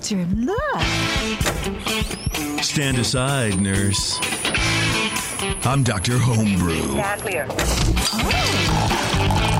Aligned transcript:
Spectrum, 0.00 0.46
look. 0.46 0.80
Stand 2.62 2.98
aside, 2.98 3.60
nurse. 3.60 4.16
I'm 5.64 5.82
Dr. 5.82 6.18
Homebrew. 6.18 6.92
Stand 6.92 7.20
clear. 7.20 7.46
Hey, 8.30 9.57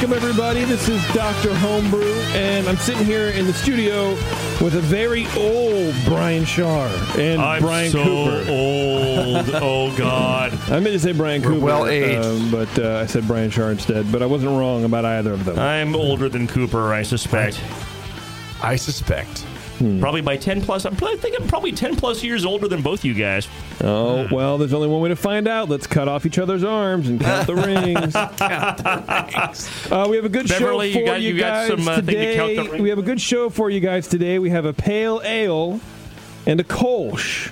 welcome 0.00 0.12
everybody. 0.16 0.64
This 0.64 0.88
is 0.88 1.04
Dr. 1.12 1.52
Homebrew, 1.54 2.12
and 2.32 2.68
I'm 2.68 2.76
sitting 2.76 3.04
here 3.04 3.30
in 3.30 3.46
the 3.46 3.52
studio 3.52 4.10
with 4.62 4.74
a 4.76 4.80
very 4.80 5.26
old 5.36 5.92
Brian 6.04 6.44
Schar 6.44 6.88
and 7.18 7.42
I'm 7.42 7.60
Brian 7.62 7.90
so 7.90 8.04
Cooper. 8.04 8.50
old. 8.50 9.50
Oh 9.60 9.92
God. 9.98 10.52
I 10.68 10.78
meant 10.78 10.86
to 10.92 11.00
say 11.00 11.10
Brian 11.12 11.42
We're 11.42 11.48
Cooper, 11.50 11.64
well-aged. 11.64 12.24
um, 12.24 12.50
but 12.50 12.78
uh, 12.78 12.98
I 13.00 13.06
said 13.06 13.26
Brian 13.26 13.50
Schar 13.50 13.72
instead. 13.72 14.12
But 14.12 14.22
I 14.22 14.26
wasn't 14.26 14.52
wrong 14.52 14.84
about 14.84 15.04
either 15.04 15.32
of 15.32 15.44
them. 15.44 15.58
I'm 15.58 15.96
older 15.96 16.28
than 16.28 16.46
Cooper, 16.46 16.92
I 16.92 17.02
suspect. 17.02 17.60
I 18.62 18.76
suspect. 18.76 19.44
Probably 20.00 20.20
by 20.22 20.36
10 20.36 20.62
plus. 20.62 20.84
I'm 20.84 20.96
probably 20.96 21.18
thinking 21.18 21.46
probably 21.46 21.72
10 21.72 21.96
plus 21.96 22.22
years 22.24 22.44
older 22.44 22.66
than 22.68 22.82
both 22.82 23.04
you 23.04 23.14
guys. 23.14 23.46
oh 23.82 24.26
well, 24.32 24.58
there's 24.58 24.72
only 24.72 24.88
one 24.88 25.00
way 25.00 25.08
to 25.10 25.16
find 25.16 25.46
out. 25.46 25.68
Let's 25.68 25.86
cut 25.86 26.08
off 26.08 26.26
each 26.26 26.38
other's 26.38 26.64
arms 26.64 27.08
and 27.08 27.20
count 27.20 27.46
the 27.46 27.54
rings. 27.56 28.14
Uh, 29.90 30.06
we 30.08 30.16
have 30.16 30.24
a 30.24 30.28
good 30.28 30.48
Beverly, 30.48 30.92
show 30.92 30.98
you 30.98 31.04
for 31.04 31.10
got- 31.12 31.20
you, 31.20 31.34
you 31.34 31.38
got 31.40 31.68
guys 31.68 31.68
some, 31.68 31.88
uh, 31.88 31.96
to 31.96 32.02
today. 32.02 32.36
count 32.36 32.56
the 32.56 32.62
rings? 32.72 32.82
we 32.82 32.88
have 32.88 32.98
a 32.98 33.02
good 33.02 33.20
show 33.20 33.50
for 33.50 33.70
you 33.70 33.80
guys 33.80 34.08
today. 34.08 34.38
We 34.38 34.50
have 34.50 34.64
a 34.64 34.72
pale 34.72 35.20
ale 35.24 35.80
and 36.46 36.60
a 36.60 36.64
Kolsch 36.64 37.50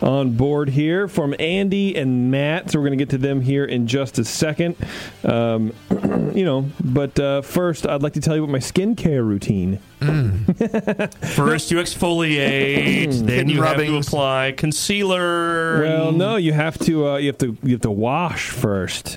on 0.00 0.32
board 0.32 0.68
here 0.68 1.08
from 1.08 1.34
Andy 1.38 1.96
and 1.96 2.30
Matt. 2.30 2.70
So 2.70 2.78
we're 2.78 2.86
going 2.86 2.98
to 2.98 3.04
get 3.04 3.10
to 3.10 3.18
them 3.18 3.40
here 3.40 3.64
in 3.64 3.86
just 3.86 4.18
a 4.18 4.24
second. 4.24 4.76
Um, 5.24 5.72
you 6.34 6.44
know, 6.44 6.70
but 6.82 7.18
uh, 7.18 7.42
first, 7.42 7.86
I'd 7.86 8.02
like 8.02 8.14
to 8.14 8.20
tell 8.20 8.36
you 8.36 8.44
about 8.44 8.52
my 8.52 8.58
skincare 8.58 9.26
routine. 9.26 9.78
First, 10.00 11.70
you 11.70 11.78
exfoliate, 11.78 13.12
then 13.20 13.28
Hidden 13.28 13.48
you 13.48 13.62
have 13.62 13.78
to 13.78 13.96
apply 13.96 14.52
concealer. 14.52 15.80
Well, 15.80 16.12
no, 16.12 16.36
you 16.36 16.52
have 16.52 16.78
to 16.80 17.08
uh, 17.08 17.16
you 17.16 17.28
have 17.28 17.38
to 17.38 17.56
you 17.62 17.72
have 17.72 17.80
to 17.80 17.90
wash 17.90 18.50
first. 18.50 19.16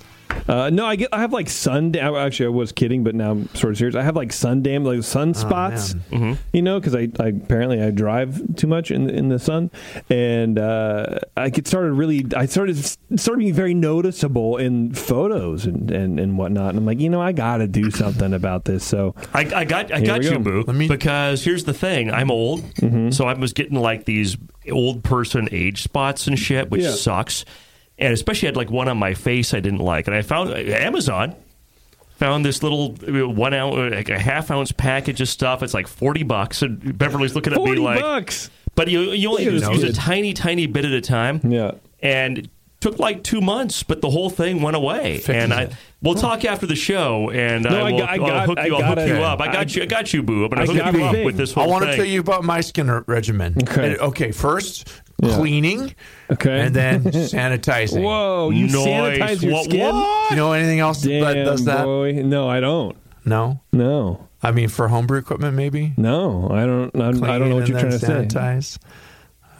Uh, 0.50 0.70
no, 0.72 0.86
I 0.86 0.96
get 0.96 1.10
I 1.14 1.20
have 1.22 1.32
like 1.32 1.48
sun. 1.48 1.92
dam- 1.92 2.16
Actually, 2.16 2.48
I 2.48 2.50
was 2.50 2.72
kidding, 2.72 3.04
but 3.04 3.14
now 3.14 3.32
I'm 3.32 3.48
sort 3.56 3.72
of 3.74 3.78
serious. 3.78 3.96
I 3.96 4.02
have 4.02 4.16
like 4.16 4.34
sun 4.34 4.64
dam, 4.64 4.84
like 4.84 5.00
sunspots. 5.00 5.94
man. 6.12 6.40
you 6.52 6.64
know, 6.64 6.80
because 6.80 6.96
I, 6.96 7.08
I 7.20 7.28
apparently 7.28 7.82
I 7.84 7.92
drive 7.92 8.56
too 8.56 8.66
much 8.66 8.90
in 8.90 9.10
in 9.12 9.30
the 9.30 9.38
sun, 9.38 9.70
and 10.10 10.58
uh, 10.58 11.20
I 11.38 11.50
get 11.50 11.68
started 11.68 11.94
really. 11.94 12.26
I 12.36 12.48
started 12.48 12.78
started 13.20 13.38
being 13.40 13.54
very 13.54 13.76
noticeable 13.76 14.58
in 14.58 14.92
photos 14.96 15.66
and, 15.68 15.92
and 15.92 16.20
and 16.20 16.36
whatnot. 16.38 16.70
And 16.70 16.80
I'm 16.80 16.86
like, 16.86 17.00
you 17.00 17.10
know, 17.10 17.22
I 17.22 17.32
got 17.32 17.58
to 17.58 17.68
do 17.68 17.92
something 17.92 18.34
about 18.34 18.66
this. 18.66 18.84
So 18.84 19.14
I, 19.36 19.42
I 19.56 19.66
got 19.66 19.92
I 19.94 20.02
got 20.02 20.24
you, 20.24 20.32
go. 20.32 20.40
boo. 20.40 20.64
Let 20.66 20.76
me- 20.76 20.88
because 20.88 21.44
here's 21.44 21.66
the 21.66 21.74
thing: 21.76 22.12
I'm 22.12 22.32
old, 22.32 22.62
Mm-hmm. 22.80 23.12
so 23.12 23.26
I 23.26 23.34
was 23.34 23.54
getting 23.54 23.80
like 23.80 24.06
these 24.06 24.36
old 24.72 25.04
person 25.04 25.48
age 25.52 25.84
spots 25.84 26.26
and 26.26 26.40
shit, 26.40 26.72
which 26.72 26.82
Yeah. 26.82 26.92
sucks. 26.92 27.46
And 28.00 28.14
especially 28.14 28.48
I 28.48 28.50
had 28.50 28.58
like 28.58 28.72
one 28.72 28.88
on 28.88 28.98
my 28.98 29.14
face 29.14 29.54
I 29.54 29.60
didn't 29.60 29.80
like, 29.80 30.08
and 30.08 30.16
I 30.16 30.22
found 30.22 30.52
Amazon 30.54 31.36
found 32.18 32.44
this 32.44 32.62
little 32.64 32.96
uh, 33.08 33.28
one 33.30 33.54
ounce, 33.54 33.94
like 33.94 34.10
a 34.10 34.20
half 34.20 34.52
ounce 34.52 34.72
package 34.72 35.22
of 35.22 35.30
stuff. 35.30 35.62
It's 35.64 35.74
like 35.74 35.88
forty 35.88 36.24
bucks, 36.24 36.62
and 36.62 36.98
Beverly's 36.98 37.36
looking 37.36 37.54
at 37.54 37.62
me 37.62 37.76
like, 37.76 38.02
bucks. 38.02 38.50
but 38.76 38.88
you 38.90 39.12
you 39.12 39.30
only 39.30 39.44
use, 39.44 39.68
use 39.68 39.84
a 39.84 39.94
tiny 39.94 40.34
tiny 40.34 40.66
bit 40.66 40.86
at 40.86 40.92
a 40.92 41.02
time 41.02 41.42
Yeah. 41.44 41.72
and 42.02 42.50
took 42.80 42.98
like 43.00 43.24
two 43.24 43.42
months, 43.42 43.84
but 43.84 44.02
the 44.02 44.10
whole 44.10 44.30
thing 44.30 44.62
went 44.62 44.76
away. 44.78 45.22
and 45.28 45.54
I 45.54 45.70
we'll 46.02 46.16
talk 46.16 46.46
after 46.46 46.66
the 46.66 46.76
show, 46.76 47.30
and 47.30 47.64
No, 47.66 47.70
I 47.72 47.80
I 47.80 47.92
will 47.92 47.98
got- 48.00 48.10
I 48.10 48.14
I'll 48.14 48.20
got- 48.20 48.46
hook 48.48 48.60
I 48.60 48.66
you. 48.68 48.76
I'll 48.78 48.96
hook 48.96 49.08
you 49.08 49.16
up. 49.16 49.42
I 49.42 49.46
got 49.48 49.58
I- 49.58 49.62
you. 49.76 49.82
I 49.82 49.86
got 49.86 50.14
you, 50.14 50.24
boo. 50.24 50.44
I'm 50.46 50.50
gonna 50.50 50.62
I 50.62 50.66
hook 50.66 50.78
got 50.78 50.94
you 50.94 51.04
up 51.04 51.26
with 51.26 51.36
this 51.38 51.52
whole 51.54 51.64
thing. 51.66 51.72
I 51.74 51.76
want 51.76 51.86
to 51.88 51.96
tell 51.98 52.06
you 52.06 52.20
about 52.22 52.44
my 52.44 52.62
skin 52.62 52.90
regimen. 53.08 53.56
Okay. 53.64 53.98
Okay, 53.98 54.32
first 54.32 54.88
Yeah. 55.22 55.36
cleaning, 55.36 55.94
Okay. 56.32 56.60
and 56.62 56.74
then 56.76 57.04
sanitizing. 57.04 58.02
Whoa, 58.02 58.50
you 58.52 58.68
Nice. 58.68 58.76
sanitize 58.76 59.42
your 59.44 59.54
What- 59.54 59.66
skin? 59.66 59.94
what? 59.96 60.30
You 60.32 60.38
know 60.38 60.54
anything 60.54 60.80
else 60.80 61.02
Damn, 61.02 61.22
that 61.24 61.34
does 61.44 61.66
that? 61.66 61.84
boy. 61.84 62.14
No, 62.24 62.48
I 62.50 62.60
don't. 62.62 62.96
No. 63.26 63.60
No. 63.74 64.28
I 64.42 64.52
mean, 64.52 64.70
for 64.70 64.88
homebrew 64.88 65.20
equipment, 65.20 65.58
maybe. 65.58 65.92
No, 65.98 66.48
I 66.50 66.66
don't. 66.66 66.96
I, 66.96 67.12
don't- 67.12 67.24
I 67.26 67.38
don't 67.38 67.50
know 67.50 67.56
what 67.56 67.68
you're 67.68 67.78
and 67.78 67.90
trying 67.90 68.00
to 68.00 68.06
then 68.06 68.30
say. 68.30 68.80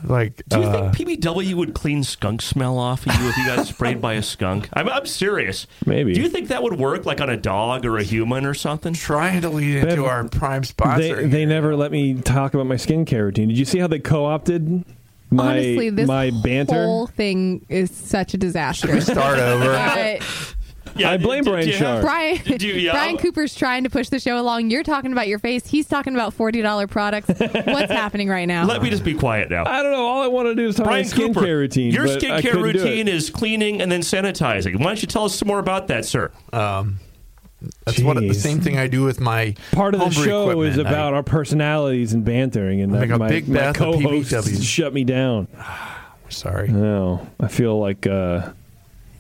Sanitize. 0.04 0.10
Like, 0.10 0.44
Do 0.48 0.60
you 0.60 0.64
uh, 0.66 0.92
think 0.92 1.22
PBW 1.22 1.54
would 1.56 1.74
clean 1.74 2.04
skunk 2.04 2.42
smell 2.42 2.78
off 2.78 3.06
of 3.06 3.16
you 3.20 3.30
if 3.30 3.38
you 3.38 3.46
got 3.46 3.66
sprayed 3.68 4.02
by 4.02 4.14
a 4.14 4.24
skunk? 4.24 4.70
I'm, 4.74 4.90
I'm 4.90 5.06
serious. 5.06 5.68
Maybe. 5.86 6.14
Do 6.14 6.22
you 6.22 6.30
think 6.30 6.50
that 6.50 6.64
would 6.64 6.80
work, 6.80 7.06
like 7.06 7.22
on 7.22 7.30
a 7.30 7.38
dog 7.38 7.86
or 7.86 7.98
a 7.98 8.04
human 8.04 8.46
or 8.46 8.54
something? 8.54 8.94
trying 8.94 9.42
to 9.42 9.50
lead 9.50 9.78
into 9.78 10.06
our 10.06 10.28
prime 10.28 10.64
sponsor? 10.64 11.22
They, 11.22 11.28
they 11.28 11.46
never 11.46 11.76
let 11.76 11.92
me 11.92 12.16
talk 12.16 12.54
about 12.54 12.66
my 12.68 12.76
skincare 12.76 13.24
routine. 13.24 13.50
Did 13.50 13.58
you 13.58 13.66
see 13.66 13.80
how 13.80 13.88
they 13.88 14.00
co-opted 14.00 14.84
my 15.32 15.52
Honestly, 15.52 15.90
this 15.90 16.08
my 16.08 16.32
banter? 16.44 16.74
whole 16.86 17.08
thing 17.08 17.66
is 17.70 17.92
such 17.92 18.34
a 18.34 18.38
disaster. 18.38 19.00
start 19.02 19.40
over. 19.40 19.70
Uh, 19.80 20.20
Yeah, 21.00 21.12
I 21.12 21.18
blame 21.18 21.44
do- 21.44 21.46
do 21.46 21.52
Brian 21.52 21.68
you 21.68 21.74
have- 21.74 21.80
Sharp. 21.80 22.02
Brian, 22.02 22.38
Do 22.58 22.68
you- 22.68 22.74
yeah. 22.76 22.92
Brian 22.92 23.18
Cooper's 23.18 23.56
trying 23.56 23.84
to 23.84 23.90
push 23.90 24.10
the 24.10 24.20
show 24.20 24.40
along. 24.40 24.70
You're 24.70 24.84
talking 24.84 25.12
about 25.12 25.28
your 25.28 25.40
face. 25.40 25.66
He's 25.68 25.88
talking 25.88 26.14
about 26.14 26.34
forty 26.34 26.62
dollar 26.62 26.88
products. 26.88 27.28
What's 27.30 27.92
happening 27.92 28.28
right 28.30 28.46
now? 28.48 28.66
Let 28.66 28.82
me 28.82 28.90
just 28.90 29.04
be 29.04 29.14
quiet 29.14 29.50
now. 29.50 29.64
I 29.66 29.82
don't 29.84 29.92
know. 29.92 30.06
All 30.06 30.22
I 30.24 30.28
want 30.28 30.48
to 30.48 30.56
do 30.56 30.68
is 30.68 30.76
talk 30.76 30.86
Brian 30.86 31.06
about 31.06 31.16
skincare 31.18 31.34
Cooper, 31.34 31.58
routine. 31.58 31.92
your 31.94 32.06
skincare 32.08 32.62
routine 32.62 33.08
is 33.08 33.30
cleaning 33.30 33.82
and 33.82 33.92
then 33.92 34.02
sanitizing. 34.02 34.78
Why 34.80 34.86
don't 34.86 35.02
you 35.02 35.08
tell 35.08 35.26
us 35.26 35.36
some 35.36 35.48
more 35.48 35.60
about 35.60 35.88
that, 35.88 36.06
sir? 36.06 36.32
Um, 36.54 37.00
that's 37.86 38.00
what 38.02 38.16
the 38.18 38.34
same 38.34 38.62
thing 38.62 38.78
I 38.78 38.88
do 38.88 39.04
with 39.04 39.20
my 39.20 39.54
Part 39.74 39.94
of 39.94 40.00
the 40.00 40.06
homebrew 40.06 40.24
show 40.24 40.62
is 40.62 40.76
equipment. 40.76 40.88
I- 40.88 40.92
about 40.92 41.14
our 41.14 41.24
personalities 41.24 42.14
and 42.14 42.24
bantering, 42.24 42.80
and 42.82 42.94
Like 42.94 43.10
that 43.10 43.16
a 43.16 43.20
my, 43.20 43.28
big 43.28 43.48
my 43.50 43.60
bath 43.60 43.76
co-hosts 43.76 44.64
shut 44.64 44.94
me 44.94 45.04
down. 45.04 45.48
Sorry. 46.30 46.68
No, 46.70 47.28
I 47.40 47.48
feel 47.48 47.78
like 47.80 48.06
uh, 48.08 48.52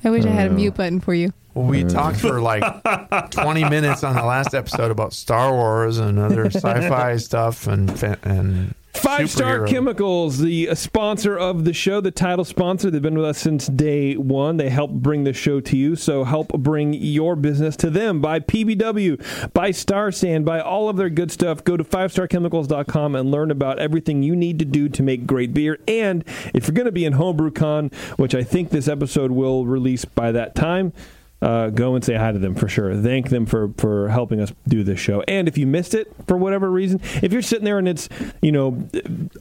I 0.03 0.09
wish 0.11 0.23
I 0.25 0.29
had 0.29 0.47
a 0.47 0.53
mute 0.53 0.75
button 0.75 0.99
for 1.01 1.13
you. 1.13 1.33
Well, 1.53 1.65
we 1.65 1.83
talked 1.83 2.19
for 2.19 2.41
like 2.41 2.63
20 3.31 3.69
minutes 3.69 4.03
on 4.03 4.15
the 4.15 4.23
last 4.23 4.53
episode 4.53 4.91
about 4.91 5.13
Star 5.13 5.51
Wars 5.51 5.97
and 5.97 6.19
other 6.19 6.45
sci-fi 6.45 7.17
stuff 7.17 7.67
and 7.67 7.89
and 8.23 8.75
Five 8.99 9.29
Star. 9.29 9.65
Chemicals, 9.65 10.39
the 10.39 10.73
sponsor 10.75 11.37
of 11.37 11.63
the 11.63 11.73
show, 11.73 12.01
the 12.01 12.11
title 12.11 12.43
sponsor. 12.43 12.91
They've 12.91 13.01
been 13.01 13.15
with 13.15 13.25
us 13.25 13.37
since 13.37 13.67
day 13.67 14.15
one. 14.15 14.57
They 14.57 14.69
help 14.69 14.91
bring 14.91 15.23
the 15.23 15.31
show 15.31 15.61
to 15.61 15.77
you. 15.77 15.95
So 15.95 16.23
help 16.23 16.49
bring 16.49 16.93
your 16.93 17.35
business 17.35 17.75
to 17.77 17.89
them. 17.89 18.19
Buy 18.19 18.39
PBW, 18.39 19.53
buy 19.53 19.71
Star 19.71 20.11
San, 20.11 20.43
buy 20.43 20.59
all 20.59 20.89
of 20.89 20.97
their 20.97 21.09
good 21.09 21.31
stuff. 21.31 21.63
Go 21.63 21.77
to 21.77 21.83
5starchemicals.com 21.83 23.15
and 23.15 23.31
learn 23.31 23.51
about 23.51 23.79
everything 23.79 24.21
you 24.21 24.35
need 24.35 24.59
to 24.59 24.65
do 24.65 24.89
to 24.89 25.03
make 25.03 25.25
great 25.25 25.53
beer. 25.53 25.79
And 25.87 26.25
if 26.53 26.67
you're 26.67 26.75
going 26.75 26.85
to 26.85 26.91
be 26.91 27.05
in 27.05 27.13
HomebrewCon, 27.13 27.93
which 28.17 28.35
I 28.35 28.43
think 28.43 28.69
this 28.69 28.87
episode 28.87 29.31
will 29.31 29.65
release 29.65 30.03
by 30.03 30.31
that 30.33 30.55
time, 30.55 30.93
uh, 31.41 31.69
go 31.69 31.95
and 31.95 32.03
say 32.03 32.15
hi 32.15 32.31
to 32.31 32.39
them 32.39 32.55
for 32.55 32.67
sure. 32.67 32.95
Thank 32.95 33.29
them 33.29 33.45
for, 33.45 33.69
for 33.77 34.09
helping 34.09 34.39
us 34.41 34.51
do 34.67 34.83
this 34.83 34.99
show. 34.99 35.21
And 35.27 35.47
if 35.47 35.57
you 35.57 35.65
missed 35.67 35.93
it 35.93 36.11
for 36.27 36.37
whatever 36.37 36.69
reason, 36.69 36.99
if 37.21 37.31
you're 37.31 37.41
sitting 37.41 37.65
there 37.65 37.77
and 37.79 37.87
it's, 37.87 38.09
you 38.41 38.51
know, 38.51 38.87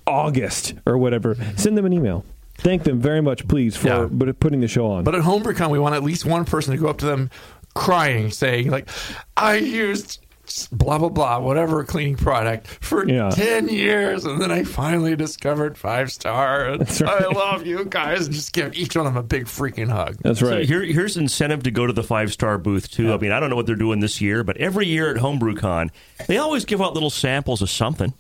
August 0.07 0.75
or 0.87 0.97
whatever, 0.99 1.37
send 1.57 1.77
them 1.77 1.87
an 1.87 1.93
email. 1.93 2.25
Thank 2.59 2.83
them 2.85 3.01
very 3.01 3.21
much, 3.21 3.47
please, 3.49 3.77
for 3.77 3.89
Yeah. 3.89 4.09
but 4.11 4.41
putting 4.41 4.61
the 4.61 4.69
show 4.69 4.87
on. 4.91 5.05
But 5.05 5.15
at 5.15 5.23
HomebrewCon, 5.23 5.71
we 5.71 5.79
want 5.79 5.95
at 5.95 6.03
least 6.03 6.25
one 6.25 6.45
person 6.45 6.73
to 6.73 6.79
go 6.79 6.89
up 6.89 6.99
to 6.99 7.07
them 7.07 7.31
crying, 7.75 8.31
saying 8.31 8.71
like, 8.71 8.89
"I 9.37 9.57
used." 9.57 10.21
Blah 10.73 10.99
blah 10.99 11.09
blah, 11.09 11.39
whatever 11.41 11.85
cleaning 11.85 12.17
product 12.17 12.67
for 12.67 13.09
Yeah. 13.09 13.31
ten 13.31 13.69
years, 13.69 14.25
and 14.25 14.41
then 14.41 14.51
I 14.51 14.65
finally 14.65 15.15
discovered 15.17 15.77
five 15.79 16.11
star. 16.13 16.77
right. 16.79 17.03
I 17.03 17.27
love 17.29 17.67
you 17.67 17.85
guys, 17.85 18.27
and 18.27 18.35
just 18.35 18.53
give 18.53 18.75
each 18.75 18.97
one 18.97 19.07
of 19.07 19.15
them 19.15 19.21
a 19.21 19.27
big 19.27 19.45
freaking 19.45 19.91
hug. 19.91 20.17
That's 20.23 20.41
So 20.41 20.51
right. 20.51 20.67
here, 20.67 20.83
here's 20.83 21.17
incentive 21.17 21.63
to 21.65 21.71
go 21.71 21.87
to 21.87 21.93
the 21.93 22.03
five 22.03 22.33
star 22.33 22.59
booth 22.59 22.91
too. 22.91 23.13
I 23.13 23.19
mean, 23.19 23.33
I 23.33 23.41
don't 23.41 23.51
know 23.51 23.57
what 23.57 23.67
they're 23.67 23.77
doing 23.77 24.01
this 24.01 24.21
year, 24.21 24.43
but 24.45 24.57
every 24.59 24.87
year 24.87 25.11
at 25.15 25.17
HomebrewCon, 25.21 25.91
they 26.27 26.39
always 26.39 26.65
give 26.65 26.81
out 26.81 26.95
little 26.95 27.11
samples 27.11 27.63
of 27.63 27.71
something, 27.71 28.15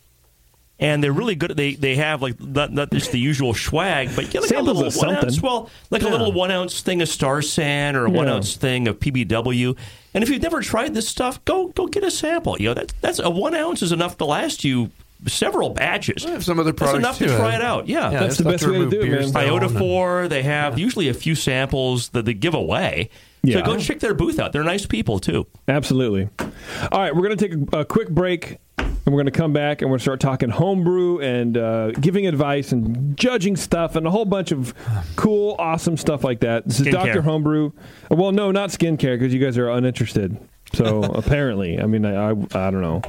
and 0.80 1.02
they're 1.02 1.12
really 1.12 1.34
good. 1.34 1.56
They 1.56 1.75
they 1.75 1.96
have 1.96 2.22
like 2.22 2.40
not, 2.40 2.72
not 2.72 2.90
just 2.90 3.10
the 3.12 3.19
usual 3.19 3.54
swag, 3.54 4.10
but 4.14 4.26
you 4.32 4.34
know, 4.34 4.40
like 4.40 4.48
Samples 4.50 4.69
a 4.69 4.82
little 4.82 4.82
one 4.84 4.90
something. 4.92 5.25
ounce, 5.28 5.42
well, 5.42 5.70
like 5.90 6.02
a 6.02 6.08
little 6.08 6.32
one 6.32 6.50
ounce 6.50 6.80
thing 6.82 7.02
of 7.02 7.08
Star 7.08 7.42
San 7.42 7.96
or 7.96 8.06
a 8.06 8.10
one 8.10 8.28
ounce 8.28 8.54
thing 8.56 8.86
of 8.88 8.98
PBW. 9.00 9.76
And 10.14 10.25
if 10.25 10.30
you've 10.30 10.42
never 10.42 10.60
tried 10.62 10.94
this 10.94 11.08
stuff, 11.08 11.44
go 11.44 11.69
go 11.69 11.86
get 11.86 12.02
a 12.04 12.10
sample. 12.10 12.56
You 12.58 12.69
know, 12.69 12.75
that's 12.75 12.94
that's 13.00 13.19
a 13.19 13.30
one 13.30 13.54
ounce 13.54 13.82
is 13.82 13.92
enough 13.92 14.16
to 14.19 14.25
last 14.25 14.64
you 14.64 14.90
several 15.26 15.70
batches. 15.70 16.25
I 16.25 16.30
have 16.30 16.44
some 16.44 16.60
other 16.60 16.70
That's 16.70 16.92
products 16.92 16.98
enough 16.98 17.19
to 17.19 17.26
too. 17.26 17.36
try 17.36 17.56
it 17.56 17.62
out. 17.62 17.88
Yeah, 17.88 18.10
Yeah, 18.12 18.20
That's 18.20 18.36
they 18.38 18.44
the 18.44 18.50
best 18.50 18.62
stuff 18.62 18.72
way 18.72 18.78
to 18.84 18.88
do 18.90 19.00
it, 19.00 19.02
beer 19.06 19.19
man. 19.19 19.28
stone 19.28 19.42
Iota 19.42 19.66
and- 19.66 19.78
4, 19.78 20.28
they 20.28 20.42
have 20.44 20.78
usually 20.78 21.08
a 21.08 21.14
few 21.14 21.34
samples 21.34 22.10
that 22.10 22.25
they 22.25 22.34
give 22.34 22.54
away. 22.54 23.10
Yeah. 23.42 23.58
So 23.58 23.62
go 23.66 23.78
check 23.78 23.98
their 23.98 24.14
booth 24.14 24.38
out. 24.38 24.52
They're 24.52 24.62
nice 24.62 24.86
people 24.86 25.19
too. 25.19 25.48
Absolutely. 25.66 26.28
All 26.38 27.00
right, 27.00 27.12
we're 27.14 27.22
going 27.26 27.36
to 27.36 27.48
take 27.48 27.72
a, 27.75 27.80
a 27.80 27.84
quick 27.84 28.10
break. 28.10 28.58
And 28.78 29.14
we're 29.14 29.22
going 29.22 29.26
to 29.26 29.30
come 29.32 29.52
back 29.52 29.80
and 29.80 29.88
we're 29.90 29.94
going 29.94 29.98
to 30.00 30.02
start 30.02 30.20
talking 30.20 30.50
homebrew 30.50 31.20
and 31.20 31.56
uh, 31.56 31.92
giving 31.92 32.26
advice 32.26 32.72
and 32.72 33.16
judging 33.16 33.56
stuff 33.56 33.96
and 33.96 34.06
a 34.06 34.10
whole 34.10 34.26
bunch 34.26 34.52
of 34.52 34.75
cool, 35.16 35.56
awesome 35.58 35.96
stuff 35.96 36.25
like 36.25 36.40
that. 36.40 36.66
This 36.66 36.80
is 36.80 36.88
Dr. 36.88 37.22
Homebrew. 37.22 37.72
Well, 38.10 38.32
no, 38.32 38.50
not 38.50 38.69
skincare 38.70 39.19
because 39.19 39.32
you 39.32 39.40
guys 39.40 39.56
are 39.56 39.70
uninterested. 39.70 40.36
So 40.75 41.02
apparently, 41.14 41.80
I 41.80 41.86
mean, 41.86 42.04
I, 42.04 42.30
I, 42.30 42.30
I 42.32 42.70
don't 42.70 42.82
know. 42.82 43.00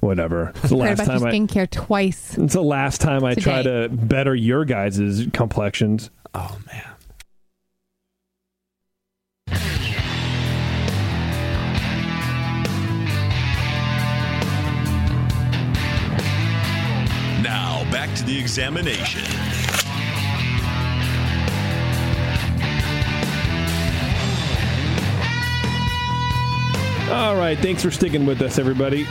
Whatever. 0.00 0.52
It's 0.56 0.70
the 0.70 0.76
Heard 0.78 0.98
last 0.98 1.00
about 1.00 1.06
your 1.08 1.18
time 1.18 1.28
I. 1.28 1.32
skincare 1.32 1.70
twice. 1.70 2.38
It's 2.38 2.54
the 2.54 2.62
last 2.62 3.00
time 3.00 3.24
I 3.24 3.34
try 3.34 3.62
Today. 3.62 3.88
to 3.88 3.94
better 3.94 4.34
your 4.34 4.64
guys' 4.64 5.26
complexions. 5.32 6.08
Oh 6.34 6.58
man. 6.66 6.84
Back 18.06 18.16
to 18.16 18.24
the 18.24 18.36
examination. 18.36 19.22
All 27.12 27.36
right, 27.36 27.56
thanks 27.58 27.80
for 27.82 27.92
sticking 27.92 28.26
with 28.26 28.42
us, 28.42 28.58
everybody. 28.58 29.04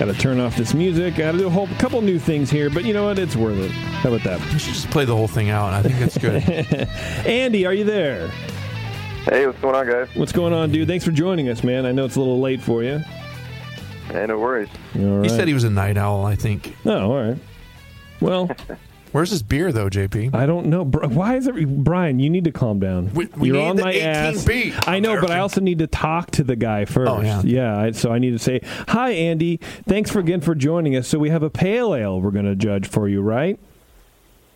Got 0.00 0.06
to 0.06 0.14
turn 0.14 0.40
off 0.40 0.56
this 0.56 0.74
music. 0.74 1.14
Got 1.14 1.32
to 1.32 1.38
do 1.38 1.46
a 1.46 1.50
whole 1.50 1.68
couple 1.78 2.02
new 2.02 2.18
things 2.18 2.50
here, 2.50 2.68
but 2.68 2.84
you 2.84 2.92
know 2.92 3.04
what? 3.04 3.20
It's 3.20 3.36
worth 3.36 3.58
it. 3.58 3.70
How 3.70 4.12
about 4.12 4.24
that? 4.24 4.40
You 4.52 4.58
should 4.58 4.74
just 4.74 4.90
play 4.90 5.04
the 5.04 5.14
whole 5.14 5.28
thing 5.28 5.50
out. 5.50 5.72
I 5.72 5.82
think 5.82 5.96
that's 6.00 6.18
good. 6.18 6.42
Andy, 7.24 7.66
are 7.66 7.74
you 7.74 7.84
there? 7.84 8.26
Hey, 9.26 9.46
what's 9.46 9.60
going 9.60 9.76
on, 9.76 9.86
guys? 9.86 10.08
What's 10.16 10.32
going 10.32 10.54
on, 10.54 10.72
dude? 10.72 10.88
Thanks 10.88 11.04
for 11.04 11.12
joining 11.12 11.48
us, 11.48 11.62
man. 11.62 11.86
I 11.86 11.92
know 11.92 12.04
it's 12.04 12.16
a 12.16 12.20
little 12.20 12.40
late 12.40 12.60
for 12.60 12.82
you. 12.82 13.04
Hey, 14.08 14.26
no 14.26 14.38
worries. 14.38 14.68
All 14.96 15.02
right. 15.18 15.22
he 15.24 15.28
said 15.28 15.48
he 15.48 15.54
was 15.54 15.64
a 15.64 15.70
night 15.70 15.96
owl. 15.96 16.24
I 16.26 16.34
think. 16.36 16.76
Oh, 16.84 17.10
all 17.12 17.22
right. 17.28 17.38
Well, 18.20 18.50
Where's 19.12 19.28
his 19.30 19.42
beer 19.42 19.72
though, 19.72 19.90
JP? 19.90 20.34
I 20.34 20.46
don't 20.46 20.66
know. 20.68 20.86
Br- 20.86 21.04
Why 21.06 21.36
is 21.36 21.46
it, 21.46 21.84
Brian? 21.84 22.18
You 22.18 22.30
need 22.30 22.44
to 22.44 22.50
calm 22.52 22.80
down. 22.80 23.12
We- 23.12 23.26
we 23.36 23.48
You're 23.48 23.58
need 23.58 23.68
on 23.68 23.76
the 23.76 23.82
my 23.84 23.90
18 23.90 24.02
ass. 24.08 24.44
beat. 24.46 24.88
I 24.88 25.00
know, 25.00 25.20
but 25.20 25.30
I 25.30 25.40
also 25.40 25.60
need 25.60 25.80
to 25.80 25.86
talk 25.86 26.30
to 26.32 26.44
the 26.44 26.56
guy 26.56 26.86
first. 26.86 27.10
Oh, 27.10 27.20
yeah. 27.44 27.78
I, 27.78 27.90
so 27.90 28.10
I 28.10 28.18
need 28.18 28.30
to 28.30 28.38
say, 28.38 28.60
"Hi, 28.88 29.10
Andy. 29.10 29.58
Thanks 29.86 30.10
for 30.10 30.18
again 30.20 30.40
for 30.40 30.54
joining 30.54 30.96
us." 30.96 31.06
So 31.08 31.18
we 31.18 31.28
have 31.28 31.42
a 31.42 31.50
pale 31.50 31.94
ale 31.94 32.20
we're 32.22 32.30
going 32.30 32.46
to 32.46 32.56
judge 32.56 32.88
for 32.88 33.06
you, 33.06 33.20
right? 33.20 33.60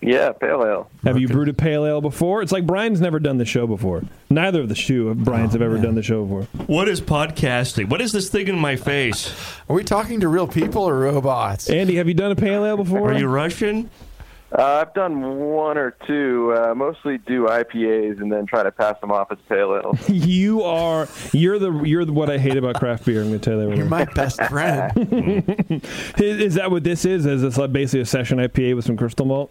Yeah, 0.06 0.30
pale 0.30 0.64
ale. 0.64 0.88
Have 1.02 1.18
you 1.18 1.26
brewed 1.26 1.48
a 1.48 1.52
pale 1.52 1.84
ale 1.84 2.00
before? 2.00 2.40
It's 2.40 2.52
like 2.52 2.64
Brian's 2.64 3.00
never 3.00 3.18
done 3.18 3.38
the 3.38 3.44
show 3.44 3.66
before. 3.66 4.04
Neither 4.30 4.60
of 4.60 4.68
the 4.68 4.76
shoe 4.76 5.08
of 5.08 5.24
Brian's 5.24 5.50
Oh, 5.50 5.58
have 5.58 5.62
ever 5.62 5.78
done 5.78 5.96
the 5.96 6.02
show 6.02 6.24
before. 6.24 6.42
What 6.66 6.88
is 6.88 7.00
podcasting? 7.00 7.88
What 7.88 8.00
is 8.00 8.12
this 8.12 8.28
thing 8.28 8.46
in 8.46 8.56
my 8.56 8.76
face? 8.76 9.34
Are 9.68 9.74
we 9.74 9.82
talking 9.82 10.20
to 10.20 10.28
real 10.28 10.46
people 10.46 10.84
or 10.84 10.96
robots? 10.96 11.68
Andy, 11.68 11.96
have 11.96 12.06
you 12.06 12.14
done 12.14 12.30
a 12.30 12.36
pale 12.36 12.64
ale 12.64 12.76
before? 12.76 13.10
Are 13.10 13.18
you 13.18 13.26
Russian? 13.26 13.90
Uh, 14.56 14.62
I've 14.86 14.94
done 14.94 15.20
one 15.50 15.76
or 15.76 15.96
two. 16.06 16.54
Uh, 16.56 16.72
mostly 16.76 17.18
do 17.18 17.46
IPAs 17.46 18.20
and 18.20 18.30
then 18.30 18.46
try 18.46 18.62
to 18.62 18.70
pass 18.70 18.94
them 19.00 19.10
off 19.10 19.32
as 19.32 19.38
pale 19.48 19.74
ale. 19.74 19.98
You 20.08 20.62
are. 20.62 21.08
You're 21.32 21.58
the. 21.58 21.72
You're 21.82 22.04
the, 22.04 22.12
what 22.12 22.30
I 22.30 22.38
hate 22.38 22.56
about 22.56 22.76
craft 22.76 23.04
beer. 23.06 23.22
I'm 23.22 23.28
going 23.28 23.40
to 23.40 23.44
tell 23.44 23.54
you 23.58 23.62
that. 23.62 23.68
right 23.70 23.76
You're 23.76 23.86
now. 23.86 23.90
my 23.90 24.04
best 24.04 24.40
friend. 24.44 24.92
Is, 26.18 26.40
is 26.40 26.54
that 26.54 26.70
what 26.70 26.84
this 26.84 27.04
is? 27.04 27.26
Is 27.26 27.42
this 27.42 27.58
like 27.58 27.72
basically 27.72 28.02
a 28.02 28.06
session 28.06 28.38
IPA 28.38 28.76
with 28.76 28.84
some 28.84 28.96
crystal 28.96 29.26
malt? 29.26 29.50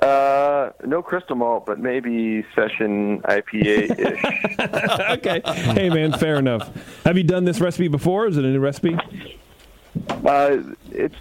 Uh, 0.00 0.70
no 0.84 1.02
crystal 1.02 1.36
malt, 1.36 1.66
but 1.66 1.78
maybe 1.78 2.44
session 2.54 3.20
IPA 3.22 3.98
ish. 3.98 5.18
okay. 5.18 5.42
Hey, 5.74 5.90
man, 5.90 6.12
fair 6.12 6.36
enough. 6.36 6.70
Have 7.04 7.16
you 7.18 7.22
done 7.24 7.44
this 7.44 7.60
recipe 7.60 7.88
before? 7.88 8.26
Is 8.26 8.36
it 8.38 8.44
a 8.44 8.48
new 8.48 8.60
recipe? 8.60 8.96
uh, 10.24 10.58
it's. 10.90 11.16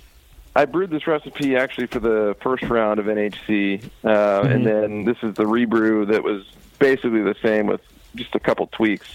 I 0.56 0.66
brewed 0.66 0.90
this 0.90 1.08
recipe 1.08 1.56
actually 1.56 1.88
for 1.88 2.00
the 2.00 2.36
first 2.42 2.64
round 2.64 3.00
of 3.00 3.06
NHC, 3.06 3.84
uh, 4.04 4.48
and 4.48 4.66
then 4.66 5.06
this 5.06 5.18
is 5.24 5.36
the 5.36 5.46
rebrew 5.46 6.06
that 6.08 6.24
was 6.24 6.44
basically 6.80 7.22
the 7.22 7.36
same 7.42 7.68
with 7.68 7.82
just 8.16 8.34
a 8.36 8.40
couple 8.40 8.68
tweaks. 8.68 9.08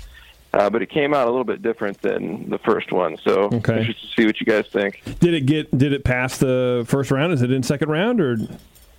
Uh, 0.53 0.71
but 0.71 0.81
it 0.83 0.87
came 0.89 1.13
out 1.13 1.27
a 1.27 1.31
little 1.31 1.45
bit 1.45 1.61
different 1.63 2.01
than 2.01 2.49
the 2.49 2.59
first 2.59 2.93
one, 2.93 3.17
so 3.25 3.45
Okay. 3.53 3.81
interested 3.81 3.97
to 4.09 4.15
see 4.15 4.25
what 4.25 4.39
you 4.41 4.47
guys 4.47 4.67
think. 4.69 5.03
Did 5.19 5.35
it 5.35 5.47
get? 5.47 5.77
Did 5.77 5.93
it 5.93 6.05
pass 6.05 6.39
the 6.39 6.85
first 6.87 7.11
round? 7.11 7.33
Is 7.33 7.43
it 7.43 7.51
in 7.51 7.63
second 7.63 7.89
round 7.91 8.21
or? 8.21 8.37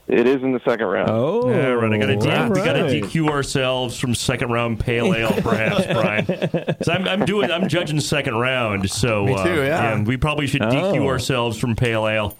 It 0.07 0.27
is 0.27 0.43
in 0.43 0.51
the 0.51 0.59
second 0.59 0.85
round. 0.85 1.09
Oh, 1.09 1.49
Yeah, 1.49 1.69
right. 1.69 1.91
I 1.93 1.97
got 1.97 2.05
to 2.05 2.13
all 2.43 2.49
we 2.49 2.55
got 2.61 2.73
to 2.73 2.83
right. 2.83 3.03
DQ 3.03 3.27
ourselves 3.29 3.97
from 3.97 4.13
second 4.13 4.51
round 4.51 4.79
pale 4.79 5.13
ale, 5.15 5.31
perhaps, 5.41 5.85
Brian. 5.91 6.25
'Cause 6.25 6.87
I'm, 6.87 7.07
I'm 7.07 7.25
doing. 7.25 7.49
I'm 7.51 7.67
judging 7.67 7.99
second 7.99 8.35
round, 8.35 8.87
so 8.89 9.25
Me 9.25 9.33
uh, 9.33 9.43
too, 9.43 9.63
yeah. 9.63 10.03
we 10.03 10.15
probably 10.17 10.45
should 10.45 10.61
DQ 10.61 11.01
Oh. 11.01 11.07
ourselves 11.07 11.57
from 11.57 11.75
pale 11.75 12.07
ale. 12.07 12.37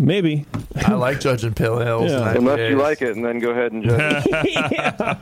Maybe. 0.00 0.46
I 0.84 0.94
like 0.94 1.20
judging 1.20 1.54
pale 1.54 1.80
ales. 1.80 2.10
Yeah. 2.10 2.28
and 2.30 2.38
Unless 2.38 2.70
you 2.70 2.76
like 2.76 3.02
it, 3.02 3.14
and 3.16 3.24
then 3.24 3.38
go 3.38 3.50
ahead 3.50 3.70
and 3.72 3.84
judge. 3.84 4.26
Uh, 4.32 5.14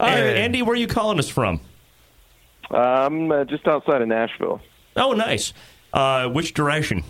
Andy, 0.00 0.62
where 0.62 0.72
are 0.72 0.76
you 0.76 0.86
calling 0.86 1.18
us 1.18 1.28
from? 1.28 1.60
I'm 2.70 3.30
uh, 3.30 3.44
just 3.44 3.66
outside 3.66 4.00
of 4.00 4.08
Nashville, 4.08 4.60
Oh, 4.96 5.12
nice. 5.12 5.52
Uh, 5.92 6.28
which 6.28 6.54
direction? 6.54 7.02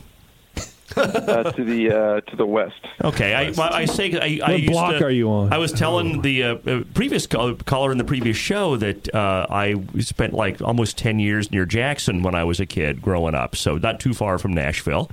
Uh, 0.97 1.53
to 1.53 1.65
the 1.65 1.91
uh, 1.91 2.21
to 2.23 2.37
the 2.37 2.47
west. 2.47 2.81
Okay, 3.05 3.35
I, 3.35 3.51
well, 3.53 3.73
I 3.73 3.85
say 3.85 4.13
I, 4.19 4.47
I 4.47 4.51
What 4.53 4.61
used 4.61 4.73
block 4.73 4.97
to- 4.99 5.05
are 5.05 5.11
you 5.11 5.31
on? 5.31 5.53
I 5.53 5.59
was 5.59 5.73
telling 5.73 6.23
the 6.23 6.43
uh, 6.43 6.55
uh, 6.55 6.85
previous 6.95 7.27
call, 7.27 7.55
caller 7.55 7.93
in 7.93 7.99
the 7.99 8.05
previous 8.05 8.37
show 8.37 8.77
that 8.77 9.15
uh, 9.15 9.47
I 9.51 9.77
spent 10.01 10.33
like 10.35 10.61
almost 10.63 10.99
ten 10.99 11.19
years 11.19 11.51
near 11.51 11.67
Jackson 11.67 12.23
when 12.23 12.35
I 12.35 12.45
was 12.45 12.61
a 12.61 12.67
kid 12.67 13.01
growing 13.03 13.35
up, 13.35 13.57
so 13.57 13.77
not 13.79 14.01
too 14.01 14.15
far 14.15 14.39
from 14.39 14.53
Nashville. 14.53 15.11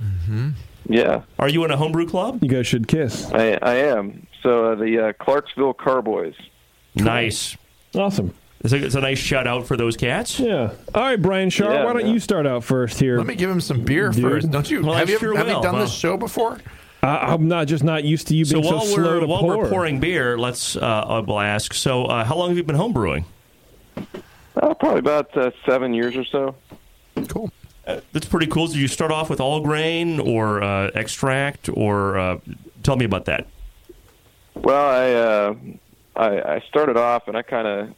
Yeah, 0.90 1.22
Are 1.38 1.48
you 1.50 1.64
in 1.64 1.70
a 1.70 1.76
homebrew 1.76 2.06
club? 2.08 2.42
You 2.42 2.48
guys 2.48 2.66
should 2.66 2.88
kiss. 2.88 3.30
I, 3.32 3.58
I 3.60 3.74
am. 3.74 4.26
So 4.42 4.72
uh, 4.72 4.74
the 4.76 5.08
uh, 5.08 5.12
Clarksville 5.22 5.74
Carboys. 5.74 6.34
Nice. 6.94 7.56
Awesome. 7.94 8.32
It's 8.60 8.72
a, 8.72 8.84
it's 8.84 8.94
a 8.96 9.00
nice 9.00 9.18
shout 9.18 9.46
out 9.46 9.66
for 9.66 9.76
those 9.76 9.96
cats. 9.96 10.40
Yeah. 10.40 10.72
All 10.94 11.02
right, 11.02 11.20
Brian 11.20 11.48
Schar. 11.48 11.72
Yeah, 11.72 11.84
why 11.84 11.92
don't 11.92 12.06
yeah. 12.06 12.12
you 12.12 12.20
start 12.20 12.46
out 12.46 12.64
first 12.64 12.98
here? 12.98 13.16
Let 13.16 13.26
me 13.26 13.36
give 13.36 13.48
him 13.48 13.60
some 13.60 13.84
beer 13.84 14.10
Dude. 14.10 14.22
first. 14.22 14.50
Don't 14.50 14.68
you? 14.68 14.82
Well, 14.82 14.94
have 14.94 15.08
you, 15.08 15.18
sure 15.18 15.36
have 15.36 15.46
you 15.46 15.62
done 15.62 15.74
huh? 15.74 15.82
this 15.82 15.92
show 15.94 16.16
before? 16.16 16.58
I, 17.02 17.32
I'm 17.32 17.46
not 17.46 17.68
just 17.68 17.84
not 17.84 18.02
used 18.02 18.26
to 18.28 18.36
you 18.36 18.44
So 18.44 18.60
being 18.60 18.72
while 18.72 18.80
so 18.80 18.94
slow 18.96 19.14
we're 19.14 19.20
to 19.20 19.26
while 19.26 19.40
pour. 19.40 19.58
we're 19.58 19.68
pouring 19.70 20.00
beer, 20.00 20.36
let's 20.36 20.76
uh, 20.76 20.80
I 20.80 21.18
will 21.20 21.38
ask. 21.38 21.72
So 21.72 22.06
uh, 22.06 22.24
how 22.24 22.36
long 22.36 22.48
have 22.48 22.56
you 22.56 22.64
been 22.64 22.76
homebrewing? 22.76 23.24
Uh, 23.96 24.74
probably 24.74 24.98
about 24.98 25.36
uh, 25.36 25.52
seven 25.64 25.94
years 25.94 26.16
or 26.16 26.24
so. 26.24 26.56
Cool. 27.28 27.52
That's 28.12 28.26
pretty 28.26 28.48
cool. 28.48 28.66
Did 28.66 28.76
you 28.76 28.88
start 28.88 29.12
off 29.12 29.30
with 29.30 29.40
all 29.40 29.60
grain 29.60 30.20
or 30.20 30.62
uh, 30.62 30.90
extract, 30.94 31.70
or 31.72 32.18
uh, 32.18 32.38
tell 32.82 32.96
me 32.96 33.04
about 33.04 33.24
that? 33.26 33.46
Well, 34.54 34.88
I 34.88 35.12
uh, 35.14 35.54
I, 36.16 36.56
I 36.56 36.60
started 36.68 36.96
off, 36.96 37.28
and 37.28 37.36
I 37.36 37.42
kind 37.42 37.66
of 37.66 37.94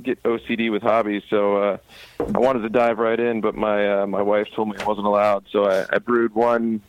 get 0.00 0.22
OCD 0.22 0.70
with 0.70 0.82
hobbies, 0.82 1.22
so 1.28 1.56
uh, 1.56 1.76
I 2.20 2.38
wanted 2.38 2.60
to 2.60 2.68
dive 2.68 2.98
right 2.98 3.18
in, 3.18 3.40
but 3.40 3.54
my 3.54 4.02
uh, 4.02 4.06
my 4.06 4.22
wife 4.22 4.46
told 4.54 4.68
me 4.68 4.76
I 4.78 4.84
wasn't 4.84 5.06
allowed, 5.06 5.44
so 5.50 5.64
I, 5.66 5.86
I 5.92 5.98
brewed 5.98 6.34
one. 6.34 6.80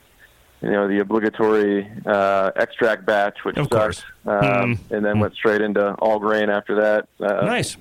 You 0.62 0.72
know 0.72 0.88
the 0.88 1.00
obligatory 1.00 1.92
uh, 2.06 2.52
extract 2.56 3.06
batch, 3.06 3.44
which 3.44 3.58
Of 3.58 3.70
course. 3.70 4.02
um, 4.26 4.34
Mm. 4.42 4.80
and 4.92 5.06
then 5.06 5.20
went 5.20 5.34
straight 5.36 5.60
into 5.62 5.94
all 5.96 6.20
grain 6.20 6.50
after 6.50 6.76
that. 6.76 7.08
Uh, 7.20 7.46
Nice. 7.46 7.76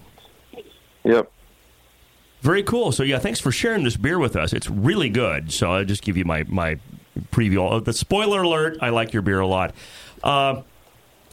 Yep. 1.04 1.30
Very 2.40 2.64
cool. 2.64 2.90
So 2.90 3.04
yeah, 3.04 3.18
thanks 3.20 3.38
for 3.38 3.52
sharing 3.52 3.84
this 3.84 3.96
beer 3.96 4.18
with 4.18 4.34
us. 4.34 4.52
It's 4.52 4.68
really 4.68 5.08
good. 5.10 5.52
So 5.52 5.70
I'll 5.72 5.84
just 5.84 6.02
give 6.02 6.16
you 6.16 6.24
my 6.24 6.44
my 6.48 6.78
preview. 7.30 7.58
Oh, 7.70 7.78
The 7.78 7.92
spoiler 7.92 8.42
alert: 8.42 8.78
I 8.80 8.88
like 8.90 9.12
your 9.12 9.22
beer 9.22 9.38
a 9.38 9.46
lot. 9.46 9.74
Uh, 10.24 10.62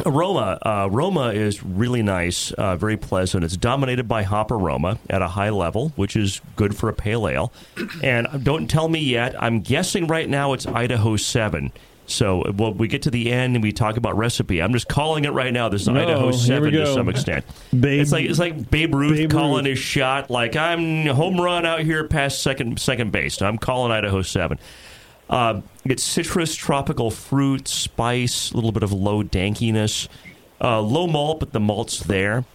aroma, 0.06 0.58
uh, 0.66 0.88
aroma 0.92 1.30
is 1.30 1.64
really 1.64 2.02
nice, 2.02 2.52
uh, 2.54 2.76
very 2.76 2.98
pleasant. 2.98 3.44
It's 3.44 3.58
dominated 3.58 4.08
by 4.08 4.24
hop 4.24 4.52
aroma 4.52 5.00
at 5.10 5.22
a 5.22 5.28
high 5.28 5.50
level, 5.50 5.92
which 5.96 6.16
is 6.16 6.42
good 6.56 6.76
for 6.76 6.90
a 6.90 6.94
pale 6.94 7.28
ale. 7.28 7.52
And 8.04 8.28
don't 8.44 8.68
tell 8.70 8.88
me 8.88 9.00
yet. 9.00 9.36
I'm 9.42 9.62
guessing 9.62 10.08
right 10.08 10.28
now 10.30 10.54
it's 10.54 10.66
Idaho 10.68 11.16
Seven. 11.18 11.72
So 12.06 12.42
when 12.54 12.76
we 12.78 12.88
get 12.88 13.04
to 13.04 13.12
the 13.12 13.32
end 13.32 13.54
and 13.56 13.62
we 13.64 13.72
talk 13.72 13.96
about 13.96 14.18
recipe, 14.18 14.64
I'm 14.64 14.74
just 14.74 14.88
calling 14.88 15.26
it 15.26 15.30
right 15.30 15.54
now. 15.54 15.70
This 15.70 15.84
is 15.84 15.90
No, 15.90 16.02
Idaho 16.02 16.32
Seven 16.32 16.72
to 16.74 16.88
some 16.92 17.08
extent. 17.08 17.46
Babe- 17.72 18.02
it's 18.02 18.12
like 18.12 18.26
it's 18.26 18.40
like 18.40 18.72
Babe 18.72 18.96
Ruth 18.96 19.16
Babe 19.18 19.30
calling 19.32 19.66
Ruth. 19.66 19.78
his 19.78 19.80
shot. 19.80 20.32
Like 20.32 20.56
I'm 20.56 21.06
home 21.06 21.40
run 21.40 21.68
out 21.68 21.82
here 21.82 22.04
past 22.08 22.42
second 22.42 22.80
second 22.80 23.12
base. 23.12 23.40
I'm 23.44 23.60
calling 23.60 23.92
Idaho 23.92 24.24
Seven. 24.24 24.58
Uh, 25.30 25.62
it's 25.86 26.04
citrus, 26.04 26.56
tropical 26.56 27.12
fruit, 27.12 27.68
spice, 27.68 28.52
a 28.52 28.56
little 28.56 28.72
bit 28.72 28.84
of 28.84 28.92
low 28.92 29.22
dankiness, 29.24 30.10
uh, 30.62 30.82
low 30.82 31.08
malt, 31.08 31.40
but 31.40 31.52
the 31.52 31.60
malt's 31.60 32.00
there. 32.00 32.46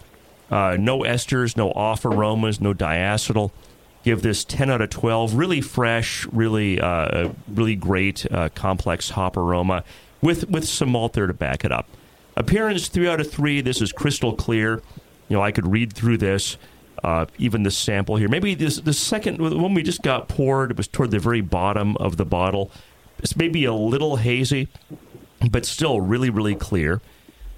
Uh, 0.51 0.77
no 0.79 0.99
esters, 0.99 1.57
no 1.57 1.71
off 1.71 2.05
aromas, 2.05 2.59
no 2.61 2.73
diacetyl. 2.73 3.51
Give 4.03 4.21
this 4.21 4.43
10 4.43 4.69
out 4.69 4.81
of 4.81 4.91
12. 4.91 5.33
Really 5.33 5.61
fresh, 5.61 6.27
really, 6.27 6.79
uh, 6.79 7.29
really 7.47 7.75
great, 7.75 8.31
uh, 8.31 8.49
complex 8.53 9.11
hop 9.11 9.35
aroma 9.37 9.83
with 10.21 10.49
with 10.49 10.67
some 10.67 10.89
malt 10.89 11.13
there 11.13 11.27
to 11.27 11.33
back 11.33 11.63
it 11.63 11.71
up. 11.71 11.87
Appearance 12.35 12.87
three 12.87 13.07
out 13.07 13.21
of 13.21 13.31
three. 13.31 13.61
This 13.61 13.81
is 13.81 13.91
crystal 13.91 14.35
clear. 14.35 14.81
You 15.29 15.37
know, 15.37 15.41
I 15.41 15.51
could 15.51 15.67
read 15.71 15.93
through 15.93 16.17
this. 16.17 16.57
Uh, 17.05 17.27
even 17.37 17.61
the 17.61 17.69
sample 17.69 18.15
here. 18.15 18.27
Maybe 18.27 18.55
this 18.55 18.77
the 18.77 18.91
second 18.91 19.37
one 19.37 19.75
we 19.75 19.83
just 19.83 20.01
got 20.01 20.27
poured. 20.27 20.71
It 20.71 20.77
was 20.77 20.87
toward 20.87 21.11
the 21.11 21.19
very 21.19 21.41
bottom 21.41 21.95
of 21.97 22.17
the 22.17 22.25
bottle. 22.25 22.71
It's 23.19 23.35
maybe 23.35 23.63
a 23.63 23.75
little 23.75 24.15
hazy, 24.15 24.69
but 25.51 25.67
still 25.67 26.01
really 26.01 26.31
really 26.31 26.55
clear. 26.55 27.01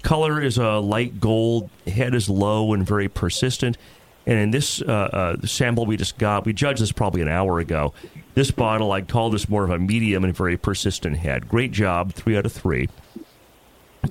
Color 0.02 0.42
is 0.42 0.58
a 0.58 0.72
light 0.72 1.18
gold. 1.18 1.70
Head 1.86 2.14
is 2.14 2.28
low 2.28 2.74
and 2.74 2.86
very 2.86 3.08
persistent. 3.08 3.78
And 4.26 4.38
in 4.38 4.50
this 4.50 4.82
uh, 4.82 5.36
uh, 5.40 5.46
sample 5.46 5.86
we 5.86 5.96
just 5.96 6.18
got, 6.18 6.44
we 6.44 6.52
judged 6.52 6.82
this 6.82 6.92
probably 6.92 7.22
an 7.22 7.28
hour 7.28 7.58
ago. 7.58 7.94
This 8.34 8.50
bottle, 8.50 8.92
I'd 8.92 9.08
call 9.08 9.30
this 9.30 9.48
more 9.48 9.64
of 9.64 9.70
a 9.70 9.78
medium 9.78 10.24
and 10.24 10.36
very 10.36 10.58
persistent 10.58 11.16
head. 11.16 11.48
Great 11.48 11.72
job, 11.72 12.12
three 12.12 12.36
out 12.36 12.44
of 12.44 12.52
three. 12.52 12.90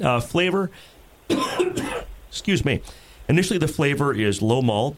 Uh, 0.02 0.20
flavor, 0.20 0.72
excuse 2.28 2.66
me. 2.66 2.82
Initially, 3.30 3.60
the 3.60 3.68
flavor 3.68 4.14
is 4.14 4.42
low 4.42 4.64
malt, 4.64 4.98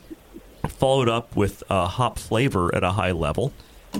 followed 0.67 1.09
up 1.09 1.35
with 1.35 1.63
uh, 1.69 1.87
hop 1.87 2.19
flavor 2.19 2.73
at 2.75 2.83
a 2.83 2.91
high 2.91 3.11
level. 3.11 3.53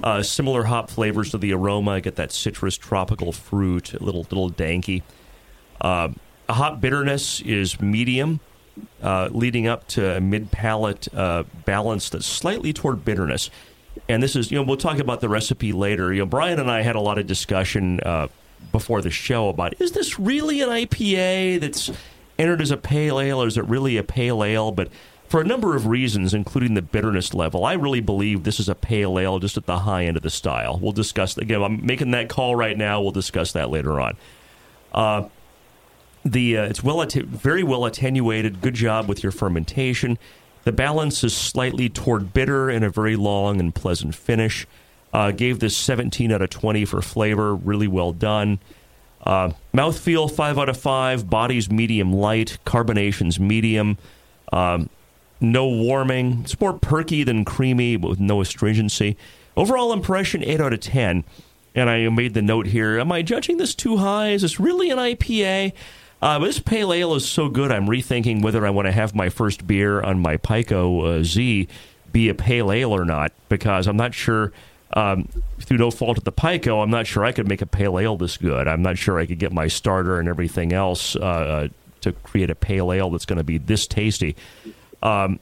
Uh, 0.03 0.21
similar 0.21 0.63
hop 0.65 0.89
flavors 0.89 1.31
to 1.31 1.37
the 1.37 1.53
aroma. 1.53 1.91
I 1.91 1.99
get 1.99 2.15
that 2.17 2.31
citrus, 2.31 2.77
tropical 2.77 3.31
fruit, 3.31 3.93
a 3.93 4.03
little 4.03 4.21
little 4.21 4.51
danky. 4.51 5.01
Uh, 5.81 6.09
hop 6.49 6.79
bitterness 6.79 7.41
is 7.41 7.81
medium, 7.81 8.39
uh, 9.01 9.29
leading 9.31 9.67
up 9.67 9.87
to 9.89 10.17
a 10.17 10.21
mid 10.21 10.51
palate 10.51 11.07
uh, 11.13 11.43
balance 11.65 12.09
that's 12.09 12.25
slightly 12.25 12.73
toward 12.73 13.03
bitterness. 13.03 13.49
And 14.07 14.21
this 14.21 14.35
is, 14.35 14.51
you 14.51 14.57
know, 14.57 14.63
we'll 14.63 14.77
talk 14.77 14.99
about 14.99 15.21
the 15.21 15.29
recipe 15.29 15.73
later. 15.73 16.13
You 16.13 16.19
know, 16.19 16.25
Brian 16.25 16.59
and 16.59 16.69
I 16.69 16.81
had 16.81 16.95
a 16.95 17.01
lot 17.01 17.17
of 17.17 17.27
discussion 17.27 17.99
uh, 18.01 18.27
before 18.71 19.01
the 19.01 19.09
show 19.09 19.49
about 19.49 19.79
is 19.81 19.91
this 19.91 20.19
really 20.19 20.61
an 20.61 20.69
IPA 20.69 21.61
that's 21.61 21.91
entered 22.37 22.61
as 22.61 22.71
a 22.71 22.77
pale 22.77 23.19
ale, 23.19 23.43
or 23.43 23.47
is 23.47 23.57
it 23.57 23.65
really 23.65 23.97
a 23.97 24.03
pale 24.03 24.43
ale? 24.43 24.71
But 24.71 24.89
for 25.29 25.39
a 25.39 25.43
number 25.43 25.75
of 25.75 25.85
reasons, 25.85 26.33
including 26.33 26.73
the 26.73 26.81
bitterness 26.81 27.35
level, 27.35 27.63
I 27.63 27.73
really 27.73 28.01
believe 28.01 28.43
this 28.43 28.59
is 28.59 28.67
a 28.67 28.73
pale 28.73 29.19
ale 29.19 29.37
just 29.37 29.57
at 29.57 29.67
the 29.67 29.79
high 29.79 30.05
end 30.05 30.17
of 30.17 30.23
the 30.23 30.29
style. 30.31 30.79
We'll 30.81 30.91
discuss 30.91 31.37
again. 31.37 31.61
I'm 31.61 31.85
making 31.85 32.11
that 32.11 32.29
call 32.29 32.55
right 32.55 32.75
now. 32.75 32.99
We'll 32.99 33.11
discuss 33.11 33.51
that 33.53 33.69
later 33.69 34.01
on. 34.01 34.17
Uh, 34.91 35.29
the 36.25 36.57
uh, 36.57 36.63
it's 36.63 36.83
well 36.83 36.97
atti- 36.97 37.25
very 37.25 37.63
well 37.63 37.85
attenuated. 37.85 38.59
Good 38.59 38.73
job 38.73 39.07
with 39.07 39.21
your 39.21 39.31
fermentation. 39.31 40.17
The 40.63 40.71
balance 40.71 41.23
is 41.23 41.37
slightly 41.37 41.89
toward 41.89 42.33
bitter 42.33 42.69
and 42.69 42.83
a 42.83 42.89
very 42.89 43.15
long 43.15 43.59
and 43.59 43.73
pleasant 43.73 44.15
finish. 44.15 44.67
Uh, 45.13 45.31
gave 45.31 45.59
this 45.59 45.75
17 45.77 46.31
out 46.31 46.41
of 46.41 46.49
20 46.49 46.85
for 46.85 47.01
flavor. 47.01 47.55
Really 47.55 47.87
well 47.87 48.13
done. 48.13 48.59
Uh, 49.23 49.51
mouthfeel 49.73 50.29
5 50.31 50.57
out 50.57 50.69
of 50.69 50.77
5. 50.77 51.29
Body's 51.29 51.71
medium 51.71 52.13
light. 52.13 52.57
Carbonation's 52.65 53.39
medium. 53.39 53.97
Um, 54.51 54.89
no 55.41 55.67
warming. 55.67 56.41
It's 56.43 56.59
more 56.59 56.73
perky 56.73 57.23
than 57.23 57.45
creamy, 57.45 57.95
but 57.97 58.09
with 58.09 58.19
no 58.19 58.41
astringency. 58.41 59.17
Overall 59.55 59.93
impression 59.93 60.43
8 60.43 60.61
out 60.61 60.73
of 60.73 60.79
10. 60.79 61.23
And 61.75 61.89
I 61.89 62.09
made 62.09 62.33
the 62.33 62.41
note 62.41 62.67
here 62.67 62.99
Am 62.99 63.11
I 63.11 63.21
judging 63.21 63.57
this 63.57 63.75
too 63.75 63.97
high? 63.97 64.29
Is 64.29 64.41
this 64.41 64.59
really 64.59 64.89
an 64.89 64.97
IPA? 64.97 65.73
Uh, 66.21 66.39
this 66.39 66.59
pale 66.59 66.91
ale 66.91 67.15
is 67.15 67.25
so 67.25 67.47
good, 67.47 67.71
I'm 67.71 67.87
rethinking 67.87 68.41
whether 68.41 68.65
I 68.65 68.71
want 68.71 68.87
to 68.87 68.91
have 68.91 69.15
my 69.15 69.29
first 69.29 69.65
beer 69.65 70.01
on 70.01 70.19
my 70.19 70.35
Pico 70.35 71.05
uh, 71.05 71.23
Z 71.23 71.67
be 72.11 72.27
a 72.27 72.33
pale 72.33 72.71
ale 72.71 72.91
or 72.91 73.05
not, 73.05 73.31
because 73.47 73.87
I'm 73.87 73.97
not 73.97 74.13
sure. 74.13 74.51
Um, 74.91 75.29
through 75.61 75.77
no 75.77 75.91
fault 75.91 76.17
of 76.17 76.23
the 76.23 76.31
Pico, 76.31 76.81
I'm 76.81 76.89
not 76.89 77.05
sure 77.05 77.23
I 77.23 77.31
could 77.31 77.47
make 77.47 77.61
a 77.61 77.67
pale 77.67 77.99
ale 77.99 78.17
this 78.17 78.37
good. 78.37 78.67
I'm 78.67 78.81
not 78.81 78.97
sure 78.97 79.19
I 79.19 79.27
could 79.27 79.37
get 79.37 79.53
my 79.53 79.67
starter 79.67 80.19
and 80.19 80.27
everything 80.27 80.73
else 80.73 81.15
uh, 81.15 81.19
uh 81.19 81.67
to 82.01 82.13
create 82.13 82.49
a 82.49 82.55
pale 82.55 82.91
ale 82.91 83.09
that's 83.11 83.25
going 83.25 83.37
to 83.37 83.43
be 83.43 83.57
this 83.57 83.85
tasty. 83.85 84.35
Um, 85.01 85.39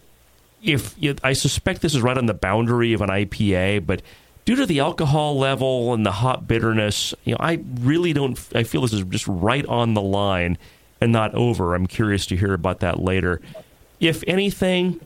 if 0.63 0.95
I 1.23 1.33
suspect 1.33 1.81
this 1.81 1.95
is 1.95 2.01
right 2.01 2.17
on 2.17 2.25
the 2.25 2.33
boundary 2.33 2.93
of 2.93 3.01
an 3.01 3.09
IPA, 3.09 3.85
but 3.85 4.01
due 4.45 4.55
to 4.55 4.65
the 4.65 4.79
alcohol 4.79 5.37
level 5.37 5.93
and 5.93 6.05
the 6.05 6.11
hot 6.11 6.47
bitterness, 6.47 7.13
you 7.23 7.33
know, 7.33 7.37
I 7.39 7.59
really 7.79 8.13
don't. 8.13 8.39
I 8.55 8.63
feel 8.63 8.81
this 8.81 8.93
is 8.93 9.03
just 9.03 9.27
right 9.27 9.65
on 9.65 9.93
the 9.93 10.01
line 10.01 10.57
and 10.99 11.11
not 11.11 11.35
over. 11.35 11.75
I'm 11.75 11.87
curious 11.87 12.25
to 12.27 12.35
hear 12.35 12.53
about 12.53 12.79
that 12.79 12.99
later. 12.99 13.41
If 13.99 14.23
anything, 14.27 14.99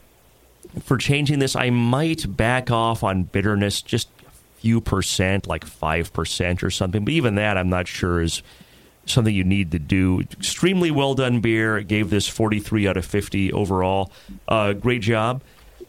for 0.84 0.98
changing 0.98 1.39
this, 1.39 1.55
I 1.55 1.70
might 1.70 2.38
back 2.38 2.72
off 2.72 3.03
on 3.03 3.24
bitterness 3.24 3.81
just 3.81 4.10
a 4.25 4.31
few 4.60 4.79
percent, 4.79 5.48
like 5.48 5.65
five 5.65 6.13
percent 6.13 6.63
or 6.63 6.70
something. 6.70 7.03
But 7.03 7.13
even 7.13 7.36
that, 7.36 7.58
I'm 7.58 7.70
not 7.70 7.88
sure 7.88 8.22
is 8.22 8.41
something 9.12 9.34
you 9.34 9.44
need 9.44 9.72
to 9.72 9.80
do. 9.80 10.22
Extremely 10.22 10.91
well 10.91 11.13
done 11.13 11.41
beer. 11.41 11.77
It 11.77 11.88
gave 11.88 12.10
this 12.10 12.27
43 12.27 12.88
out 12.88 12.98
of 12.98 13.06
50 13.06 13.53
overall. 13.53 14.12
Uh, 14.48 14.74
great 14.74 15.01
job. 15.01 15.41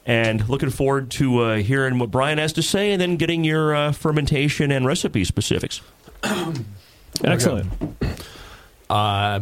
And 0.05 0.49
looking 0.49 0.71
forward 0.71 1.11
to 1.12 1.38
uh, 1.41 1.57
hearing 1.59 1.99
what 1.99 2.11
Brian 2.11 2.38
has 2.38 2.52
to 2.55 2.62
say 2.62 2.93
and 2.93 3.00
then 3.00 3.17
getting 3.17 3.45
your 3.45 3.75
uh, 3.75 3.93
fermentation 3.93 4.73
and 4.73 4.85
recipe 4.85 5.25
specifics. 5.25 5.81
Excellent. 7.25 7.69
Uh, 8.91 9.41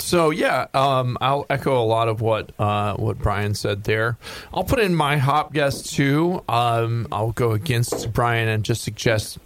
so 0.00 0.30
yeah, 0.30 0.66
um, 0.74 1.18
I'll 1.20 1.46
echo 1.50 1.80
a 1.80 1.84
lot 1.84 2.08
of 2.08 2.20
what 2.20 2.52
uh, 2.58 2.94
what 2.94 3.18
Brian 3.18 3.54
said 3.54 3.84
there. 3.84 4.16
I'll 4.52 4.64
put 4.64 4.78
in 4.78 4.94
my 4.94 5.18
hop 5.18 5.52
guess 5.52 5.82
too. 5.82 6.42
Um, 6.48 7.06
I'll 7.12 7.32
go 7.32 7.52
against 7.52 8.12
Brian 8.12 8.48
and 8.48 8.64
just 8.64 8.82
suggest 8.82 9.38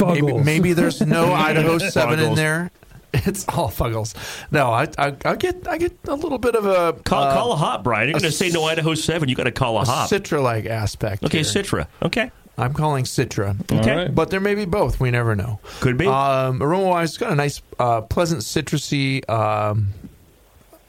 maybe, 0.00 0.22
Fuggles. 0.22 0.44
maybe 0.44 0.72
there's 0.72 1.00
no 1.00 1.32
Idaho 1.32 1.78
Seven 1.78 2.18
in 2.18 2.34
there. 2.34 2.70
It's 3.26 3.46
all 3.48 3.68
fuggles. 3.68 4.14
No, 4.50 4.70
I, 4.70 4.88
I 4.96 5.14
I 5.24 5.36
get 5.36 5.68
I 5.68 5.76
get 5.76 5.96
a 6.08 6.14
little 6.14 6.38
bit 6.38 6.54
of 6.54 6.64
a 6.64 6.94
Call, 7.04 7.22
uh, 7.22 7.34
call 7.34 7.52
a 7.52 7.56
hop, 7.56 7.84
Brian. 7.84 8.08
You're 8.08 8.18
going 8.18 8.30
to 8.30 8.36
say 8.36 8.48
no 8.48 8.64
Idaho 8.64 8.94
7. 8.94 9.28
you 9.28 9.34
got 9.34 9.44
to 9.44 9.52
call 9.52 9.78
a 9.78 9.84
hop. 9.84 10.08
Citra 10.08 10.42
like 10.42 10.64
aspect. 10.64 11.22
okay, 11.24 11.42
here. 11.42 11.62
Citra. 11.62 11.86
Okay. 12.02 12.30
I'm 12.58 12.72
calling 12.74 13.04
Citra. 13.04 13.54
All 13.72 13.96
right. 13.96 14.14
But 14.14 14.30
there 14.30 14.40
may 14.40 14.54
be 14.54 14.64
both. 14.64 15.00
We 15.00 15.10
never 15.10 15.34
know. 15.36 15.58
Could 15.80 15.96
be. 15.98 16.06
Um, 16.06 16.62
aroma 16.62 16.86
wise, 16.86 17.10
it's 17.10 17.18
got 17.18 17.32
a 17.32 17.34
nice, 17.34 17.62
uh, 17.78 18.02
pleasant 18.02 18.42
citrusy 18.42 19.28
um, 19.28 19.88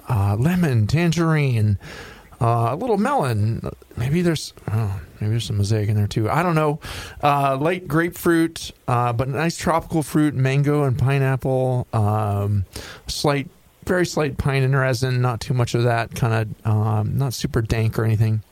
uh, 0.09 0.35
lemon, 0.37 0.87
tangerine, 0.87 1.77
uh, 2.43 2.73
a 2.73 2.75
little 2.75 2.97
melon. 2.97 3.61
Maybe 3.95 4.21
there's 4.21 4.53
oh, 4.69 4.99
maybe 5.21 5.31
there's 5.31 5.45
some 5.45 5.57
mosaic 5.57 5.87
in 5.87 5.95
there 5.95 6.07
too. 6.07 6.29
I 6.29 6.43
don't 6.43 6.55
know. 6.55 6.81
Uh, 7.23 7.57
light 7.57 7.87
grapefruit, 7.87 8.71
uh, 8.85 9.13
but 9.13 9.29
nice 9.29 9.55
tropical 9.55 10.03
fruit, 10.03 10.33
mango 10.33 10.83
and 10.83 10.99
pineapple. 10.99 11.87
Um, 11.93 12.65
slight, 13.07 13.49
very 13.85 14.05
slight 14.05 14.37
pine 14.37 14.63
and 14.63 14.75
resin. 14.75 15.21
Not 15.21 15.39
too 15.39 15.53
much 15.53 15.73
of 15.73 15.83
that. 15.83 16.15
Kind 16.15 16.55
of 16.65 16.67
um, 16.69 17.17
not 17.17 17.33
super 17.33 17.61
dank 17.61 17.97
or 17.97 18.03
anything. 18.03 18.43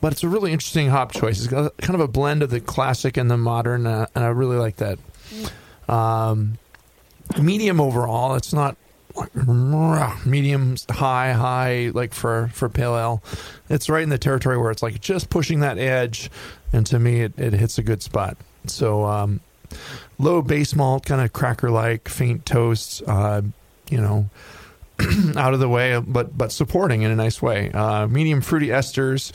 But 0.00 0.12
it's 0.12 0.22
a 0.22 0.28
really 0.28 0.52
interesting 0.52 0.88
hop 0.88 1.10
choice. 1.10 1.38
It's 1.38 1.48
got 1.48 1.76
kind 1.78 1.94
of 1.96 2.00
a 2.00 2.08
blend 2.08 2.44
of 2.44 2.50
the 2.50 2.60
classic 2.60 3.16
and 3.16 3.28
the 3.28 3.36
modern, 3.36 3.86
uh, 3.86 4.06
and 4.14 4.24
I 4.24 4.28
really 4.28 4.58
like 4.58 4.76
that. 4.76 4.98
Um, 5.88 6.58
medium 7.40 7.80
overall. 7.80 8.36
It's 8.36 8.52
not 8.52 8.76
medium 10.26 10.76
high 10.90 11.32
high 11.32 11.90
like 11.94 12.14
for 12.14 12.48
for 12.52 12.68
pale 12.68 12.96
ale. 12.96 13.22
It's 13.68 13.88
right 13.88 14.02
in 14.02 14.08
the 14.08 14.18
territory 14.18 14.58
where 14.58 14.70
it's 14.70 14.82
like 14.82 15.00
just 15.00 15.30
pushing 15.30 15.60
that 15.60 15.78
edge, 15.78 16.30
and 16.72 16.86
to 16.86 16.98
me 16.98 17.22
it, 17.22 17.38
it 17.38 17.52
hits 17.52 17.78
a 17.78 17.82
good 17.82 18.02
spot. 18.02 18.36
So 18.66 19.04
um, 19.04 19.40
low 20.18 20.42
base 20.42 20.74
malt, 20.74 21.06
kind 21.06 21.20
of 21.20 21.32
cracker 21.32 21.70
like, 21.70 22.08
faint 22.08 22.46
toast. 22.46 23.02
Uh, 23.06 23.42
you 23.90 24.00
know. 24.00 24.28
out 25.36 25.52
of 25.52 25.60
the 25.60 25.68
way, 25.68 26.00
but 26.00 26.38
but 26.38 26.50
supporting 26.50 27.02
in 27.02 27.10
a 27.10 27.14
nice 27.14 27.42
way. 27.42 27.70
Uh, 27.70 28.06
medium 28.06 28.40
fruity 28.40 28.68
esters, 28.68 29.30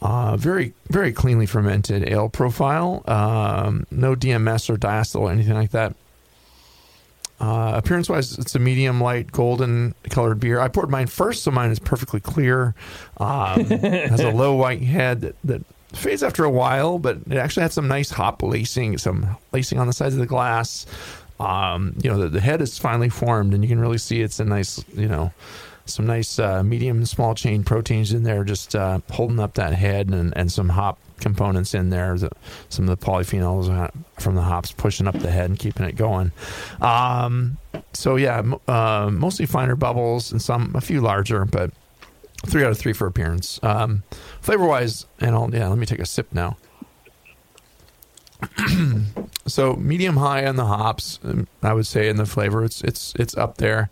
uh, 0.00 0.36
very 0.36 0.74
very 0.90 1.12
cleanly 1.12 1.44
fermented 1.44 2.08
ale 2.08 2.28
profile. 2.28 3.02
Um, 3.08 3.84
no 3.90 4.14
DMS 4.14 4.70
or 4.70 4.76
diacetyl 4.76 5.22
or 5.22 5.32
anything 5.32 5.54
like 5.54 5.72
that. 5.72 5.96
Uh, 7.42 7.72
appearance 7.74 8.08
wise, 8.08 8.38
it's 8.38 8.54
a 8.54 8.58
medium 8.60 9.00
light 9.00 9.32
golden 9.32 9.96
colored 10.10 10.38
beer. 10.38 10.60
I 10.60 10.68
poured 10.68 10.90
mine 10.90 11.08
first, 11.08 11.42
so 11.42 11.50
mine 11.50 11.72
is 11.72 11.80
perfectly 11.80 12.20
clear. 12.20 12.76
Um, 13.16 13.64
has 13.64 14.20
a 14.20 14.30
low 14.34 14.54
white 14.54 14.80
head 14.80 15.22
that, 15.22 15.34
that 15.42 15.64
fades 15.92 16.22
after 16.22 16.44
a 16.44 16.50
while, 16.50 17.00
but 17.00 17.18
it 17.28 17.36
actually 17.36 17.62
had 17.62 17.72
some 17.72 17.88
nice 17.88 18.10
hop 18.10 18.44
lacing, 18.44 18.96
some 18.98 19.36
lacing 19.50 19.80
on 19.80 19.88
the 19.88 19.92
sides 19.92 20.14
of 20.14 20.20
the 20.20 20.26
glass. 20.26 20.86
Um, 21.40 21.96
you 22.00 22.10
know, 22.10 22.18
the, 22.18 22.28
the 22.28 22.40
head 22.40 22.62
is 22.62 22.78
finally 22.78 23.08
formed, 23.08 23.54
and 23.54 23.64
you 23.64 23.68
can 23.68 23.80
really 23.80 23.98
see 23.98 24.20
it's 24.20 24.38
a 24.38 24.44
nice, 24.44 24.84
you 24.94 25.08
know, 25.08 25.32
some 25.92 26.06
nice 26.06 26.38
uh, 26.38 26.62
medium 26.62 26.98
and 26.98 27.08
small 27.08 27.34
chain 27.34 27.64
proteins 27.64 28.12
in 28.12 28.22
there, 28.22 28.44
just 28.44 28.74
uh, 28.74 29.00
holding 29.10 29.40
up 29.40 29.54
that 29.54 29.74
head, 29.74 30.08
and, 30.08 30.36
and 30.36 30.50
some 30.50 30.70
hop 30.70 30.98
components 31.20 31.74
in 31.74 31.90
there. 31.90 32.16
The, 32.18 32.30
some 32.68 32.88
of 32.88 32.98
the 32.98 33.06
polyphenols 33.06 33.90
from 34.18 34.34
the 34.34 34.42
hops 34.42 34.72
pushing 34.72 35.06
up 35.06 35.18
the 35.18 35.30
head 35.30 35.50
and 35.50 35.58
keeping 35.58 35.86
it 35.86 35.96
going. 35.96 36.32
Um, 36.80 37.58
so 37.92 38.16
yeah, 38.16 38.42
uh, 38.68 39.10
mostly 39.12 39.46
finer 39.46 39.76
bubbles 39.76 40.32
and 40.32 40.40
some 40.40 40.72
a 40.74 40.80
few 40.80 41.00
larger, 41.00 41.44
but 41.44 41.70
three 42.46 42.64
out 42.64 42.70
of 42.70 42.78
three 42.78 42.92
for 42.92 43.06
appearance. 43.06 43.60
Um, 43.62 44.02
flavor 44.40 44.66
wise, 44.66 45.06
and 45.20 45.34
I'll, 45.34 45.52
yeah, 45.54 45.68
let 45.68 45.78
me 45.78 45.86
take 45.86 46.00
a 46.00 46.06
sip 46.06 46.32
now. 46.32 46.56
so 49.46 49.74
medium 49.74 50.16
high 50.16 50.46
on 50.46 50.56
the 50.56 50.66
hops, 50.66 51.20
um, 51.24 51.46
I 51.62 51.72
would 51.72 51.86
say 51.86 52.08
in 52.08 52.16
the 52.16 52.26
flavor, 52.26 52.64
it's 52.64 52.82
it's 52.82 53.14
it's 53.18 53.36
up 53.36 53.58
there. 53.58 53.90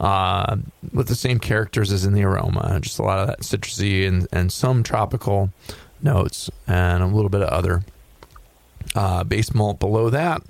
Uh, 0.00 0.56
with 0.92 1.08
the 1.08 1.14
same 1.14 1.38
characters 1.38 1.92
as 1.92 2.04
in 2.04 2.14
the 2.14 2.24
aroma. 2.24 2.78
Just 2.80 2.98
a 2.98 3.02
lot 3.02 3.18
of 3.18 3.26
that 3.28 3.40
citrusy 3.40 4.08
and, 4.08 4.26
and 4.32 4.50
some 4.50 4.82
tropical 4.82 5.50
notes 6.02 6.50
and 6.66 7.02
a 7.02 7.06
little 7.06 7.28
bit 7.28 7.42
of 7.42 7.50
other. 7.50 7.82
Uh, 8.94 9.22
base 9.22 9.54
malt 9.54 9.78
below 9.78 10.10
that, 10.10 10.42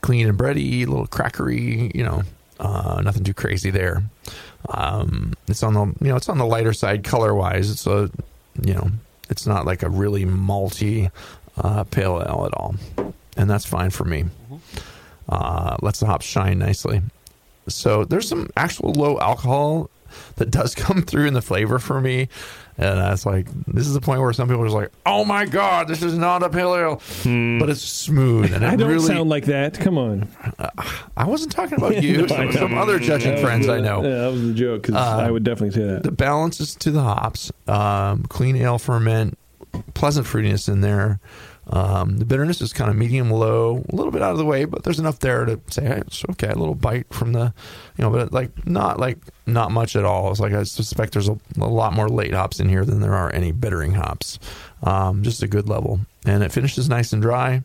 clean 0.00 0.26
and 0.26 0.38
bready, 0.38 0.82
a 0.82 0.86
little 0.86 1.06
crackery, 1.06 1.94
you 1.94 2.02
know, 2.02 2.22
uh, 2.58 3.00
nothing 3.04 3.22
too 3.22 3.34
crazy 3.34 3.70
there. 3.70 4.02
Um, 4.70 5.34
it's 5.46 5.62
on 5.62 5.74
the 5.74 5.84
you 6.00 6.08
know 6.08 6.16
it's 6.16 6.28
on 6.28 6.38
the 6.38 6.46
lighter 6.46 6.72
side 6.72 7.04
color 7.04 7.34
wise. 7.34 7.70
It's 7.70 7.86
a 7.86 8.10
you 8.62 8.74
know 8.74 8.90
it's 9.30 9.46
not 9.46 9.66
like 9.66 9.82
a 9.82 9.88
really 9.88 10.24
malty 10.24 11.10
uh, 11.58 11.84
pale 11.84 12.20
ale 12.26 12.46
at 12.46 12.54
all, 12.54 12.74
and 13.36 13.48
that's 13.48 13.64
fine 13.66 13.90
for 13.90 14.04
me. 14.04 14.24
Uh, 15.28 15.76
lets 15.82 16.00
the 16.00 16.06
hops 16.06 16.26
shine 16.26 16.58
nicely. 16.58 17.02
So 17.74 18.04
there's 18.04 18.28
some 18.28 18.48
actual 18.56 18.92
low 18.92 19.18
alcohol 19.18 19.90
that 20.36 20.50
does 20.50 20.74
come 20.74 21.02
through 21.02 21.26
in 21.26 21.34
the 21.34 21.42
flavor 21.42 21.78
for 21.78 22.00
me. 22.00 22.28
And 22.80 22.96
that's 22.96 23.26
like, 23.26 23.48
this 23.66 23.88
is 23.88 23.94
the 23.94 24.00
point 24.00 24.20
where 24.20 24.32
some 24.32 24.46
people 24.46 24.62
are 24.62 24.66
just 24.66 24.76
like, 24.76 24.92
oh 25.04 25.24
my 25.24 25.46
God, 25.46 25.88
this 25.88 26.00
is 26.00 26.16
not 26.16 26.44
a 26.44 26.48
pale 26.48 26.76
ale. 26.76 27.02
But 27.58 27.68
it's 27.70 27.82
smooth. 27.82 28.52
And 28.52 28.62
it 28.62 28.68
I 28.68 28.76
don't 28.76 28.88
really, 28.88 29.04
sound 29.04 29.28
like 29.28 29.46
that. 29.46 29.80
Come 29.80 29.98
on. 29.98 30.28
I 31.16 31.24
wasn't 31.24 31.50
talking 31.50 31.76
about 31.76 32.00
you, 32.02 32.28
some, 32.28 32.52
some 32.52 32.78
other 32.78 33.00
judging 33.00 33.36
friends 33.38 33.68
I 33.68 33.80
know. 33.80 34.04
Yeah, 34.04 34.18
that 34.18 34.32
was 34.32 34.50
a 34.50 34.54
joke 34.54 34.82
because 34.82 34.94
I 34.94 35.28
would 35.28 35.42
definitely 35.42 35.74
say 35.74 35.88
that. 35.88 36.04
The 36.04 36.12
balance 36.12 36.60
is 36.60 36.76
to 36.76 36.92
the 36.92 37.02
hops. 37.02 37.50
Um, 37.66 38.22
clean 38.24 38.54
ale 38.54 38.78
ferment, 38.78 39.36
pleasant 39.94 40.28
fruitiness 40.28 40.68
in 40.68 40.80
there. 40.80 41.18
Um, 41.70 42.16
the 42.16 42.24
bitterness 42.24 42.62
is 42.62 42.72
kind 42.72 42.90
of 42.90 42.96
medium 42.96 43.30
low, 43.30 43.84
a 43.88 43.94
little 43.94 44.10
bit 44.10 44.22
out 44.22 44.32
of 44.32 44.38
the 44.38 44.44
way, 44.44 44.64
but 44.64 44.84
there's 44.84 44.98
enough 44.98 45.18
there 45.18 45.44
to 45.44 45.60
say 45.68 45.84
hey, 45.84 45.98
it's 45.98 46.24
okay. 46.30 46.48
A 46.48 46.54
little 46.54 46.74
bite 46.74 47.12
from 47.12 47.32
the, 47.32 47.52
you 47.96 48.02
know, 48.04 48.10
but 48.10 48.32
like 48.32 48.66
not 48.66 48.98
like 48.98 49.18
not 49.46 49.70
much 49.70 49.94
at 49.94 50.04
all. 50.04 50.30
It's 50.30 50.40
like 50.40 50.54
I 50.54 50.62
suspect 50.62 51.12
there's 51.12 51.28
a, 51.28 51.38
a 51.60 51.66
lot 51.66 51.92
more 51.92 52.08
late 52.08 52.32
hops 52.32 52.58
in 52.58 52.68
here 52.68 52.84
than 52.84 53.00
there 53.00 53.14
are 53.14 53.32
any 53.34 53.52
bittering 53.52 53.92
hops. 53.92 54.38
Um, 54.82 55.22
just 55.22 55.42
a 55.42 55.48
good 55.48 55.68
level, 55.68 56.00
and 56.24 56.42
it 56.42 56.52
finishes 56.52 56.88
nice 56.88 57.12
and 57.12 57.20
dry. 57.20 57.62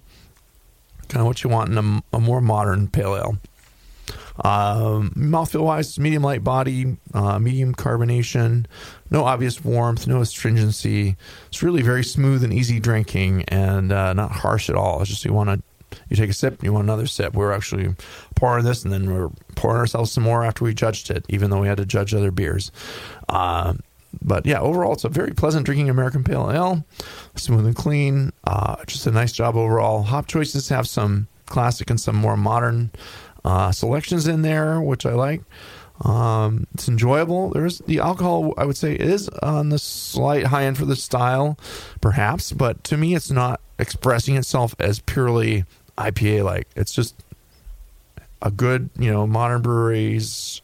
Kind 1.07 1.21
of 1.21 1.27
what 1.27 1.43
you 1.43 1.49
want 1.49 1.69
in 1.69 1.77
a, 1.77 2.17
a 2.17 2.19
more 2.19 2.41
modern 2.41 2.87
pale 2.89 3.15
ale. 3.15 3.37
Um, 4.43 5.11
mouthfeel 5.15 5.63
wise, 5.63 5.99
medium 5.99 6.23
light 6.23 6.43
body, 6.43 6.97
uh, 7.13 7.39
medium 7.39 7.75
carbonation, 7.75 8.65
no 9.11 9.25
obvious 9.25 9.63
warmth, 9.63 10.07
no 10.07 10.21
astringency. 10.21 11.15
It's 11.47 11.61
really 11.61 11.81
very 11.81 12.03
smooth 12.03 12.43
and 12.43 12.53
easy 12.53 12.79
drinking 12.79 13.43
and 13.47 13.91
uh, 13.91 14.13
not 14.13 14.31
harsh 14.31 14.69
at 14.69 14.75
all. 14.75 15.01
It's 15.01 15.09
just 15.09 15.25
you 15.25 15.33
want 15.33 15.49
to 15.49 15.61
you 16.09 16.15
take 16.15 16.29
a 16.29 16.33
sip, 16.33 16.63
you 16.63 16.73
want 16.73 16.85
another 16.85 17.05
sip. 17.05 17.33
We're 17.33 17.51
actually 17.51 17.95
pouring 18.35 18.65
this, 18.65 18.83
and 18.83 18.91
then 18.91 19.13
we're 19.13 19.29
pouring 19.55 19.77
ourselves 19.77 20.11
some 20.11 20.23
more 20.23 20.43
after 20.43 20.63
we 20.63 20.73
judged 20.73 21.11
it, 21.11 21.25
even 21.29 21.49
though 21.49 21.61
we 21.61 21.67
had 21.67 21.77
to 21.77 21.85
judge 21.85 22.13
other 22.13 22.31
beers. 22.31 22.71
Uh, 23.29 23.75
but 24.21 24.45
yeah, 24.45 24.59
overall, 24.59 24.93
it's 24.93 25.03
a 25.03 25.09
very 25.09 25.31
pleasant 25.31 25.65
drinking 25.65 25.89
American 25.89 26.23
Pale 26.23 26.51
Ale, 26.51 26.85
smooth 27.35 27.65
and 27.65 27.75
clean. 27.75 28.31
Uh, 28.43 28.83
just 28.85 29.07
a 29.07 29.11
nice 29.11 29.31
job 29.31 29.55
overall. 29.55 30.03
Hop 30.03 30.27
choices 30.27 30.69
have 30.69 30.87
some 30.87 31.27
classic 31.45 31.89
and 31.89 31.99
some 31.99 32.15
more 32.15 32.37
modern 32.37 32.91
uh, 33.45 33.71
selections 33.71 34.27
in 34.27 34.41
there, 34.41 34.81
which 34.81 35.05
I 35.05 35.13
like. 35.13 35.41
Um, 36.01 36.67
it's 36.73 36.87
enjoyable. 36.87 37.51
There's 37.51 37.79
the 37.79 37.99
alcohol. 37.99 38.53
I 38.57 38.65
would 38.65 38.77
say 38.77 38.93
is 38.93 39.29
on 39.29 39.69
the 39.69 39.79
slight 39.79 40.47
high 40.47 40.65
end 40.65 40.77
for 40.77 40.85
the 40.85 40.95
style, 40.95 41.57
perhaps, 42.01 42.51
but 42.51 42.83
to 42.85 42.97
me, 42.97 43.15
it's 43.15 43.31
not 43.31 43.61
expressing 43.79 44.35
itself 44.35 44.75
as 44.79 44.99
purely 44.99 45.65
IPA 45.97 46.43
like. 46.43 46.67
It's 46.75 46.93
just 46.93 47.15
a 48.41 48.51
good, 48.51 48.89
you 48.97 49.11
know, 49.11 49.25
modern 49.27 49.61
breweries 49.61 50.61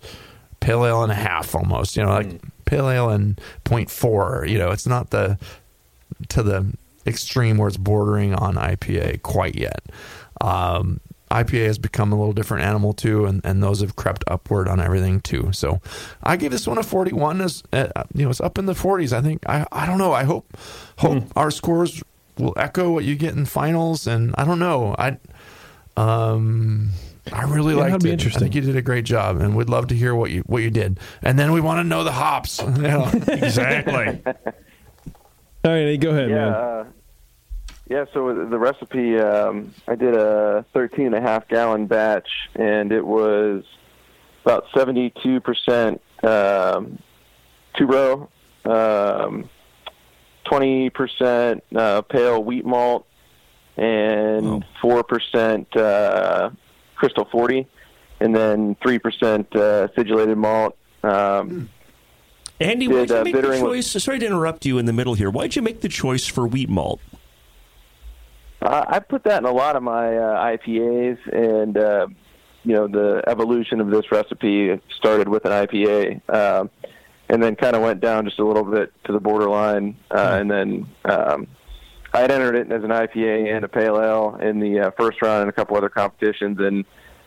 pale 0.59 0.85
ale 0.85 1.03
and 1.03 1.11
a 1.11 1.15
half 1.15 1.55
almost. 1.55 1.95
You 1.95 2.03
know, 2.03 2.09
like 2.09 2.41
pale 2.65 2.89
ale 2.89 3.09
and 3.09 3.39
point 3.63 3.89
four. 3.89 4.45
You 4.47 4.57
know, 4.57 4.71
it's 4.71 4.87
not 4.87 5.11
the 5.11 5.37
to 6.29 6.43
the 6.43 6.73
extreme 7.07 7.57
where 7.57 7.67
it's 7.67 7.77
bordering 7.77 8.33
on 8.35 8.55
IPA 8.55 9.21
quite 9.21 9.55
yet. 9.55 9.83
Um, 10.41 10.99
IPA 11.31 11.65
has 11.67 11.77
become 11.77 12.11
a 12.11 12.17
little 12.17 12.33
different 12.33 12.63
animal 12.63 12.93
too, 12.93 13.25
and, 13.25 13.41
and 13.43 13.61
those 13.61 13.81
have 13.81 13.95
crept 13.95 14.23
upward 14.27 14.67
on 14.67 14.79
everything 14.79 15.21
too. 15.21 15.51
So 15.51 15.79
I 16.23 16.35
gave 16.37 16.51
this 16.51 16.65
one 16.67 16.77
a 16.77 16.83
41. 16.83 17.41
As 17.41 17.63
uh, 17.71 17.87
you 18.13 18.23
know, 18.23 18.29
it's 18.31 18.41
up 18.41 18.57
in 18.57 18.65
the 18.65 18.73
40s. 18.73 19.13
I 19.13 19.21
think 19.21 19.43
I 19.47 19.65
I 19.71 19.85
don't 19.85 19.97
know. 19.99 20.11
I 20.13 20.23
hope 20.23 20.57
hope 20.97 21.23
our 21.35 21.51
scores 21.51 22.01
will 22.37 22.53
echo 22.57 22.91
what 22.91 23.03
you 23.03 23.15
get 23.15 23.35
in 23.35 23.45
finals, 23.45 24.07
and 24.07 24.33
I 24.37 24.43
don't 24.45 24.59
know. 24.59 24.95
I 24.97 25.17
um. 25.97 26.89
I 27.31 27.43
really 27.43 27.75
Yeah, 27.75 27.81
liked 27.81 28.01
be 28.03 28.09
it. 28.09 28.13
interesting. 28.13 28.41
I 28.41 28.45
think 28.45 28.55
you 28.55 28.61
did 28.61 28.75
a 28.75 28.81
great 28.81 29.05
job, 29.05 29.39
and 29.39 29.55
we'd 29.55 29.69
love 29.69 29.87
to 29.89 29.95
hear 29.95 30.15
what 30.15 30.31
you 30.31 30.41
what 30.47 30.63
you 30.63 30.71
did. 30.71 30.99
And 31.21 31.37
then 31.37 31.51
we 31.51 31.61
want 31.61 31.79
to 31.79 31.83
know 31.83 32.03
the 32.03 32.11
hops. 32.11 32.59
You 32.59 32.67
know? 32.71 33.11
Exactly. 33.27 34.19
All 35.63 35.71
right, 35.71 35.99
go 35.99 36.09
ahead, 36.09 36.29
Yeah, 36.29 36.35
man. 36.35 36.53
uh, 36.53 36.85
yeah. 37.89 38.05
So 38.13 38.45
the 38.45 38.57
recipe, 38.57 39.17
um, 39.19 39.73
I 39.87 39.95
did 39.95 40.15
a 40.15 40.63
13 40.73 41.07
and 41.07 41.15
a 41.15 41.21
half 41.21 41.47
gallon 41.47 41.87
batch, 41.87 42.29
and 42.55 42.91
it 42.91 43.05
was 43.05 43.63
about 44.45 44.65
72 44.73 45.41
percent 45.41 46.01
um, 46.23 46.99
two 47.75 47.85
row, 47.85 48.29
um, 48.65 49.49
20 50.45 50.89
percent 50.91 51.63
uh, 51.75 52.01
pale 52.03 52.43
wheat 52.43 52.65
malt, 52.65 53.05
and 53.77 54.65
four 54.81 55.03
percent 55.03 55.75
uh, 55.75 56.51
crystal 56.95 57.25
40, 57.25 57.67
and 58.19 58.35
then 58.35 58.75
three 58.81 58.99
percent 58.99 59.47
uh, 59.55 59.87
acidulated 59.87 60.37
malt. 60.37 60.77
Um, 61.03 61.69
Andy, 62.59 62.87
Did, 62.87 62.95
why'd 62.95 63.09
you 63.09 63.15
uh, 63.15 63.23
make 63.23 63.35
the 63.35 63.41
choice? 63.41 64.03
Sorry 64.03 64.19
to 64.19 64.25
interrupt 64.25 64.65
you 64.65 64.77
in 64.77 64.85
the 64.85 64.93
middle 64.93 65.13
here. 65.13 65.29
Why'd 65.29 65.55
you 65.55 65.61
make 65.61 65.81
the 65.81 65.89
choice 65.89 66.25
for 66.25 66.45
wheat 66.45 66.69
malt? 66.69 66.99
Uh, 68.61 68.85
I 68.87 68.99
put 68.99 69.23
that 69.23 69.39
in 69.39 69.45
a 69.45 69.51
lot 69.51 69.75
of 69.75 69.83
my 69.83 70.17
uh, 70.17 70.57
IPAs, 70.57 71.17
and 71.31 71.77
uh, 71.77 72.07
you 72.63 72.73
know 72.73 72.87
the 72.87 73.23
evolution 73.27 73.79
of 73.79 73.89
this 73.89 74.11
recipe 74.11 74.79
started 74.97 75.29
with 75.29 75.45
an 75.45 75.51
IPA, 75.51 76.29
um, 76.29 76.69
and 77.29 77.41
then 77.41 77.55
kind 77.55 77.75
of 77.75 77.81
went 77.81 78.01
down 78.01 78.25
just 78.25 78.39
a 78.39 78.45
little 78.45 78.65
bit 78.65 78.91
to 79.05 79.13
the 79.13 79.19
borderline, 79.19 79.95
uh, 80.11 80.37
and 80.39 80.51
then 80.51 80.87
um, 81.05 81.47
I 82.13 82.19
had 82.19 82.31
entered 82.31 82.55
it 82.55 82.71
as 82.71 82.83
an 82.83 82.89
IPA 82.89 83.55
and 83.55 83.63
a 83.63 83.69
pale 83.69 83.97
ale 83.97 84.37
in 84.41 84.59
the 84.59 84.79
uh, 84.79 84.91
first 84.91 85.21
round 85.21 85.41
and 85.41 85.49
a 85.49 85.53
couple 85.53 85.77
other 85.77 85.89
competitions, 85.89 86.59
and 86.59 86.83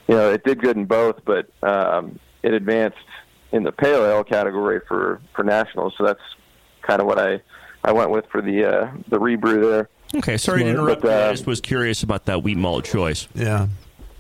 you 0.09 0.15
know 0.15 0.31
it 0.33 0.45
did 0.45 0.61
good 0.61 0.77
in 0.77 0.85
both, 0.85 1.25
but 1.25 1.49
um, 1.63 2.19
it 2.43 2.53
advanced 2.53 2.99
in 3.53 3.63
the 3.63 3.73
pale 3.73 4.05
ale 4.05 4.25
category 4.25 4.81
for 4.87 5.21
for 5.35 5.45
nationals, 5.45 5.95
so 5.97 6.05
that's 6.05 6.21
kind 6.83 7.01
of 7.01 7.07
what 7.07 7.19
I 7.19 7.41
I 7.85 7.93
went 7.93 8.11
with 8.11 8.27
for 8.27 8.43
the 8.43 8.65
uh, 8.65 8.93
the 9.09 9.19
rebrew 9.19 9.71
there. 9.71 9.89
Okay, 10.15 10.37
sorry 10.37 10.63
to 10.65 10.69
interrupt. 10.71 11.03
But, 11.03 11.09
you. 11.09 11.15
I 11.15 11.23
uh, 11.23 11.33
just 11.33 11.47
was 11.47 11.61
curious 11.61 12.03
about 12.03 12.27
that 12.27 12.43
wheat 12.43 12.59
malt 12.59 12.85
choice. 12.85 13.29
yeah. 13.35 13.69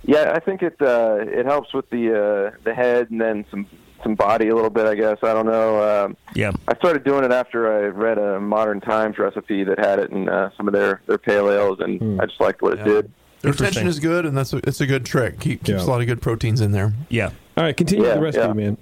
Yeah, 0.04 0.32
I 0.34 0.40
think 0.40 0.62
it 0.62 0.76
uh, 0.80 1.18
it 1.20 1.46
helps 1.46 1.72
with 1.72 1.88
the 1.90 2.10
uh, 2.52 2.56
the 2.64 2.74
head 2.74 3.10
and 3.10 3.20
then 3.20 3.44
some 3.52 3.66
some 4.02 4.16
body 4.16 4.48
a 4.48 4.54
little 4.54 4.68
bit. 4.70 4.84
I 4.84 4.96
guess 4.96 5.18
I 5.22 5.32
don't 5.32 5.46
know. 5.46 6.06
Um, 6.06 6.16
Yeah. 6.34 6.50
I 6.66 6.74
started 6.74 7.04
doing 7.04 7.22
it 7.22 7.30
after 7.30 7.72
I 7.72 7.86
read 7.86 8.18
a 8.18 8.40
Modern 8.40 8.80
Times 8.80 9.16
recipe 9.18 9.62
that 9.62 9.78
had 9.78 10.00
it 10.00 10.10
in 10.10 10.28
uh, 10.28 10.50
some 10.56 10.66
of 10.66 10.74
their 10.74 11.02
their 11.06 11.18
pale 11.18 11.48
ales, 11.52 11.78
and 11.78 12.20
I 12.20 12.26
just 12.26 12.40
liked 12.40 12.62
what 12.62 12.72
it 12.80 12.82
did. 12.84 13.12
The 13.42 13.48
Interesting. 13.48 13.66
retention 13.66 13.86
is 13.88 14.00
good, 14.00 14.26
and 14.26 14.36
that's 14.36 14.52
a, 14.52 14.56
it's 14.58 14.80
a 14.80 14.86
good 14.86 15.04
trick. 15.04 15.38
Keep, 15.38 15.64
keeps 15.64 15.82
Yeah. 15.82 15.84
a 15.84 15.90
lot 15.90 16.00
of 16.00 16.06
good 16.08 16.20
proteins 16.22 16.60
in 16.60 16.72
there. 16.72 16.94
Yeah. 17.08 17.30
All 17.56 17.62
right, 17.64 17.76
continue 17.76 18.02
with 18.02 18.10
Yeah, 18.10 18.14
the 18.16 18.20
recipe, 18.22 18.46
yeah. 18.46 18.52
man. 18.54 18.76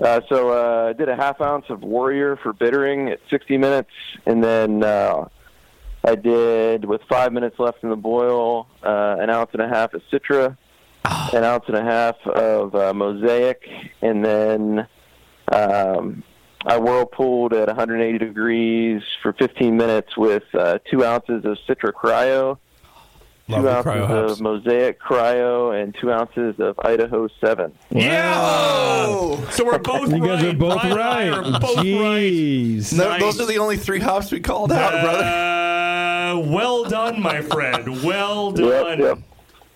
Uh, 0.00 0.20
so 0.28 0.50
uh, 0.50 0.88
I 0.90 0.92
did 0.92 1.08
a 1.08 1.16
half 1.16 1.40
ounce 1.40 1.66
of 1.68 1.82
Warrior 1.82 2.36
for 2.36 2.52
bittering 2.52 3.08
at 3.08 3.18
60 3.30 3.56
minutes, 3.58 3.90
and 4.24 4.42
then 4.42 4.82
uh, 4.82 5.28
I 6.06 6.14
did 6.14 6.84
with 6.84 7.00
five 7.08 7.32
minutes 7.32 7.58
left 7.58 7.82
in 7.82 7.90
the 7.90 7.96
boil 7.96 8.68
uh, 8.82 9.16
an 9.18 9.28
ounce 9.30 9.50
and 9.52 9.62
a 9.62 9.68
half 9.68 9.92
of 9.92 10.02
Citra, 10.12 10.56
an 11.04 11.44
ounce 11.44 11.64
and 11.66 11.76
a 11.76 11.82
half 11.82 12.16
of 12.26 12.74
uh, 12.74 12.94
Mosaic, 12.94 13.62
and 14.02 14.24
then 14.24 14.86
um, 15.52 16.22
I 16.64 16.78
whirlpooled 16.78 17.52
at 17.54 17.66
180 17.68 18.18
degrees 18.18 19.02
for 19.22 19.32
15 19.32 19.76
minutes 19.76 20.16
with 20.16 20.44
uh, 20.54 20.78
two 20.90 21.04
ounces 21.04 21.44
of 21.44 21.58
Citra 21.68 21.92
Cryo, 21.92 22.58
two 23.48 23.52
Love 23.52 23.62
the 23.62 23.70
ounces 23.76 23.92
cryo 23.92 24.06
hops. 24.06 24.32
of 24.32 24.40
Mosaic 24.40 25.00
Cryo, 25.00 25.82
and 25.82 25.94
two 26.00 26.10
ounces 26.12 26.54
of 26.58 26.78
Idaho 26.84 27.28
7. 27.40 27.72
Yeah. 27.90 29.36
So 29.50 29.64
we're 29.64 29.78
both 29.78 30.10
You 30.12 30.18
guys 30.26 30.42
right. 30.44 30.54
are 30.54 30.58
both 30.58 30.82
Brian 30.82 30.96
right. 31.32 31.54
are 31.54 31.60
both 31.60 31.76
right. 31.76 32.92
No, 32.92 33.08
Nice. 33.08 33.20
Those 33.20 33.40
are 33.40 33.46
the 33.46 33.58
only 33.58 33.76
three 33.76 34.00
hops 34.00 34.30
we 34.32 34.40
called 34.40 34.72
out, 34.72 35.00
brother. 35.02 35.52
Uh, 36.26 36.38
well 36.38 36.84
done, 36.84 37.20
my 37.20 37.40
friend. 37.42 38.02
Well 38.02 38.50
done. 38.52 38.98
Yep, 39.00 39.18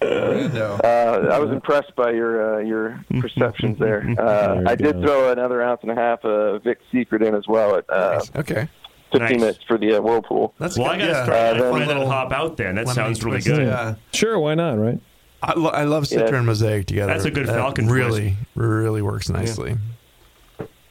yep. 0.02 0.52
No. 0.52 0.80
Uh, 0.82 1.28
I 1.32 1.38
was 1.38 1.50
impressed 1.50 1.94
by 1.94 2.10
your 2.12 2.56
uh, 2.56 2.58
your 2.60 3.04
perceptions 3.20 3.78
there. 3.78 4.00
Uh, 4.18 4.54
Very 4.54 4.66
I 4.66 4.74
did 4.74 4.94
good. 4.94 5.02
throw 5.04 5.30
another 5.32 5.62
ounce 5.62 5.80
and 5.82 5.90
a 5.90 5.94
half 5.94 6.24
of 6.24 6.62
Vic 6.64 6.78
Secret 6.90 7.22
in 7.22 7.34
as 7.34 7.46
well 7.46 7.76
at 7.76 7.84
uh, 7.90 8.20
Okay. 8.36 8.68
15 9.12 9.20
Nice. 9.20 9.40
minutes 9.40 9.58
for 9.66 9.76
the 9.76 9.96
uh, 9.96 10.00
whirlpool. 10.00 10.54
That's 10.58 10.78
Well, 10.78 10.88
I 10.88 10.96
good. 10.98 11.00
got 11.00 11.06
to 11.06 11.12
yeah. 11.12 11.24
start 11.24 11.56
Uh, 11.60 11.70
then- 11.70 11.78
that 11.80 11.86
little 11.88 12.08
hop 12.10 12.32
out 12.32 12.56
then. 12.56 12.74
That 12.76 12.86
lemony 12.86 12.94
sounds 12.94 13.24
really 13.24 13.40
good. 13.40 13.66
Yeah. 13.66 13.94
Sure, 14.12 14.38
why 14.38 14.54
not, 14.54 14.78
right? 14.78 15.00
I, 15.42 15.54
lo- 15.54 15.70
I 15.70 15.84
love 15.84 16.04
Citra 16.04 16.30
Yeah. 16.30 16.36
and 16.36 16.46
Mosaic 16.46 16.86
together. 16.86 17.12
That's 17.12 17.24
a 17.24 17.30
good 17.30 17.46
That 17.46 17.54
Falcon 17.56 17.88
Really, 17.88 18.36
really 18.54 19.02
works 19.02 19.28
nicely. 19.28 19.76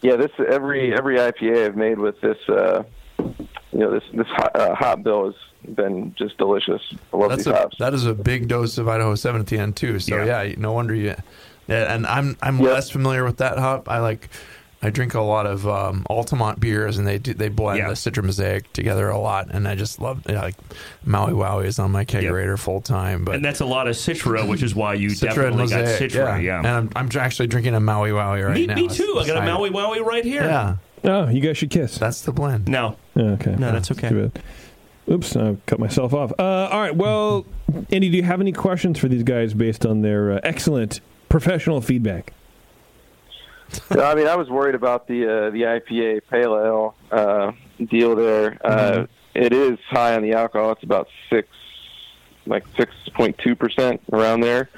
Yeah, 0.02 0.15
this 0.15 0.32
every 0.50 0.93
every 0.95 1.17
IPA 1.17 1.65
I've 1.65 1.76
made 1.76 1.98
with 2.00 2.19
this, 2.22 2.38
uh, 2.48 2.84
you 3.19 3.36
know, 3.74 3.91
this 3.91 4.04
this 4.13 4.28
hot, 4.28 4.56
uh, 4.56 4.74
hop 4.76 5.04
bill 5.04 5.26
has 5.26 5.36
been 5.76 6.13
just 6.17 6.38
delicious. 6.38 6.82
I 7.13 7.17
love 7.17 7.30
That's 7.30 7.45
these 7.45 7.54
a 7.54 7.56
hops. 7.58 7.78
that 7.80 7.93
is 7.93 8.06
a 8.06 8.13
big 8.13 8.48
dose 8.48 8.78
of 8.78 8.88
Idaho 8.88 9.15
Seven 9.15 9.41
at 9.41 9.48
the 9.48 9.58
end 9.58 9.76
too. 9.76 10.00
So 10.00 10.15
Yeah. 10.24 10.43
yeah, 10.43 10.56
no 10.58 10.72
wonder 10.74 10.93
you. 10.95 11.15
Yeah, 11.67 11.93
and 11.93 12.06
I'm 12.08 12.38
I'm 12.41 12.60
Yep. 12.60 12.74
less 12.74 12.89
familiar 12.89 13.24
with 13.24 13.38
that 13.38 13.58
hop. 13.58 13.89
I 13.89 14.00
like. 14.00 14.30
I 14.82 14.89
drink 14.91 15.13
a 15.13 15.19
lot 15.19 15.45
of 15.45 15.67
um, 15.67 16.06
Altamont 16.10 16.62
beers, 16.62 16.98
and 16.98 17.06
they 17.06 17.17
do, 17.17 17.34
they 17.34 17.50
blend 17.50 17.80
Yeah. 17.80 17.89
the 17.89 17.95
Citra 17.95 18.24
Mosaic 18.24 18.72
together 18.72 19.10
a 19.10 19.17
lot, 19.19 19.48
and 19.52 19.67
I 19.67 19.76
just 19.76 20.00
love 20.00 20.24
you 20.26 20.36
know, 20.36 20.39
like 20.39 20.56
Maui 21.04 21.34
Wowie 21.34 21.65
is 21.65 21.80
on 21.80 21.91
my 21.91 22.06
kegerator 22.06 22.58
full 22.58 22.80
time. 22.80 23.26
But 23.26 23.36
and 23.36 23.43
that's 23.43 23.60
a 23.60 23.65
lot 23.65 23.89
of 23.89 23.98
Citra, 23.98 24.48
which 24.48 24.63
is 24.63 24.74
why 24.74 24.93
you 24.93 25.10
Citra 25.10 25.22
and 25.50 25.58
definitely 25.58 25.67
got 25.67 25.80
Mosaic, 25.82 26.12
Citra. 26.13 26.41
Yeah, 26.41 26.60
and 26.60 26.67
I'm 26.67 26.89
I'm 26.95 27.10
actually 27.19 27.48
drinking 27.48 27.76
a 27.76 27.82
Maui 27.82 28.12
Wowie 28.12 28.45
right 28.48 28.56
me, 28.56 28.67
now. 28.67 28.76
me 28.76 28.86
It's 28.86 28.95
too. 28.95 29.17
I 29.19 29.28
got 29.28 29.43
a 29.43 29.45
Maui. 29.45 29.69
Wowie 29.69 30.00
right 30.02 30.24
here. 30.24 30.43
Yeah, 30.43 30.76
Oh, 31.04 31.28
you 31.28 31.41
guys 31.41 31.58
should 31.58 31.72
kiss. 31.72 31.98
that's 31.98 32.22
the 32.22 32.32
blend. 32.32 32.69
No, 32.69 32.95
Oh, 33.17 33.22
okay. 33.32 33.58
No, 33.60 33.74
that's 33.74 33.91
okay. 33.91 34.32
Oops, 35.10 35.36
I 35.36 35.58
cut 35.65 35.80
myself 35.80 36.13
off. 36.13 36.32
Uh, 36.38 36.43
all 36.72 36.82
right. 36.82 36.95
Well, 36.95 37.45
Andy, 37.91 38.10
do 38.10 38.17
you 38.17 38.24
have 38.24 38.41
any 38.41 38.52
questions 38.52 39.00
for 39.00 39.08
these 39.08 39.24
guys 39.24 39.54
based 39.54 39.86
on 39.86 40.02
their 40.02 40.34
uh, 40.34 40.39
excellent 40.43 41.02
professional 41.30 41.82
feedback? 41.82 42.34
I 43.91 44.15
mean, 44.15 44.28
I 44.28 44.36
was 44.36 44.50
worried 44.50 44.76
about 44.76 45.08
the 45.08 45.26
uh, 45.26 45.50
the 45.52 45.62
IPA 45.63 46.22
pale 46.30 46.56
ale 46.58 46.95
uh, 47.12 47.52
deal 47.86 48.15
there. 48.15 48.58
Uh, 48.63 49.06
it 49.36 49.54
is 49.54 49.78
high 49.89 50.15
on 50.15 50.24
the 50.24 50.34
alcohol. 50.34 50.72
It's 50.72 50.84
about 50.84 51.08
six, 51.30 51.48
like 52.48 52.65
six 52.78 52.91
point 53.13 53.38
two 53.38 53.56
percent 53.56 54.02
around 54.12 54.41
there. 54.41 54.69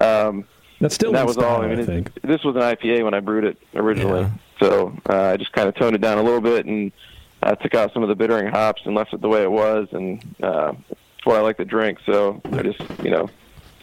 Um, 0.00 0.44
That's 0.80 0.94
still 0.94 1.10
that 1.12 1.26
was 1.26 1.34
style, 1.34 1.56
all. 1.56 1.62
I 1.62 1.74
mean, 1.74 1.90
I 1.90 1.94
it- 1.98 2.10
this 2.22 2.44
was 2.44 2.54
an 2.54 2.62
IPA 2.62 3.02
when 3.04 3.12
I 3.14 3.18
brewed 3.20 3.42
it 3.44 3.58
originally, 3.74 4.20
Yeah. 4.22 4.30
so 4.60 4.96
uh, 5.10 5.32
I 5.32 5.36
just 5.36 5.52
kind 5.52 5.68
of 5.68 5.74
toned 5.74 5.96
it 5.96 6.00
down 6.00 6.18
a 6.18 6.22
little 6.22 6.40
bit 6.40 6.64
and 6.66 6.92
uh, 7.42 7.54
took 7.56 7.74
out 7.74 7.92
some 7.92 8.02
of 8.02 8.08
the 8.08 8.14
bittering 8.14 8.48
hops 8.48 8.82
and 8.84 8.94
left 8.94 9.12
it 9.14 9.20
the 9.20 9.28
way 9.28 9.42
it 9.42 9.50
was, 9.50 9.88
and 9.92 10.22
uh, 10.42 10.72
it's 10.90 11.24
what 11.26 11.36
I 11.36 11.40
like 11.40 11.56
to 11.58 11.64
drink. 11.64 11.98
So 12.06 12.40
I 12.52 12.62
just, 12.62 12.80
you 13.02 13.10
know, 13.10 13.28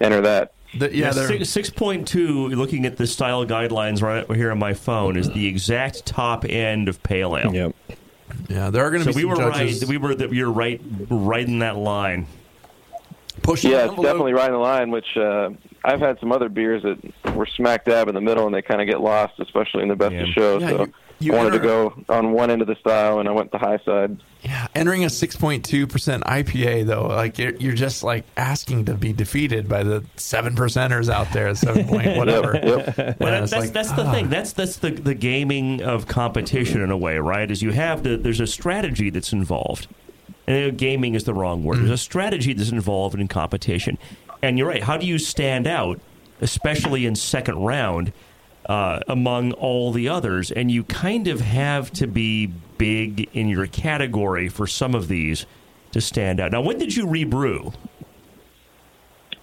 enter 0.02 0.22
that. 0.22 0.54
The- 0.78 0.94
yeah, 0.96 1.12
they're- 1.12 1.44
six 1.46 1.70
point 1.70 2.08
two. 2.08 2.48
Looking 2.50 2.86
at 2.86 2.98
the 2.98 3.08
style 3.08 3.46
guidelines 3.46 4.02
right 4.02 4.30
here 4.36 4.52
on 4.52 4.60
my 4.60 4.74
phone 4.74 5.16
is 5.18 5.30
the 5.30 5.48
exact 5.48 6.06
top 6.06 6.44
end 6.46 6.90
of 6.90 7.02
pale 7.04 7.38
ale. 7.38 7.54
Yep. 7.54 7.76
yeah, 8.50 8.70
there 8.70 8.84
are 8.84 8.92
going 8.92 9.04
to 9.06 9.12
So 9.14 9.18
be 9.18 9.24
we 9.24 9.30
were 9.30 9.38
judges 9.38 9.82
right. 9.82 9.90
We 9.90 9.98
were 9.98 10.14
you're 10.34 10.52
right, 10.52 10.82
right 11.10 11.48
in 11.48 11.60
that 11.60 11.78
line. 11.78 12.28
pushing 13.42 13.72
Yeah, 13.72 13.86
it's 13.86 13.96
definitely 13.96 14.34
right 14.34 14.48
in 14.48 14.54
the 14.54 14.58
line. 14.58 14.92
Which 14.92 15.16
uh, 15.16 15.52
I've 15.86 16.02
had 16.02 16.20
some 16.20 16.34
other 16.34 16.50
beers 16.50 16.84
that 16.84 17.34
were 17.36 17.46
smack 17.46 17.86
dab 17.86 18.10
in 18.10 18.16
the 18.16 18.22
middle, 18.22 18.46
and 18.46 18.54
they 18.54 18.62
kind 18.62 18.82
of 18.82 18.88
get 18.88 19.00
lost, 19.00 19.40
especially 19.40 19.84
in 19.84 19.88
the 19.88 19.96
best 19.96 20.14
Yeah. 20.14 20.22
of 20.24 20.28
show. 20.30 20.58
Yeah, 20.60 20.70
so 20.70 20.80
you- 20.86 20.94
you 21.20 21.34
I 21.34 21.38
wanted 21.38 21.54
enter- 21.54 21.60
to 21.60 21.64
go 21.68 22.04
on 22.10 22.32
one 22.34 22.50
end 22.52 22.62
of 22.62 22.68
the 22.68 22.76
style, 22.76 23.20
and 23.20 23.28
I 23.30 23.32
went 23.32 23.52
the 23.52 23.58
high 23.58 23.80
side. 23.86 24.18
Yeah, 24.44 24.68
entering 24.76 25.04
a 25.04 25.08
6.2% 25.08 25.64
IPA 26.24 26.86
though, 26.86 27.08
like 27.08 27.40
you're, 27.40 27.56
you're 27.56 27.74
just 27.74 28.04
like 28.04 28.26
asking 28.38 28.86
to 28.86 28.94
be 28.94 29.12
defeated 29.12 29.68
by 29.68 29.82
the 29.84 30.04
7 30.18 30.56
percenters 30.56 31.10
out 31.10 31.32
there, 31.34 31.54
7 31.56 31.88
point 31.88 32.16
whatever. 32.18 32.54
Yep. 32.54 32.98
Well, 33.20 33.34
Yeah, 33.34 33.40
that's 33.40 33.52
like, 33.54 33.72
that's 33.74 33.92
the 33.94 34.06
ah. 34.06 34.12
thing. 34.12 34.30
That's 34.30 34.54
that's 34.54 34.78
the 34.78 34.92
the 34.92 35.16
gaming 35.16 35.82
of 35.82 36.08
competition 36.08 36.82
in 36.82 36.92
a 36.92 36.98
way, 36.98 37.18
right? 37.18 37.50
Is 37.50 37.62
you 37.62 37.72
have 37.72 38.04
the 38.04 38.18
there's 38.18 38.40
a 38.40 38.48
strategy 38.48 39.10
that's 39.10 39.34
involved, 39.34 39.88
and 40.48 40.72
uh, 40.72 40.76
gaming 40.76 41.16
is 41.16 41.24
the 41.24 41.34
wrong 41.34 41.64
word. 41.64 41.78
There's 41.80 41.90
a 41.90 41.98
strategy 41.98 42.54
that's 42.54 42.72
involved 42.72 43.20
in 43.20 43.28
competition, 43.28 43.98
and 44.44 44.58
you're 44.60 44.68
right. 44.68 44.84
How 44.84 44.98
do 44.98 45.08
you 45.08 45.18
stand 45.18 45.66
out, 45.66 46.00
especially 46.42 47.06
in 47.06 47.16
second 47.16 47.58
round, 47.64 48.12
uh, 48.68 49.00
among 49.08 49.52
all 49.54 49.92
the 49.92 50.10
others? 50.10 50.52
And 50.52 50.72
you 50.72 50.84
kind 50.84 51.28
of 51.28 51.42
have 51.42 51.92
to 51.94 52.08
be 52.08 52.48
big 52.78 53.30
in 53.34 53.48
your 53.48 53.68
category 53.68 54.50
for 54.50 54.68
some 54.68 54.96
of 54.96 55.08
these 55.08 55.46
to 55.92 56.02
stand 56.02 56.40
out. 56.40 56.52
Now, 56.52 56.62
when 56.62 56.78
did 56.78 56.96
you 56.96 57.08
rebrew? 57.08 57.72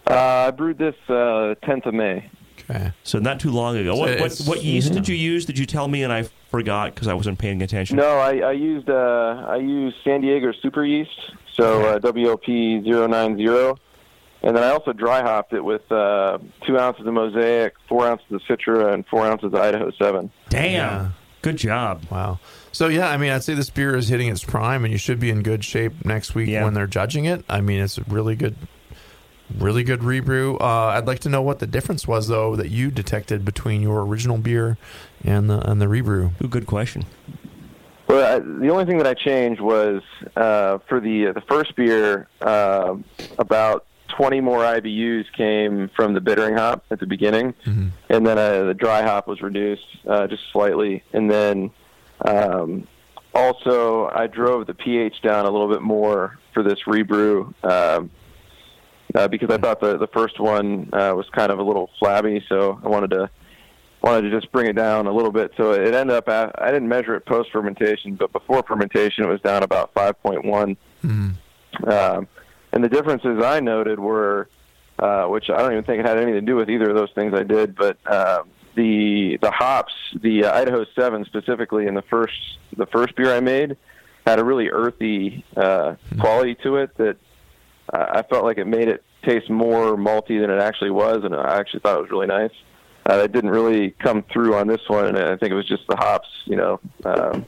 Uh, 0.07 0.15
I 0.15 0.51
brewed 0.51 0.79
this 0.79 0.97
uh, 1.09 1.55
10th 1.63 1.87
of 1.87 1.95
May. 1.95 2.29
Okay. 2.71 2.93
So 3.03 3.19
not 3.19 3.41
too 3.41 3.51
long 3.51 3.77
ago. 3.77 3.95
So 3.95 4.01
What, 4.01 4.21
what, 4.21 4.41
what 4.45 4.65
yeast 4.65 4.93
did 4.93 5.09
you 5.09 5.17
use? 5.17 5.45
Did 5.47 5.59
you 5.59 5.67
tell 5.67 5.89
me 5.89 6.03
and 6.03 6.13
I 6.13 6.29
forgot 6.51 6.95
because 6.95 7.09
I 7.09 7.15
wasn't 7.15 7.39
paying 7.39 7.63
attention? 7.63 7.97
No, 7.97 8.19
I, 8.19 8.39
I 8.39 8.53
used 8.53 8.89
uh, 8.89 9.45
I 9.49 9.57
used 9.57 9.97
San 10.05 10.21
Diego 10.21 10.53
Super 10.63 10.85
Yeast, 10.85 11.11
so 11.55 11.83
uh, 11.87 11.99
WLP 11.99 12.85
090, 12.85 13.81
and 14.43 14.57
then 14.57 14.63
I 14.63 14.71
also 14.71 14.93
dry 14.93 15.23
hopped 15.23 15.53
it 15.53 15.65
with 15.65 15.91
uh, 15.93 16.39
two 16.67 16.79
ounces 16.79 17.07
of 17.07 17.13
Mosaic, 17.15 17.75
four 17.89 18.07
ounces 18.07 18.27
of 18.33 18.41
Citra, 18.43 18.93
and 18.93 19.07
four 19.07 19.27
ounces 19.27 19.47
of 19.47 19.55
Idaho 19.55 19.91
Seven. 19.93 20.31
Damn. 20.49 20.73
Yeah. 20.73 21.11
Good 21.43 21.57
job. 21.57 22.05
Wow. 22.11 22.39
So 22.71 22.87
yeah, 22.89 23.09
I 23.09 23.17
mean, 23.17 23.31
I'd 23.33 23.43
say 23.43 23.55
this 23.55 23.69
beer 23.71 23.97
is 23.97 24.09
hitting 24.09 24.29
its 24.29 24.45
prime, 24.45 24.85
and 24.85 24.93
you 24.93 24.99
should 24.99 25.19
be 25.19 25.29
in 25.31 25.43
good 25.43 25.65
shape 25.65 26.05
next 26.05 26.35
week 26.35 26.49
Yeah. 26.49 26.65
when 26.65 26.75
they're 26.75 26.87
judging 26.87 27.25
it. 27.25 27.45
I 27.49 27.61
mean, 27.61 27.81
it's 27.81 27.99
a 27.99 28.05
really 28.09 28.37
good, 28.37 28.55
really 29.59 29.83
good 29.83 30.05
rebrew. 30.05 30.57
Uh, 30.59 30.95
I'd 30.97 31.07
like 31.07 31.19
to 31.21 31.29
know 31.29 31.43
what 31.43 31.59
the 31.59 31.67
difference 31.67 32.07
was 32.07 32.29
though 32.29 32.55
that 32.57 32.71
you 32.71 32.91
detected 32.93 33.45
between 33.45 33.83
your 33.83 34.03
original 34.07 34.39
beer 34.39 34.79
and 35.25 35.51
the 35.51 35.69
and 35.69 35.81
the 35.81 35.89
rebrew. 35.89 36.31
Ooh, 36.43 36.49
good 36.49 36.67
question. 36.67 37.05
Well, 38.09 38.37
I, 38.37 38.39
the 38.39 38.69
only 38.69 38.85
thing 38.85 38.99
that 38.99 39.07
I 39.07 39.15
changed 39.15 39.61
was 39.61 40.03
uh, 40.37 40.79
for 40.89 41.01
the 41.01 41.33
the 41.33 41.43
first 41.49 41.75
beer, 41.77 42.29
uh, 42.41 42.95
about 43.39 43.85
20 44.17 44.41
more 44.41 44.61
IBUs 44.61 45.25
came 45.37 45.91
from 45.97 46.15
the 46.15 46.21
bittering 46.21 46.55
hop 46.57 46.85
at 46.91 47.01
the 47.01 47.07
beginning, 47.07 47.55
and 48.09 48.27
then 48.27 48.39
uh, 48.39 48.65
the 48.65 48.75
dry 48.75 49.03
hop 49.03 49.27
was 49.27 49.41
reduced 49.41 49.87
uh, 50.09 50.27
just 50.27 50.43
slightly, 50.53 51.03
and 51.13 51.31
then 51.31 51.71
um, 52.27 52.87
also 53.35 54.11
I 54.15 54.27
drove 54.27 54.67
the 54.67 54.75
pH 54.75 55.23
down 55.23 55.47
a 55.47 55.51
little 55.51 55.69
bit 55.69 55.83
more 55.83 56.39
for 56.53 56.63
this 56.63 56.87
rebrew. 56.87 57.55
Um, 57.63 58.11
uh, 59.15 59.29
because 59.29 59.51
I 59.51 59.59
thought 59.59 59.81
the 59.81 59.99
the 59.99 60.07
first 60.09 60.41
one 60.41 60.89
uh, 60.93 61.13
was 61.15 61.29
kind 61.31 61.53
of 61.53 61.59
a 61.59 61.63
little 61.63 61.91
flabby, 61.99 62.43
so 62.49 62.81
I 62.83 62.89
wanted 62.89 63.11
to 63.11 63.31
wanted 64.03 64.23
to 64.23 64.31
just 64.31 64.51
bring 64.53 64.67
it 64.69 64.75
down 64.75 65.07
a 65.07 65.13
little 65.13 65.33
bit. 65.33 65.53
So 65.57 65.73
it 65.73 65.95
ended 65.95 66.17
up 66.17 66.29
at, 66.29 66.61
I 66.61 66.71
didn't 66.73 66.89
measure 66.89 67.15
it 67.15 67.25
post 67.25 67.51
fermentation, 67.53 68.17
but 68.17 68.33
before 68.33 68.63
fermentation 68.67 69.25
it 69.25 69.29
was 69.29 69.41
down 69.43 69.63
about 69.63 69.95
5.1. 69.95 70.77
Um, 71.85 72.29
and 72.73 72.83
the 72.83 72.89
differences 72.89 73.43
I 73.43 73.61
noted 73.61 73.99
were, 73.99 74.49
uh, 74.99 75.25
which 75.25 75.51
I 75.51 75.59
don't 75.59 75.73
even 75.73 75.85
think 75.85 76.01
it 76.01 76.07
had 76.07 76.17
anything 76.17 76.35
to 76.35 76.41
do 76.41 76.57
with 76.57 76.71
either 76.71 76.91
of 76.91 76.97
those 76.97 77.11
things 77.15 77.35
I 77.35 77.43
did, 77.43 77.75
but 77.77 77.99
uh, 78.07 78.43
the 78.75 79.39
the 79.41 79.51
hops, 79.51 79.93
the 80.21 80.45
uh, 80.45 80.55
Idaho 80.55 80.87
Seven 80.97 81.25
specifically, 81.25 81.87
in 81.87 81.95
the 81.95 82.03
first 82.03 82.59
the 82.77 82.87
first 82.87 83.15
beer 83.17 83.35
I 83.35 83.41
made, 83.41 83.77
had 84.27 84.39
a 84.39 84.45
really 84.45 84.69
earthy 84.69 85.45
uh, 85.57 85.97
quality 86.19 86.55
to 86.63 86.77
it 86.77 86.97
that 86.97 87.17
uh, 87.93 88.07
I 88.11 88.23
felt 88.23 88.45
like 88.45 88.59
it 88.59 88.67
made 88.67 88.89
it 88.89 89.05
taste 89.23 89.51
more 89.51 89.97
malty 89.97 90.41
than 90.41 90.51
it 90.51 90.61
actually 90.61 90.91
was, 90.91 91.25
and 91.25 91.35
I 91.35 91.59
actually 91.59 91.81
thought 91.81 91.99
it 91.99 92.03
was 92.03 92.11
really 92.11 92.27
nice. 92.27 92.53
Uh, 93.05 93.17
that 93.17 93.33
didn't 93.33 93.51
really 93.51 93.91
come 93.91 94.23
through 94.33 94.55
on 94.55 94.69
this 94.69 94.89
one, 94.89 95.07
and 95.07 95.19
I 95.19 95.37
think 95.37 95.51
it 95.51 95.55
was 95.55 95.67
just 95.67 95.87
the 95.89 95.97
hops. 95.97 96.29
You 96.45 96.57
know, 96.57 96.81
um, 97.05 97.45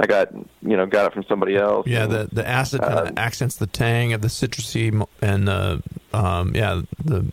I 0.00 0.06
got 0.06 0.32
you 0.34 0.76
know 0.76 0.86
got 0.86 1.06
it 1.06 1.12
from 1.12 1.24
somebody 1.28 1.56
else. 1.56 1.86
Yeah, 1.86 2.04
and- 2.04 2.12
the 2.12 2.28
the 2.32 2.48
acid 2.48 2.80
kind 2.80 2.98
Um, 2.98 3.06
of 3.08 3.18
accents 3.18 3.56
the 3.56 3.66
tang 3.66 4.12
of 4.14 4.22
the 4.22 4.28
citrusy 4.28 5.06
and 5.20 5.46
the 5.46 5.82
um, 6.14 6.54
yeah 6.54 6.80
the 7.04 7.26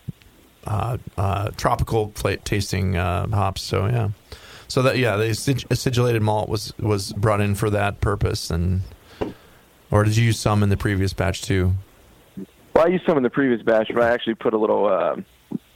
uh, 0.65 0.97
uh, 1.17 1.49
tropical 1.55 2.11
tasting 2.43 2.97
uh, 2.97 3.27
hops. 3.29 3.61
So 3.61 3.85
yeah, 3.85 4.09
so 4.67 4.81
that 4.81 4.97
yeah 4.97 5.15
the 5.15 5.29
acidulated 5.29 6.21
malt 6.21 6.49
was 6.49 6.73
was 6.77 7.13
brought 7.13 7.39
in 7.39 7.55
for 7.55 7.69
that 7.69 8.01
purpose, 8.01 8.51
and 8.51 8.81
or 9.89 10.03
did 10.03 10.17
you 10.17 10.25
use 10.25 10.39
some 10.39 10.61
in 10.61 10.67
the 10.69 10.77
previous 10.77 11.13
batch 11.13 11.41
too? 11.41 11.73
Well, 12.73 12.85
I 12.85 12.89
used 12.89 13.05
some 13.05 13.15
in 13.17 13.23
the 13.23 13.29
previous 13.29 13.61
batch, 13.63 13.89
but 13.93 14.03
I 14.03 14.09
actually 14.09 14.35
put 14.35 14.53
a 14.53 14.57
little 14.57 14.87
um, 14.87 15.25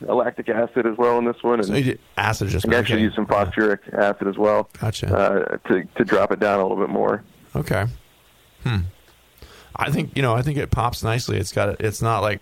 lactic 0.08 0.50
acid 0.50 0.86
as 0.86 0.98
well 0.98 1.18
in 1.18 1.26
this 1.26 1.42
one, 1.42 1.60
and 1.60 1.66
So 1.68 1.74
you 1.76 1.84
did 1.84 2.00
acid 2.18 2.50
just 2.50 2.68
I 2.68 2.76
actually 2.76 2.96
okay. 2.96 3.04
used 3.04 3.16
some 3.16 3.26
phosphoric 3.26 3.82
acid 3.94 4.28
as 4.28 4.38
well 4.38 4.70
Gotcha. 4.80 5.16
uh, 5.16 5.58
to 5.70 5.84
to 5.96 6.04
drop 6.06 6.32
it 6.32 6.40
down 6.40 6.60
a 6.60 6.64
little 6.64 6.78
bit 6.78 6.90
more. 6.90 7.24
Okay. 7.56 7.86
Hmm. 8.64 8.78
I 9.76 9.90
think 9.90 10.16
you 10.16 10.22
know. 10.22 10.36
I 10.36 10.42
think 10.42 10.58
it 10.58 10.70
pops 10.72 11.04
nicely. 11.04 11.38
It's 11.38 11.52
got. 11.52 11.80
It's 11.82 12.02
not 12.02 12.20
like 12.20 12.42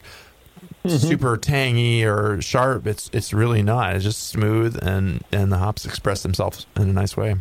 super 0.88 1.38
tangy 1.38 2.04
or 2.04 2.42
sharp. 2.42 2.88
It's 2.88 3.10
it's 3.14 3.34
really 3.34 3.62
not. 3.62 3.96
It's 3.96 4.04
just 4.04 4.28
smooth 4.28 4.78
and 4.82 5.24
and 5.32 5.52
the 5.52 5.58
hops 5.58 5.86
express 5.86 6.24
themselves 6.24 6.66
in 6.76 6.90
a 6.90 6.94
nice 6.94 7.16
way. 7.16 7.36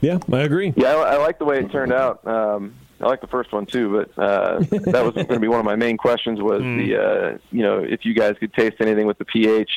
Yeah, 0.00 0.18
I 0.32 0.38
agree. 0.40 0.72
Yeah, 0.76 0.94
I, 0.94 1.14
I 1.14 1.16
like 1.18 1.38
the 1.38 1.44
way 1.44 1.58
it 1.58 1.70
turned 1.70 1.92
out. 1.92 2.26
Um, 2.26 2.74
I 3.00 3.06
like 3.06 3.20
the 3.20 3.26
first 3.26 3.52
one 3.52 3.66
too, 3.66 4.06
but 4.16 4.22
uh, 4.22 4.60
that 4.60 5.04
was 5.04 5.14
going 5.14 5.26
to 5.28 5.40
be 5.40 5.48
one 5.48 5.60
of 5.60 5.64
my 5.64 5.76
main 5.76 5.96
questions. 5.96 6.40
Was 6.40 6.62
the 6.62 6.96
uh, 6.96 7.38
you 7.50 7.62
know 7.62 7.78
if 7.78 8.04
you 8.04 8.14
guys 8.14 8.36
could 8.38 8.52
taste 8.54 8.76
anything 8.80 9.06
with 9.06 9.18
the 9.18 9.24
pH, 9.24 9.70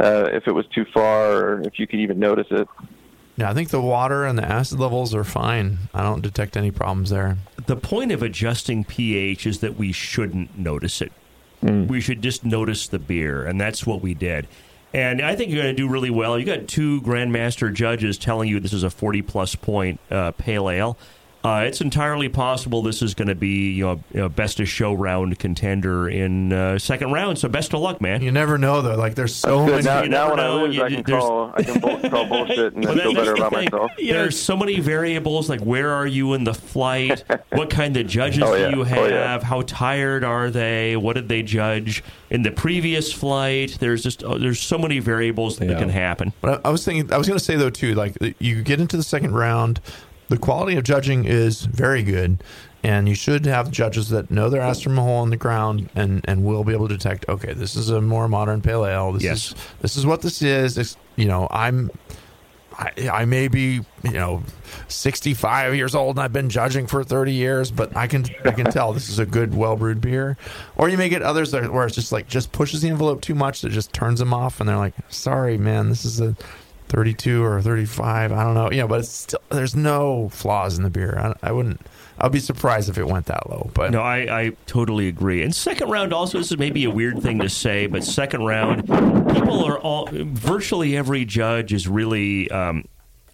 uh, 0.00 0.28
if 0.32 0.46
it 0.46 0.52
was 0.52 0.66
too 0.68 0.84
far, 0.92 1.36
or 1.36 1.60
if 1.62 1.78
you 1.78 1.86
could 1.86 2.00
even 2.00 2.18
notice 2.18 2.48
it. 2.50 2.68
Yeah, 3.36 3.50
I 3.50 3.54
think 3.54 3.70
the 3.70 3.80
water 3.80 4.24
and 4.24 4.38
the 4.38 4.44
acid 4.44 4.78
levels 4.78 5.14
are 5.14 5.24
fine. 5.24 5.78
I 5.94 6.02
don't 6.02 6.20
detect 6.20 6.56
any 6.56 6.70
problems 6.70 7.10
there. 7.10 7.38
The 7.66 7.76
point 7.76 8.12
of 8.12 8.22
adjusting 8.22 8.84
pH 8.84 9.46
is 9.46 9.60
that 9.60 9.76
we 9.76 9.90
shouldn't 9.92 10.58
notice 10.58 11.00
it. 11.00 11.12
We 11.62 12.00
should 12.00 12.22
just 12.22 12.44
notice 12.44 12.88
the 12.88 12.98
beer, 12.98 13.44
and 13.46 13.60
that's 13.60 13.86
what 13.86 14.02
we 14.02 14.14
did. 14.14 14.48
And 14.92 15.22
I 15.22 15.36
think 15.36 15.50
you're 15.52 15.62
going 15.62 15.74
to 15.74 15.80
do 15.80 15.88
really 15.88 16.10
well. 16.10 16.38
You 16.38 16.44
got 16.44 16.66
two 16.66 17.00
grandmaster 17.02 17.72
judges 17.72 18.18
telling 18.18 18.48
you 18.48 18.58
this 18.58 18.72
is 18.72 18.82
a 18.82 18.90
40 18.90 19.22
plus 19.22 19.54
point 19.54 20.00
uh, 20.10 20.32
pale 20.32 20.68
ale. 20.68 20.98
Uh, 21.44 21.64
it's 21.66 21.80
entirely 21.80 22.28
possible 22.28 22.82
this 22.82 23.02
is 23.02 23.14
going 23.14 23.26
to 23.28 23.34
be 23.34 23.72
you 23.72 23.84
know, 23.84 24.00
you 24.14 24.20
know 24.20 24.28
best 24.28 24.60
of 24.60 24.68
show 24.68 24.92
round 24.92 25.38
contender 25.40 26.08
in 26.08 26.52
uh, 26.52 26.78
second 26.78 27.10
round. 27.12 27.36
So 27.38 27.48
best 27.48 27.74
of 27.74 27.80
luck, 27.80 28.00
man. 28.00 28.22
You 28.22 28.30
never 28.30 28.58
know 28.58 28.80
though. 28.80 28.94
Like 28.96 29.16
there's 29.16 29.34
so 29.34 29.66
many. 29.66 29.82
Now, 29.82 30.02
now 30.02 30.28
never 30.28 30.30
when 30.30 30.40
I 30.40 30.48
lose, 30.50 30.76
You- 30.76 30.82
I 30.84 30.88
can 30.90 31.02
there's- 31.02 31.20
call. 31.22 31.52
I 31.54 31.62
can 31.62 31.80
call 32.10 32.26
bullshit 32.26 32.74
and 32.74 32.84
Well, 32.84 32.94
feel 32.96 33.14
better 33.14 33.34
about 33.34 33.52
thing. 33.52 33.68
myself. 33.72 33.90
There's 33.98 34.38
so 34.40 34.56
many 34.56 34.78
variables, 34.80 35.48
like 35.48 35.60
where 35.60 35.90
are 35.90 36.06
you 36.06 36.34
in 36.34 36.44
the 36.44 36.54
flight? 36.54 37.24
what 37.50 37.70
kind 37.70 37.96
of 37.96 38.06
judges 38.06 38.42
Oh, 38.44 38.54
yeah. 38.54 38.70
do 38.70 38.76
you 38.76 38.82
Oh, 38.82 38.84
have? 38.84 39.10
yeah. 39.10 39.42
How 39.42 39.62
tired 39.62 40.22
are 40.24 40.48
they? 40.50 40.96
What 40.96 41.14
did 41.14 41.28
they 41.28 41.42
judge 41.42 42.04
in 42.30 42.42
the 42.42 42.50
previous 42.52 43.12
flight? 43.12 43.78
There's 43.80 44.02
just 44.02 44.22
oh, 44.22 44.38
there's 44.38 44.60
so 44.60 44.78
many 44.78 45.00
variables 45.00 45.58
that 45.58 45.68
Yeah. 45.68 45.78
can 45.78 45.88
happen. 45.88 46.32
But 46.40 46.64
I, 46.64 46.68
I 46.68 46.70
was 46.70 46.84
thinking, 46.84 47.12
I 47.12 47.18
was 47.18 47.26
going 47.26 47.38
to 47.38 47.44
say 47.44 47.56
though 47.56 47.70
too, 47.70 47.94
like 47.94 48.16
you 48.38 48.62
get 48.62 48.80
into 48.80 48.96
the 48.96 49.02
second 49.02 49.34
round, 49.34 49.80
the 50.28 50.38
quality 50.38 50.76
of 50.76 50.84
judging 50.84 51.24
is 51.24 51.62
very 51.62 52.02
good, 52.02 52.42
and 52.82 53.08
you 53.08 53.14
should 53.14 53.44
have 53.46 53.70
judges 53.70 54.08
that 54.10 54.30
know 54.30 54.48
their 54.50 54.62
ass 54.62 54.80
from 54.80 54.98
a 54.98 55.02
hole 55.02 55.22
in 55.22 55.30
the 55.30 55.36
ground 55.36 55.88
and 55.94 56.24
and 56.26 56.44
will 56.44 56.64
be 56.64 56.72
able 56.72 56.88
to 56.88 56.96
detect. 56.96 57.28
Okay, 57.28 57.52
this 57.52 57.76
is 57.76 57.90
a 57.90 58.00
more 58.00 58.28
modern 58.28 58.60
pale 58.62 58.86
ale. 58.86 59.12
This 59.12 59.22
Yes. 59.22 59.36
is 59.50 59.54
this 59.80 59.96
is 59.96 60.06
what 60.06 60.22
this 60.22 60.40
is. 60.42 60.78
It's, 60.78 60.96
you 61.16 61.26
know, 61.26 61.46
I'm. 61.50 61.90
I, 62.74 62.90
I 63.12 63.24
may 63.26 63.48
be, 63.48 63.80
you 64.02 64.12
know, 64.12 64.42
65 64.88 65.74
years 65.74 65.94
old 65.94 66.16
and 66.16 66.24
I've 66.24 66.32
been 66.32 66.48
judging 66.48 66.86
for 66.86 67.04
30 67.04 67.30
years, 67.32 67.70
but 67.70 67.94
I 67.94 68.06
can 68.06 68.24
I 68.46 68.52
can 68.52 68.64
tell 68.72 68.94
this 68.94 69.10
is 69.10 69.18
a 69.18 69.26
good, 69.26 69.54
well 69.54 69.76
brewed 69.76 70.00
beer. 70.00 70.38
Or 70.76 70.88
you 70.88 70.96
may 70.96 71.10
get 71.10 71.20
others 71.20 71.50
that, 71.50 71.70
where 71.70 71.84
it's 71.84 71.94
just 71.94 72.12
like 72.12 72.28
just 72.28 72.50
pushes 72.50 72.80
the 72.80 72.88
envelope 72.88 73.20
too 73.20 73.34
much 73.34 73.60
that 73.60 73.70
just 73.72 73.92
turns 73.92 74.18
them 74.20 74.32
off, 74.32 74.58
and 74.58 74.66
they're 74.66 74.78
like, 74.78 74.94
"Sorry, 75.10 75.58
man, 75.58 75.90
this 75.90 76.06
is 76.06 76.18
a 76.22 76.34
32 76.92 77.42
or 77.42 77.62
35. 77.62 78.32
I 78.32 78.44
don't 78.44 78.52
know, 78.52 78.70
yeah, 78.70 78.86
but 78.86 79.00
it's 79.00 79.08
still 79.08 79.40
there's 79.48 79.74
no 79.74 80.28
flaws 80.28 80.76
in 80.76 80.84
the 80.84 80.90
beer. 80.90 81.18
I, 81.18 81.48
I 81.48 81.52
wouldn't. 81.52 81.80
I'd 82.18 82.32
be 82.32 82.38
surprised 82.38 82.90
if 82.90 82.98
it 82.98 83.06
went 83.06 83.26
that 83.26 83.48
low. 83.48 83.70
But 83.72 83.92
No, 83.92 84.02
I, 84.02 84.40
I 84.40 84.52
totally 84.66 85.08
agree. 85.08 85.42
And 85.42 85.54
second 85.54 85.88
round 85.88 86.12
also, 86.12 86.36
this 86.36 86.52
is 86.52 86.58
maybe 86.58 86.84
a 86.84 86.90
weird 86.90 87.22
thing 87.22 87.38
to 87.38 87.48
say, 87.48 87.86
but 87.86 88.04
second 88.04 88.44
round, 88.44 88.82
people 88.82 89.64
are 89.64 89.78
all 89.78 90.06
virtually 90.12 90.94
every 90.94 91.24
judge 91.24 91.72
is 91.72 91.88
really 91.88 92.50
um, 92.50 92.84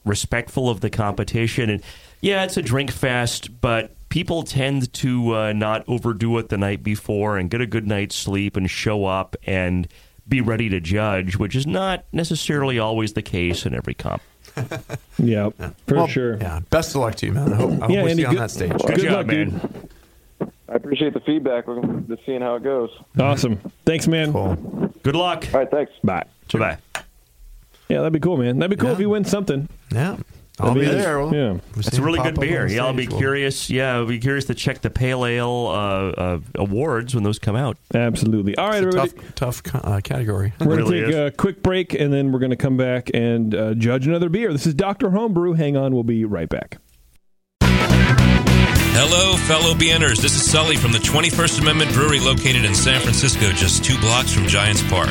respectful 0.05 0.71
of 0.71 0.81
the 0.81 0.89
competition. 0.89 1.69
And 1.69 1.83
yeah, 2.21 2.45
it's 2.45 2.57
a 2.57 2.63
drink 2.63 2.93
fest, 2.93 3.61
but 3.61 3.91
people 4.09 4.45
tend 4.45 4.93
to 4.95 5.35
uh, 5.35 5.53
not 5.53 5.85
overdo 5.89 6.39
it 6.39 6.49
the 6.49 6.59
night 6.59 6.85
before 6.85 7.37
and 7.37 7.51
get 7.51 7.61
a 7.61 7.67
good 7.67 7.89
night's 7.89 8.15
sleep 8.15 8.57
and 8.57 8.71
show 8.71 9.05
up 9.05 9.35
and 9.43 9.89
be 10.29 10.41
ready 10.41 10.69
to 10.69 10.81
judge, 10.81 11.37
which 11.37 11.57
is 11.57 11.67
not 11.67 12.05
necessarily 12.13 12.79
always 12.79 13.13
the 13.15 13.23
case 13.23 13.65
in 13.67 13.75
every 13.75 13.95
comp. 13.95 14.23
Yeah, 15.21 15.51
for 15.87 15.95
well, 15.97 16.07
sure. 16.07 16.37
Yeah, 16.37 16.61
best 16.71 16.95
of 16.95 17.01
luck 17.01 17.17
to 17.17 17.27
you, 17.27 17.33
man. 17.33 17.53
I 17.53 17.57
hope, 17.57 17.71
I 17.71 17.75
hope 17.75 17.91
Yeah, 17.91 18.03
we 18.05 18.09
see 18.09 18.11
Andy, 18.11 18.23
you 18.23 18.29
on 18.29 18.35
that 18.37 18.51
stage. 18.53 18.71
Good, 18.71 18.87
Good 18.87 19.01
job, 19.01 19.13
luck, 19.13 19.27
man. 19.27 19.49
dude. 19.51 20.51
I 20.69 20.75
appreciate 20.75 21.13
the 21.15 21.21
feedback. 21.21 21.67
We're 21.67 21.83
just 22.03 22.25
seeing 22.25 22.41
how 22.41 22.55
it 22.55 22.63
goes. 22.63 22.91
Awesome. 23.19 23.57
Thanks, 23.85 24.07
man. 24.07 24.33
Cool. 24.33 24.55
Good 25.03 25.17
luck. 25.17 25.45
All 25.53 25.61
right, 25.61 25.71
thanks. 25.71 25.91
Bye. 26.05 26.25
So 26.51 26.59
bye. 26.61 26.79
Yeah, 27.89 27.99
that'd 27.99 28.13
be 28.13 28.21
cool, 28.21 28.37
man. 28.37 28.59
That'd 28.59 28.77
be 28.77 28.81
cool 28.81 28.91
Yeah. 28.91 28.95
if 28.95 29.01
you 29.01 29.09
win 29.11 29.25
something. 29.25 29.69
Yeah, 29.91 30.17
I'll 30.61 30.75
That'd 30.75 30.83
be 30.83 30.89
be- 30.89 31.01
there. 31.03 31.19
We'll- 31.21 31.35
yeah. 31.35 31.59
It's 31.77 31.97
a 31.97 32.03
really 32.03 32.19
good 32.21 32.39
beer. 32.41 32.67
Yeah, 32.67 32.85
I'll 32.87 32.93
be 32.93 33.05
stage. 33.05 33.11
We'll- 33.13 33.21
curious. 33.21 33.71
Yeah, 33.71 33.95
I'll 33.95 34.07
be 34.07 34.19
curious 34.19 34.47
to 34.47 34.55
check 34.55 34.81
the 34.81 34.91
Pale 34.91 35.25
Ale 35.27 35.67
uh, 35.69 35.71
uh, 35.73 36.41
awards 36.57 37.15
when 37.15 37.23
those 37.25 37.39
come 37.39 37.55
out. 37.57 37.77
Absolutely. 37.95 38.57
All 38.57 38.69
right, 38.69 38.83
It's 38.83 38.95
a 38.97 38.99
everybody. 39.01 39.29
tough, 39.35 39.63
tough 39.63 39.85
uh, 39.85 40.01
category. 40.03 40.53
We're 40.61 40.67
going 40.67 40.79
to 40.79 40.85
really 40.85 41.01
take 41.07 41.11
is. 41.11 41.17
a 41.17 41.31
quick 41.31 41.63
break 41.63 41.95
and 41.95 42.13
then 42.13 42.33
we're 42.33 42.41
going 42.41 42.51
to 42.51 42.57
come 42.57 42.77
back 42.77 43.11
and 43.15 43.55
uh, 43.55 43.75
judge 43.75 44.07
another 44.07 44.29
beer. 44.29 44.53
This 44.53 44.67
is 44.67 44.75
Dr. 44.75 45.11
Homebrew. 45.11 45.53
Hang 45.55 45.77
on, 45.77 45.95
we'll 45.95 46.03
be 46.03 46.25
right 46.25 46.49
back. 46.49 46.79
Hello, 49.01 49.37
fellow 49.37 49.75
BNers. 49.75 50.21
This 50.21 50.35
is 50.35 50.51
Sully 50.51 50.75
from 50.77 50.91
the 50.91 50.99
21st 50.99 51.61
Amendment 51.61 51.93
Brewery 51.93 52.19
located 52.19 52.65
in 52.65 52.75
San 52.75 53.01
Francisco, 53.01 53.53
just 53.53 53.85
two 53.85 53.97
blocks 54.01 54.33
from 54.33 54.47
Giants 54.49 54.83
Park. 54.91 55.11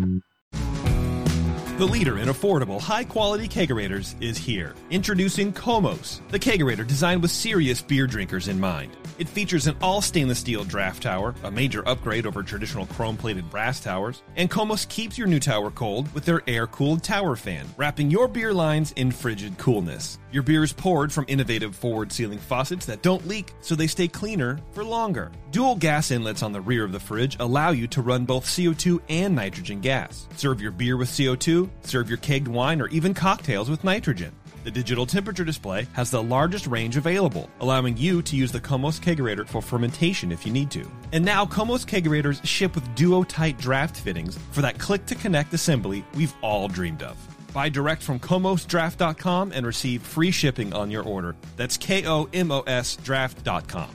The 1.81 1.87
leader 1.87 2.19
in 2.19 2.27
affordable, 2.27 2.79
high 2.79 3.03
quality 3.03 3.47
kegerators 3.47 4.13
is 4.21 4.37
here. 4.37 4.75
Introducing 4.91 5.51
Komos, 5.51 6.21
the 6.29 6.37
kegerator 6.37 6.85
designed 6.85 7.23
with 7.23 7.31
serious 7.31 7.81
beer 7.81 8.05
drinkers 8.05 8.49
in 8.49 8.59
mind. 8.59 8.95
It 9.17 9.27
features 9.27 9.65
an 9.65 9.75
all 9.81 9.99
stainless 9.99 10.37
steel 10.37 10.63
draft 10.63 11.01
tower, 11.01 11.33
a 11.41 11.49
major 11.49 11.81
upgrade 11.89 12.27
over 12.27 12.43
traditional 12.43 12.85
chrome 12.85 13.17
plated 13.17 13.49
brass 13.49 13.79
towers, 13.79 14.21
and 14.35 14.47
Komos 14.47 14.87
keeps 14.89 15.17
your 15.17 15.25
new 15.25 15.39
tower 15.39 15.71
cold 15.71 16.13
with 16.13 16.23
their 16.23 16.43
air 16.45 16.67
cooled 16.67 17.01
tower 17.01 17.35
fan, 17.35 17.65
wrapping 17.77 18.11
your 18.11 18.27
beer 18.27 18.53
lines 18.53 18.91
in 18.91 19.09
frigid 19.11 19.57
coolness. 19.57 20.19
Your 20.31 20.43
beer 20.43 20.63
is 20.63 20.71
poured 20.71 21.11
from 21.11 21.25
innovative 21.27 21.75
forward 21.75 22.11
sealing 22.11 22.39
faucets 22.39 22.85
that 22.85 23.01
don't 23.01 23.27
leak, 23.27 23.53
so 23.59 23.75
they 23.75 23.87
stay 23.87 24.07
cleaner 24.07 24.59
for 24.71 24.81
longer. 24.81 25.29
Dual 25.51 25.75
gas 25.75 26.09
inlets 26.09 26.41
on 26.41 26.53
the 26.53 26.61
rear 26.61 26.85
of 26.85 26.93
the 26.93 26.99
fridge 27.01 27.35
allow 27.41 27.71
you 27.71 27.85
to 27.87 28.01
run 28.01 28.23
both 28.23 28.45
CO2 28.45 29.01
and 29.09 29.35
nitrogen 29.35 29.81
gas. 29.81 30.29
Serve 30.37 30.61
your 30.61 30.71
beer 30.71 30.95
with 30.95 31.09
CO2, 31.09 31.69
serve 31.81 32.07
your 32.07 32.17
kegged 32.19 32.47
wine 32.47 32.81
or 32.81 32.87
even 32.87 33.13
cocktails 33.13 33.69
with 33.69 33.83
nitrogen. 33.83 34.31
The 34.63 34.71
digital 34.71 35.05
temperature 35.05 35.43
display 35.43 35.87
has 35.93 36.11
the 36.11 36.23
largest 36.23 36.67
range 36.67 36.95
available, 36.95 37.49
allowing 37.59 37.97
you 37.97 38.21
to 38.21 38.35
use 38.37 38.51
the 38.51 38.61
Komos 38.61 39.01
Kegerator 39.01 39.45
for 39.45 39.61
fermentation 39.61 40.31
if 40.31 40.45
you 40.45 40.53
need 40.53 40.71
to. 40.71 40.89
And 41.11 41.25
now 41.25 41.45
Komos 41.45 41.85
Kegerators 41.85 42.45
ship 42.45 42.75
with 42.75 42.95
duo-tight 42.95 43.57
draft 43.57 43.97
fittings 43.97 44.37
for 44.51 44.61
that 44.61 44.77
click-to-connect 44.77 45.53
assembly 45.53 46.05
we've 46.13 46.33
all 46.41 46.67
dreamed 46.67 47.01
of. 47.03 47.17
Buy 47.53 47.69
direct 47.69 48.01
from 48.01 48.19
komosdraft.com 48.19 49.51
and 49.53 49.65
receive 49.65 50.01
free 50.01 50.31
shipping 50.31 50.73
on 50.73 50.89
your 50.89 51.03
order. 51.03 51.35
That's 51.57 51.77
K-O-M-O-S 51.77 52.97
draft.com. 52.97 53.89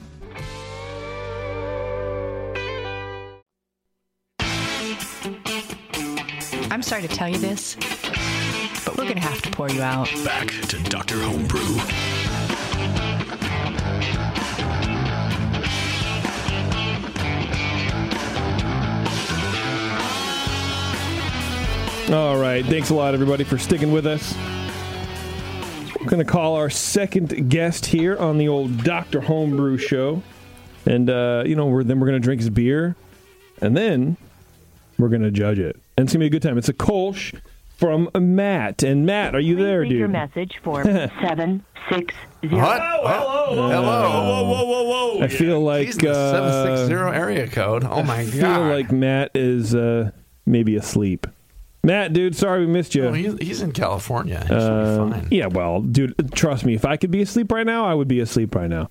I'm 6.70 6.82
sorry 6.82 7.02
to 7.02 7.08
tell 7.08 7.28
you 7.28 7.38
this, 7.38 7.74
but 8.84 8.98
we're 8.98 9.04
going 9.04 9.14
to 9.14 9.20
have 9.20 9.40
to 9.42 9.50
pour 9.50 9.70
you 9.70 9.80
out. 9.80 10.10
Back 10.24 10.48
to 10.48 10.82
Dr. 10.82 11.22
Homebrew. 11.22 12.15
All 22.10 22.38
right. 22.38 22.64
Thanks 22.64 22.90
a 22.90 22.94
lot, 22.94 23.14
everybody, 23.14 23.42
for 23.42 23.58
sticking 23.58 23.90
with 23.90 24.06
us. 24.06 24.32
We're 25.98 26.08
going 26.08 26.24
to 26.24 26.30
call 26.30 26.54
our 26.54 26.70
second 26.70 27.50
guest 27.50 27.86
here 27.86 28.16
on 28.16 28.38
the 28.38 28.46
old 28.46 28.84
Dr. 28.84 29.20
Homebrew 29.20 29.76
show. 29.78 30.22
And, 30.84 31.10
uh, 31.10 31.42
you 31.44 31.56
know, 31.56 31.66
we're, 31.66 31.82
then 31.82 31.98
we're 31.98 32.06
going 32.06 32.20
to 32.20 32.24
drink 32.24 32.40
his 32.42 32.50
beer. 32.50 32.94
And 33.60 33.76
then 33.76 34.16
we're 34.98 35.08
going 35.08 35.22
to 35.22 35.32
judge 35.32 35.58
it. 35.58 35.74
And 35.96 36.06
it's 36.06 36.12
going 36.12 36.20
to 36.20 36.24
be 36.24 36.26
a 36.26 36.30
good 36.30 36.42
time. 36.42 36.56
It's 36.58 36.68
a 36.68 36.74
Kolsch 36.74 37.36
from 37.76 38.08
Matt. 38.14 38.84
And 38.84 39.04
Matt, 39.04 39.34
are 39.34 39.40
you 39.40 39.56
there, 39.56 39.84
Leave 39.84 39.98
your 39.98 40.06
message 40.06 40.60
for 40.62 40.84
seven 41.20 41.64
six 41.90 42.14
zero. 42.46 42.62
What? 42.62 42.80
Hello. 42.82 43.68
Hello. 43.68 43.82
Whoa, 43.82 44.44
whoa, 44.44 44.64
whoa, 44.64 45.14
whoa! 45.14 45.24
I 45.24 45.28
feel 45.28 45.60
like 45.60 45.86
He's 45.86 45.96
the 45.96 46.12
uh, 46.12 46.32
760 46.86 46.94
area 47.16 47.48
code. 47.48 47.82
Oh 47.84 48.02
my 48.04 48.24
God. 48.24 48.28
I 48.28 48.30
feel 48.30 48.60
like 48.68 48.92
Matt 48.92 49.32
is 49.34 49.74
uh, 49.74 50.12
maybe 50.46 50.76
asleep. 50.76 51.26
Matt, 51.86 52.12
dude, 52.12 52.34
sorry 52.34 52.66
we 52.66 52.72
missed 52.72 52.96
you. 52.96 53.12
He's, 53.12 53.34
he's 53.38 53.62
in 53.62 53.70
California. 53.70 54.40
He 54.40 54.48
be 54.48 54.60
fine. 54.60 55.28
yeah, 55.30 55.46
well, 55.46 55.80
dude, 55.82 56.32
trust 56.34 56.64
me. 56.64 56.74
If 56.74 56.84
I 56.84 56.96
could 56.96 57.12
be 57.12 57.22
asleep 57.22 57.52
right 57.52 57.64
now, 57.64 57.86
I 57.86 57.94
would 57.94 58.08
be 58.08 58.18
asleep 58.18 58.56
right 58.56 58.68
now. 58.68 58.90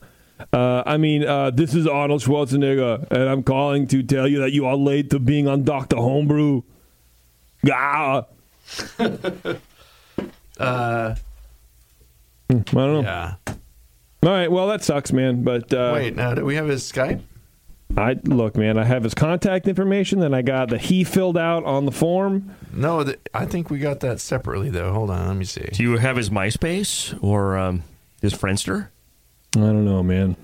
Uh, 0.53 0.81
I 0.85 0.95
mean, 0.95 1.25
uh, 1.25 1.51
this 1.51 1.75
is 1.75 1.87
Arnold 1.87 2.21
Schwarzenegger, 2.21 3.05
and 3.11 3.23
I'm 3.29 3.43
calling 3.43 3.85
to 3.87 4.01
tell 4.01 4.29
you 4.29 4.39
that 4.39 4.53
you 4.53 4.65
are 4.65 4.77
late 4.77 5.09
to 5.09 5.19
being 5.19 5.45
on 5.45 5.63
Doctor 5.63 5.97
Homebrew. 5.97 6.61
Ah. 7.69 8.25
Uh, 10.57 11.13
I 12.49 12.53
don't 12.53 12.73
know. 12.73 13.01
yeah. 13.01 13.35
All 13.45 14.29
right, 14.29 14.49
well, 14.49 14.67
that 14.69 14.81
sucks, 14.85 15.11
man. 15.11 15.43
But 15.43 15.73
uh, 15.73 15.91
Wait, 15.93 16.15
now 16.15 16.33
do 16.33 16.45
we 16.45 16.55
have 16.55 16.69
his 16.69 16.89
Skype? 16.89 17.19
I 17.97 18.17
look, 18.23 18.57
man. 18.57 18.77
I 18.77 18.83
have 18.83 19.03
his 19.03 19.13
contact 19.13 19.67
information 19.67 20.19
that 20.19 20.33
I 20.33 20.41
got 20.41 20.69
that 20.69 20.81
he 20.81 21.03
filled 21.03 21.37
out 21.37 21.63
on 21.65 21.85
the 21.85 21.91
form. 21.91 22.53
No, 22.73 23.03
th- 23.03 23.19
I 23.33 23.45
think 23.45 23.69
we 23.69 23.79
got 23.79 23.99
that 24.01 24.19
separately 24.19 24.69
though. 24.69 24.91
Hold 24.91 25.09
on, 25.11 25.27
let 25.27 25.37
me 25.37 25.45
see. 25.45 25.69
Do 25.71 25.83
you 25.83 25.97
have 25.97 26.17
his 26.17 26.29
MySpace 26.29 27.17
or 27.23 27.57
um, 27.57 27.83
his 28.21 28.33
Friendster? 28.33 28.89
I 29.55 29.59
don't 29.59 29.85
know, 29.85 30.03
man. 30.03 30.35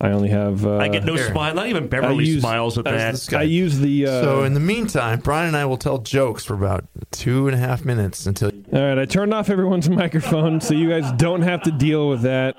I 0.00 0.10
only 0.10 0.30
have. 0.30 0.66
Uh, 0.66 0.78
I 0.78 0.88
get 0.88 1.04
no 1.04 1.14
here. 1.14 1.30
smile. 1.30 1.54
Not 1.54 1.68
even 1.68 1.86
Beverly 1.88 2.24
I 2.24 2.28
use- 2.28 2.40
smiles 2.40 2.78
at 2.78 2.84
that. 2.84 2.90
There's. 2.96 3.32
I 3.34 3.42
use 3.42 3.78
the. 3.78 4.06
Uh, 4.06 4.20
so 4.22 4.42
in 4.44 4.54
the 4.54 4.58
meantime, 4.60 5.20
Brian 5.20 5.48
and 5.48 5.56
I 5.56 5.64
will 5.66 5.76
tell 5.76 5.98
jokes 5.98 6.44
for 6.44 6.54
about 6.54 6.84
two 7.12 7.46
and 7.46 7.54
a 7.54 7.58
half 7.58 7.84
minutes 7.84 8.24
until. 8.26 8.50
All 8.72 8.80
right, 8.82 8.98
I 8.98 9.04
turned 9.04 9.32
off 9.34 9.50
everyone's 9.50 9.88
microphone 9.90 10.60
so 10.60 10.74
you 10.74 10.88
guys 10.88 11.12
don't 11.18 11.42
have 11.42 11.62
to 11.64 11.70
deal 11.70 12.08
with 12.08 12.22
that. 12.22 12.54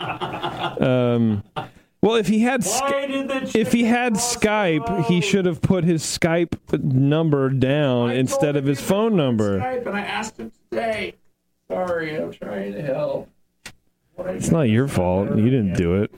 Um, 0.82 1.44
well, 2.04 2.16
if 2.16 2.28
he 2.28 2.40
had 2.42 2.66
if 3.56 3.72
he 3.72 3.86
had 3.86 4.16
Skype, 4.16 5.06
he 5.06 5.22
should 5.22 5.46
have 5.46 5.62
put 5.62 5.86
his 5.86 6.04
Skype 6.04 6.84
number 6.84 7.50
down 7.50 8.12
instead 8.12 8.58
of 8.58 8.66
his 8.66 8.82
phone 8.82 9.16
number. 9.16 9.58
and 9.58 9.90
I 9.90 10.02
asked 10.02 10.38
him 10.38 10.52
today. 10.70 11.16
Sorry, 11.72 12.22
I'm 12.22 12.34
trying 12.34 12.74
to 12.74 12.82
help. 12.82 13.30
It's 14.20 14.52
not 14.52 14.64
your 14.64 14.90
fault. 14.90 15.30
You 15.38 15.46
didn't 15.46 15.76
do 15.76 16.04
it. 16.04 16.14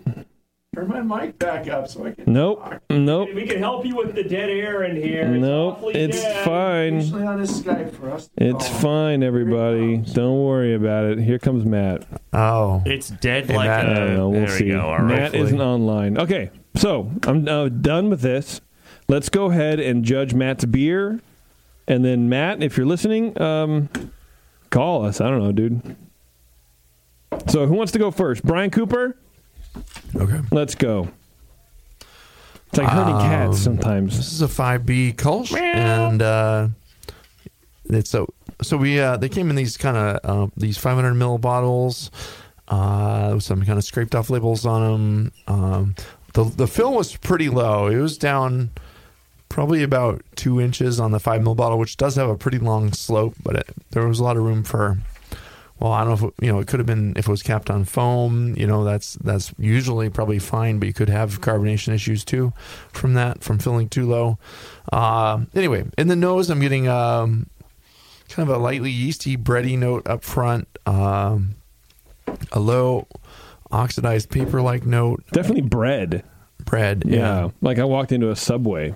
Turn 0.76 0.90
my 0.90 1.02
mic 1.02 1.40
back 1.40 1.70
up 1.70 1.88
so 1.88 2.06
I 2.06 2.12
can. 2.12 2.34
Nope. 2.34 2.62
Nope. 2.90 3.30
We 3.34 3.48
can 3.48 3.60
help 3.60 3.86
you 3.86 3.96
with 3.96 4.14
the 4.14 4.24
dead 4.24 4.50
air 4.50 4.84
in 4.84 4.98
here. 4.98 5.26
Nope. 5.26 5.80
It's 5.96 6.22
fine. 6.44 6.96
on 7.26 7.40
his 7.40 7.62
Skype 7.62 7.94
for 7.96 8.12
us. 8.12 8.30
It's 8.36 8.68
fine, 8.68 9.24
everybody. 9.24 9.98
Don't 9.98 10.44
worry 10.44 10.74
about 10.76 11.06
it. 11.06 11.20
Here 11.20 11.40
comes 11.40 11.64
Matt. 11.64 12.06
Oh, 12.34 12.84
It's 12.86 13.08
dead 13.10 13.46
Hey, 13.46 13.56
like 13.56 13.68
Matt. 13.70 13.86
a. 13.88 13.92
I 13.92 13.94
don't 13.94 14.14
know. 14.18 14.30
We'll 14.30 14.40
there 14.42 14.50
see. 14.50 14.66
we 14.66 14.72
go. 14.72 14.82
All 14.82 14.98
right. 14.98 15.06
Matt 15.08 15.22
Hopefully. 15.22 15.44
isn't 15.44 15.62
online. 15.62 16.18
Okay, 16.18 16.50
so 16.76 17.10
I'm 17.24 17.48
uh, 17.48 17.70
done 17.70 18.10
with 18.10 18.20
this. 18.20 18.60
Let's 19.08 19.30
go 19.30 19.46
ahead 19.52 19.80
and 19.80 20.04
judge 20.04 20.34
Matt's 20.34 20.66
beer, 20.66 21.22
and 21.88 22.04
then 22.04 22.28
Matt, 22.28 22.62
if 22.62 22.76
you're 22.76 22.86
listening, 22.86 23.40
um, 23.42 23.88
call 24.72 25.06
us. 25.06 25.22
I 25.22 25.30
don't 25.30 25.40
know, 25.42 25.52
dude. 25.54 25.96
So 27.48 27.66
who 27.66 27.76
wants 27.76 27.94
to 27.94 28.00
go 28.00 28.12
first? 28.12 28.44
Brian 28.44 28.72
Cooper. 28.72 29.16
Okay. 30.16 30.42
Let's 30.52 30.76
go. 30.76 31.10
It's 32.68 32.78
like 32.80 32.88
herding 32.88 33.18
cats 33.18 33.58
Um, 33.68 33.78
sometimes. 33.78 34.18
This 34.18 34.34
is 34.34 34.42
a 34.42 34.48
five 34.48 34.86
B 34.86 35.14
Kolsch, 35.16 35.56
and 35.58 36.22
uh, 36.22 36.68
it's 37.86 38.10
so 38.10 38.28
so 38.62 38.76
we 38.78 39.00
uh, 39.00 39.18
they 39.18 39.30
came 39.30 39.50
in 39.50 39.56
these 39.56 39.78
kind 39.78 39.96
of 39.98 40.20
uh, 40.24 40.48
these 40.58 40.78
500 40.78 41.14
ml 41.14 41.40
bottles 41.40 42.12
uh, 42.68 43.32
with 43.36 43.44
some 43.44 43.64
kind 43.66 43.78
of 43.78 43.84
scraped 43.86 44.16
off 44.16 44.30
labels 44.30 44.66
on 44.66 44.82
them. 44.82 45.32
Um, 45.48 45.96
the 46.34 46.44
the 46.44 46.68
fill 46.68 46.94
was 46.94 47.16
pretty 47.16 47.50
low. 47.50 47.88
It 47.88 47.98
was 47.98 48.18
down 48.18 48.72
probably 49.48 49.84
about 49.84 50.22
two 50.36 50.60
inches 50.60 51.00
on 51.00 51.12
the 51.12 51.20
five 51.20 51.42
ml 51.42 51.56
bottle, 51.56 51.78
which 51.78 51.96
does 51.96 52.16
have 52.16 52.28
a 52.30 52.36
pretty 52.36 52.60
long 52.60 52.92
slope, 52.92 53.36
but 53.44 53.56
it, 53.56 53.70
there 53.92 54.06
was 54.08 54.20
a 54.20 54.24
lot 54.24 54.36
of 54.38 54.44
room 54.44 54.64
for. 54.64 54.98
Well, 55.80 55.92
I 55.92 56.06
don't 56.06 56.08
know 56.22 56.28
if 56.28 56.34
it, 56.40 56.46
you 56.46 56.52
know 56.52 56.60
it 56.60 56.68
could 56.68 56.80
have 56.80 56.88
been 56.88 57.14
if 57.18 57.28
it 57.28 57.32
was 57.32 57.44
capped 57.44 57.70
on 57.70 57.84
foam. 57.86 58.56
You 58.56 58.66
know 58.68 58.84
that's 58.84 59.16
that's 59.16 59.54
usually 59.58 60.10
probably 60.10 60.40
fine, 60.40 60.80
but 60.80 60.88
you 60.88 60.94
could 60.94 61.10
have 61.10 61.42
carbonation 61.42 61.94
issues 61.94 62.24
too 62.24 62.54
from 62.94 63.14
that 63.16 63.44
from 63.44 63.60
filling 63.60 63.90
too 63.90 64.08
low. 64.08 64.38
Uh, 64.92 65.42
anyway, 65.54 65.86
in 65.98 66.08
the 66.08 66.16
nose, 66.16 66.50
I'm 66.50 66.60
getting 66.62 66.88
um, 66.88 67.50
kind 68.30 68.50
of 68.50 68.56
a 68.56 68.58
lightly 68.60 68.90
yeasty, 68.92 69.36
bready 69.36 69.78
note 69.78 70.08
up 70.08 70.24
front, 70.24 70.68
um, 70.86 71.56
a 72.54 72.60
low 72.60 73.08
oxidized 73.72 74.30
paper-like 74.30 74.86
note, 74.86 75.24
Definitely 75.34 75.64
bread. 75.64 76.24
bread. 76.64 77.04
Yeah. 77.06 77.50
like 77.62 77.80
I 77.80 77.84
walked 77.84 78.12
into 78.14 78.30
a 78.32 78.36
Subway. 78.36 78.96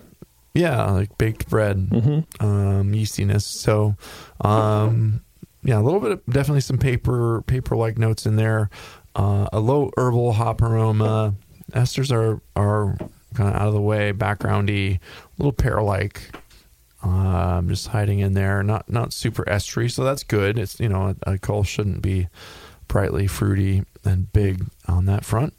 Yeah, 0.54 0.86
like 0.92 1.18
baked 1.18 1.50
bread, 1.50 1.78
Mm-hmm. 1.90 2.46
um, 2.46 2.92
yeastiness. 2.94 3.42
So, 3.44 3.96
um, 4.42 5.22
yeah, 5.64 5.80
a 5.80 5.82
little 5.84 6.00
bit 6.00 6.12
of 6.12 6.26
definitely 6.26 6.62
some 6.62 6.78
paper 6.78 7.42
paper 7.44 7.76
like 7.76 7.98
notes 7.98 8.26
in 8.26 8.36
there. 8.36 8.70
Uh, 9.16 9.48
a 9.52 9.60
low 9.60 9.92
herbal 9.98 10.34
hop 10.34 10.62
aroma. 10.62 11.36
Esters 11.72 12.12
are 12.12 12.42
are 12.56 12.98
kind 13.34 13.50
of 13.50 13.56
out 13.56 13.68
of 13.68 13.74
the 13.74 13.82
way, 13.82 14.14
backgroundy, 14.14 14.98
a 14.98 15.00
little 15.38 15.52
pear 15.54 15.82
like. 15.82 16.32
Um, 17.02 17.70
just 17.70 17.88
hiding 17.88 18.20
in 18.20 18.34
there, 18.34 18.62
not 18.62 18.90
not 18.90 19.14
super 19.14 19.44
estery, 19.46 19.90
so 19.90 20.04
that's 20.04 20.24
good. 20.24 20.60
It's 20.60 20.80
you 20.80 20.90
know 20.90 21.16
a, 21.26 21.34
a 21.34 21.38
coal 21.38 21.64
shouldn't 21.64 22.02
be 22.02 22.28
brightly 22.88 23.28
fruity 23.28 23.84
and 24.04 24.32
big 24.34 24.66
on 24.88 25.06
that 25.06 25.24
front. 25.24 25.54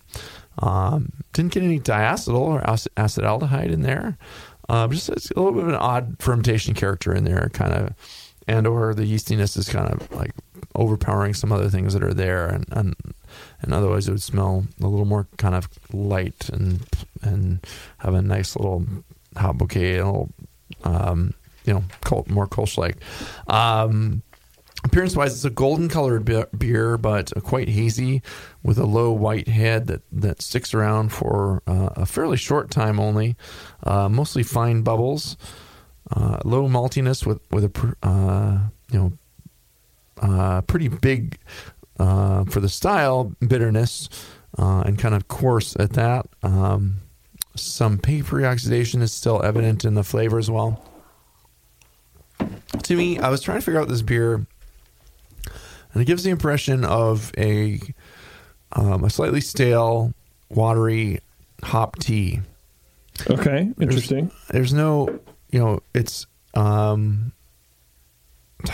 Um, 0.58 1.12
didn't 1.32 1.52
get 1.52 1.62
any 1.62 1.80
diacetyl 1.80 2.34
or 2.34 2.70
ac- 2.70 2.90
acetaldehyde 2.96 3.70
in 3.70 3.80
there. 3.80 4.18
Um, 4.68 4.90
just 4.92 5.08
a 5.08 5.14
little 5.14 5.52
bit 5.52 5.62
of 5.62 5.68
an 5.70 5.74
odd 5.74 6.16
fermentation 6.18 6.74
character 6.74 7.14
in 7.14 7.24
there, 7.24 7.48
kind 7.52 7.72
of, 7.72 7.94
and 8.46 8.66
or 8.66 8.94
the 8.94 9.02
yeastiness 9.02 9.56
is 9.56 9.68
kind 9.68 9.88
of 9.88 10.10
like 10.12 10.32
overpowering 10.74 11.34
some 11.34 11.52
other 11.52 11.68
things 11.68 11.94
that 11.94 12.02
are 12.02 12.14
there, 12.14 12.46
and 12.46 12.64
and, 12.72 12.94
and 13.62 13.74
otherwise 13.74 14.08
it 14.08 14.12
would 14.12 14.22
smell 14.22 14.66
a 14.80 14.86
little 14.86 15.06
more 15.06 15.28
kind 15.36 15.54
of 15.54 15.68
light 15.92 16.48
and 16.50 16.86
and 17.22 17.66
have 17.98 18.14
a 18.14 18.22
nice 18.22 18.56
little 18.56 18.84
hot 19.36 19.58
bouquet, 19.58 19.98
a 19.98 20.06
little, 20.06 20.30
um, 20.84 21.34
you 21.64 21.72
know, 21.72 21.84
col- 22.02 22.26
more 22.28 22.46
Kolsch 22.46 22.76
like. 22.78 22.96
Um, 23.46 24.22
Appearance 24.82 25.14
wise, 25.14 25.34
it's 25.34 25.44
a 25.44 25.50
golden 25.50 25.90
colored 25.90 26.24
beer, 26.58 26.96
but 26.96 27.30
quite 27.42 27.68
hazy 27.68 28.22
with 28.62 28.78
a 28.78 28.86
low 28.86 29.12
white 29.12 29.46
head 29.46 29.88
that, 29.88 30.00
that 30.10 30.40
sticks 30.40 30.72
around 30.72 31.10
for 31.12 31.62
uh, 31.66 31.90
a 31.96 32.06
fairly 32.06 32.38
short 32.38 32.70
time 32.70 32.98
only. 32.98 33.36
Uh, 33.82 34.08
mostly 34.08 34.42
fine 34.42 34.80
bubbles, 34.80 35.36
uh, 36.14 36.38
low 36.44 36.68
maltiness 36.68 37.26
with, 37.26 37.40
with 37.50 37.64
a, 37.64 37.96
uh, 38.06 38.58
you 38.90 38.98
know, 38.98 39.12
uh, 40.20 40.60
pretty 40.62 40.88
big 40.88 41.38
uh, 41.98 42.44
for 42.44 42.60
the 42.60 42.68
style 42.68 43.32
bitterness 43.46 44.08
uh, 44.58 44.82
and 44.86 44.98
kind 44.98 45.14
of 45.14 45.28
coarse 45.28 45.76
at 45.78 45.92
that. 45.94 46.26
Um, 46.42 46.96
some 47.56 47.98
papery 47.98 48.44
oxidation 48.44 49.02
is 49.02 49.12
still 49.12 49.42
evident 49.42 49.84
in 49.84 49.94
the 49.94 50.04
flavor 50.04 50.38
as 50.38 50.50
well. 50.50 50.84
To 52.84 52.96
me, 52.96 53.18
I 53.18 53.28
was 53.28 53.42
trying 53.42 53.58
to 53.58 53.64
figure 53.64 53.80
out 53.80 53.88
this 53.88 54.02
beer, 54.02 54.34
and 54.34 56.02
it 56.02 56.04
gives 56.04 56.22
the 56.22 56.30
impression 56.30 56.84
of 56.84 57.32
a 57.36 57.80
um, 58.72 59.04
a 59.04 59.10
slightly 59.10 59.40
stale, 59.40 60.14
watery 60.48 61.20
hop 61.62 61.98
tea. 61.98 62.40
Okay, 63.28 63.70
interesting. 63.80 64.30
There's 64.50 64.72
no, 64.72 65.20
you 65.50 65.58
know, 65.58 65.80
it's 65.94 66.26
um, 66.54 67.32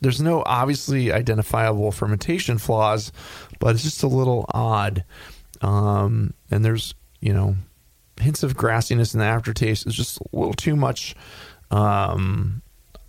there's 0.00 0.20
no 0.20 0.42
obviously 0.46 1.12
identifiable 1.12 1.90
fermentation 1.92 2.58
flaws, 2.58 3.12
but 3.58 3.74
it's 3.74 3.84
just 3.84 4.02
a 4.02 4.08
little 4.08 4.44
odd. 4.52 5.04
Um, 5.60 6.34
and 6.50 6.64
there's, 6.64 6.94
you 7.20 7.32
know, 7.32 7.56
hints 8.20 8.42
of 8.42 8.56
grassiness 8.56 9.14
in 9.14 9.20
the 9.20 9.26
aftertaste. 9.26 9.86
It's 9.86 9.96
just 9.96 10.18
a 10.20 10.24
little 10.32 10.54
too 10.54 10.76
much 10.76 11.16
um, 11.70 12.62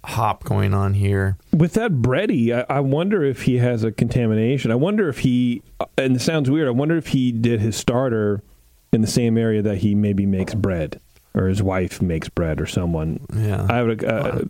hop 0.03 0.43
going 0.43 0.73
on 0.73 0.93
here. 0.93 1.37
With 1.55 1.73
that 1.73 1.91
bready, 1.93 2.51
I, 2.51 2.77
I 2.77 2.79
wonder 2.79 3.23
if 3.23 3.43
he 3.43 3.57
has 3.57 3.83
a 3.83 3.91
contamination. 3.91 4.71
I 4.71 4.75
wonder 4.75 5.09
if 5.09 5.19
he, 5.19 5.61
and 5.97 6.15
it 6.15 6.21
sounds 6.21 6.49
weird. 6.49 6.67
I 6.67 6.71
wonder 6.71 6.97
if 6.97 7.07
he 7.07 7.31
did 7.31 7.59
his 7.59 7.75
starter 7.75 8.41
in 8.91 9.01
the 9.01 9.07
same 9.07 9.37
area 9.37 9.61
that 9.61 9.77
he 9.77 9.93
maybe 9.93 10.25
makes 10.25 10.55
bread, 10.55 10.99
or 11.33 11.47
his 11.47 11.61
wife 11.61 12.01
makes 12.01 12.27
bread, 12.29 12.59
or 12.59 12.65
someone. 12.65 13.19
Yeah. 13.35 13.65
I 13.69 13.83
would, 13.83 14.03
uh, 14.03 14.41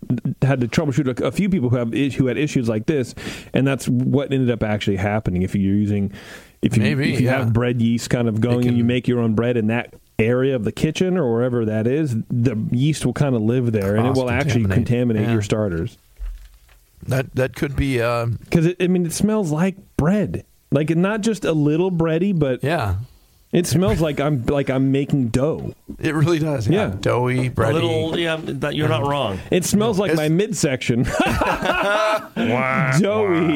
had 0.41 0.61
to 0.61 0.67
troubleshoot 0.67 1.19
a, 1.19 1.25
a 1.25 1.31
few 1.31 1.49
people 1.49 1.69
who 1.69 1.75
have 1.75 1.93
who 1.93 2.27
had 2.27 2.37
issues 2.37 2.69
like 2.69 2.85
this, 2.85 3.13
and 3.53 3.67
that's 3.67 3.87
what 3.87 4.31
ended 4.31 4.49
up 4.51 4.63
actually 4.63 4.97
happening. 4.97 5.41
If 5.41 5.55
you're 5.55 5.75
using, 5.75 6.11
if 6.61 6.77
you 6.77 6.83
Maybe, 6.83 7.13
if 7.13 7.19
you 7.21 7.27
yeah. 7.27 7.39
have 7.39 7.53
bread 7.53 7.81
yeast 7.81 8.09
kind 8.09 8.27
of 8.27 8.39
going, 8.41 8.61
can- 8.61 8.69
and 8.69 8.77
you 8.77 8.83
make 8.83 9.07
your 9.07 9.19
own 9.19 9.35
bread 9.35 9.57
in 9.57 9.67
that 9.67 9.93
area 10.17 10.53
of 10.55 10.65
the 10.65 10.71
kitchen 10.71 11.17
or 11.17 11.31
wherever 11.33 11.63
that 11.65 11.87
is, 11.87 12.15
the 12.29 12.57
yeast 12.71 13.05
will 13.05 13.13
kind 13.13 13.35
of 13.35 13.41
live 13.41 13.71
there, 13.71 13.95
and 13.95 14.07
it 14.07 14.13
will 14.13 14.29
actually 14.29 14.65
Cross-contaminate. 14.65 15.23
Yeah. 15.23 15.33
your 15.33 15.41
starters. 15.41 15.97
That 17.07 17.33
that 17.35 17.55
could 17.55 17.75
be 17.75 18.01
uh, 18.01 18.25
Because 18.25 18.73
I 18.79 18.87
mean, 18.87 19.05
it 19.05 19.13
smells 19.13 19.51
like 19.51 19.75
bread, 19.95 20.45
like 20.71 20.89
not 20.89 21.21
just 21.21 21.45
a 21.45 21.53
little 21.53 21.91
bready, 21.91 22.37
but 22.37 22.63
yeah. 22.63 22.95
It 23.51 23.65
smells 23.65 23.99
like 23.99 24.19
I'm 24.19 24.45
like 24.45 24.69
I'm 24.69 24.91
making 24.91 25.29
dough. 25.29 25.73
It 25.99 26.13
really 26.13 26.37
does. 26.39 26.67
Yeah, 26.67 26.89
Yeah. 26.89 26.95
doughy, 26.99 27.47
A 27.47 27.49
bready. 27.49 27.73
little, 27.73 28.17
yeah, 28.19 28.37
that, 28.43 28.75
you're 28.75 28.87
not 28.89 29.07
wrong. 29.07 29.39
It 29.49 29.65
smells 29.65 29.97
like 29.97 30.13
my 30.15 30.25
It's- 30.25 30.37
midsection. 30.37 31.03
Doughy. 32.35 33.55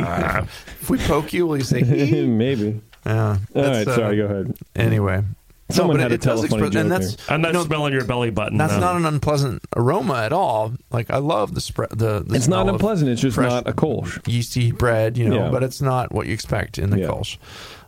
If 0.82 0.90
we 0.90 0.98
poke 1.00 1.34
you, 1.34 1.46
will 1.48 1.58
you 1.58 1.64
say? 1.64 1.84
"Hee"? 1.84 2.26
Maybe. 2.28 2.82
yeah. 3.06 3.38
All 3.56 3.62
that's, 3.62 3.78
right, 3.78 3.88
uh, 3.88 3.96
sorry. 3.96 4.18
Go 4.18 4.26
ahead. 4.26 4.56
Anyway, 4.76 5.24
Someone 5.70 5.98
no, 5.98 6.04
had 6.04 6.10
but 6.10 6.12
a 6.12 6.16
it, 6.16 6.22
it 6.22 6.22
does 6.22 6.40
telephony 6.42 6.68
express, 6.68 6.82
and 6.82 6.92
that's 6.92 7.30
I'm 7.30 7.42
not 7.42 7.48
you 7.50 7.54
know, 7.54 7.64
smelling 7.66 7.94
your 7.94 8.06
belly 8.06 8.30
button. 8.32 8.58
That's 8.58 8.74
no. 8.74 8.80
not 8.80 8.96
an 8.98 9.06
unpleasant 9.06 9.62
aroma 9.76 10.16
at 10.24 10.34
all. 10.34 10.74
Like 10.92 11.10
I 11.10 11.18
love 11.18 11.54
the 11.54 11.62
spread. 11.62 11.90
The, 11.92 12.24
the 12.26 12.36
It's 12.36 12.48
not 12.48 12.64
smell 12.64 12.70
of 12.70 12.76
unpleasant. 12.76 13.10
It's 13.12 13.22
just 13.22 13.36
fresh 13.36 13.50
not 13.50 13.68
a 13.68 13.74
Kolsch. 13.74 14.28
yeasty 14.28 14.72
bread, 14.72 15.18
you 15.18 15.30
know. 15.30 15.46
Yeah. 15.46 15.50
But 15.52 15.64
it's 15.64 15.82
not 15.82 16.12
what 16.12 16.28
you 16.28 16.34
expect 16.34 16.78
in 16.80 16.90
the 16.90 17.00
Yeah. 17.00 17.08
Kolsch. 17.08 17.38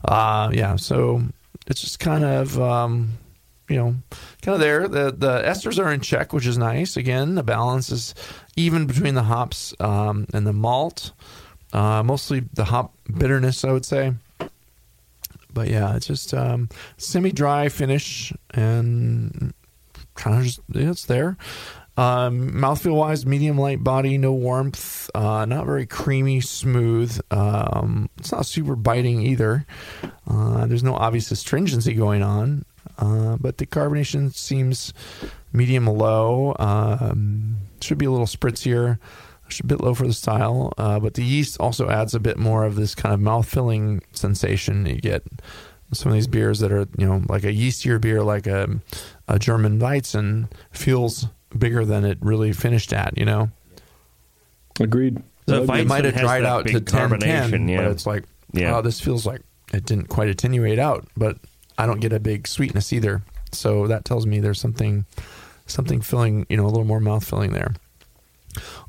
Uh, 0.06 0.52
yeah, 0.54 0.76
so 0.78 1.24
it's 1.68 1.82
just 1.82 2.00
kind 2.00 2.24
of 2.24 2.60
um, 2.60 3.18
you 3.70 3.78
know, 3.78 3.96
kind 4.42 4.56
of 4.56 4.60
there. 4.60 4.88
The 4.88 5.12
the 5.12 5.42
esters 5.42 5.84
are 5.84 5.92
in 5.92 6.02
check, 6.02 6.34
which 6.34 6.46
is 6.46 6.58
nice. 6.58 6.98
Again, 6.98 7.36
the 7.36 7.44
balance 7.44 7.92
is 7.92 8.14
even 8.56 8.86
between 8.86 9.16
the 9.16 9.24
hops 9.24 9.74
um, 9.80 10.28
and 10.34 10.46
the 10.46 10.54
malt. 10.54 11.12
Uh, 11.74 12.04
mostly 12.04 12.42
the 12.54 12.66
hop 12.66 12.94
bitterness, 13.18 13.66
I 13.66 13.72
would 13.72 13.86
say. 13.86 14.14
But 15.54 15.70
yeah, 15.70 15.96
it's 15.96 16.08
just 16.08 16.34
um, 16.34 16.70
semi-dry 16.98 17.70
finish 17.70 18.34
and 18.52 19.54
kind 20.14 20.38
of 20.38 20.44
just 20.44 20.60
yeah, 20.70 20.92
it's 20.92 21.06
there. 21.06 21.38
Um, 21.98 22.52
mouthfeel 22.52 22.96
wise, 22.96 23.26
medium 23.26 23.58
light 23.58 23.84
body, 23.84 24.18
no 24.18 24.34
warmth, 24.34 25.10
uh, 25.16 25.46
not 25.46 25.66
very 25.66 25.86
creamy, 25.86 26.42
smooth. 26.42 27.20
Um, 27.32 28.10
it's 28.18 28.32
not 28.34 28.46
super 28.46 28.76
biting 28.76 29.22
either. 29.22 29.66
Uh, 30.28 30.66
there's 30.66 30.84
no 30.84 30.96
obvious 30.96 31.32
astringency 31.32 31.94
going 31.94 32.22
on, 32.22 32.66
uh, 32.98 33.38
but 33.38 33.60
the 33.60 33.66
carbonation 33.66 34.34
seems 34.34 34.94
medium 35.54 35.88
low. 35.88 36.54
Um, 36.60 37.58
should 37.82 37.98
be 37.98 38.06
a 38.06 38.12
little 38.12 38.26
spritzier, 38.26 39.00
a 39.60 39.66
bit 39.66 39.80
low 39.80 39.94
for 39.94 40.08
the 40.08 40.14
style, 40.14 40.74
uh, 40.78 41.00
but 41.00 41.14
the 41.14 41.24
yeast 41.24 41.58
also 41.62 41.90
adds 41.90 42.14
a 42.14 42.20
bit 42.20 42.38
more 42.38 42.66
of 42.66 42.76
this 42.76 42.94
kind 42.94 43.14
of 43.14 43.22
mouth 43.22 43.48
filling 43.48 44.02
sensation 44.12 44.86
you 44.86 45.00
get. 45.00 45.24
Some 45.94 46.12
of 46.12 46.16
these 46.16 46.28
beers 46.28 46.60
that 46.60 46.74
are, 46.74 46.88
you 46.98 47.06
know, 47.06 47.22
like 47.30 47.44
a 47.44 47.54
yeastier 47.54 48.02
beer, 48.02 48.22
like 48.24 48.48
a, 48.48 48.68
a 49.28 49.40
German 49.40 49.80
Weizen, 49.80 50.52
feels 50.72 51.28
bigger 51.58 51.86
than 51.86 52.06
it 52.06 52.18
really 52.22 52.54
finished 52.54 52.94
at, 52.94 53.18
you 53.18 53.26
know? 53.26 53.50
Agreed. 54.80 55.22
The 55.46 55.64
it 55.64 55.88
might 55.88 56.06
have 56.06 56.16
dried 56.16 56.44
out 56.44 56.66
to 56.68 56.74
big 56.74 56.86
10 56.88 57.10
10, 57.10 57.20
carbonation, 57.20 57.70
yeah. 57.70 57.84
but 57.84 57.92
it's 57.92 58.06
like, 58.06 58.24
Yeah. 58.52 58.78
oh, 58.78 58.82
this 58.82 59.00
feels 59.00 59.26
like 59.26 59.42
it 59.74 59.86
didn't 59.86 60.08
quite 60.10 60.30
attenuate 60.30 60.80
out, 60.80 61.08
but 61.16 61.38
I 61.78 61.86
don't 61.86 62.00
get 62.00 62.14
a 62.14 62.20
big 62.20 62.48
sweetness 62.48 62.92
either. 62.94 63.22
So 63.52 63.88
that 63.88 64.06
tells 64.06 64.26
me 64.26 64.40
there's 64.40 64.60
something 64.60 65.06
something 65.68 66.02
filling, 66.02 66.46
you 66.50 66.58
know, 66.58 66.66
a 66.66 66.68
little 66.70 66.84
more 66.84 67.00
mouth 67.00 67.24
filling 67.28 67.52
there. 67.52 67.74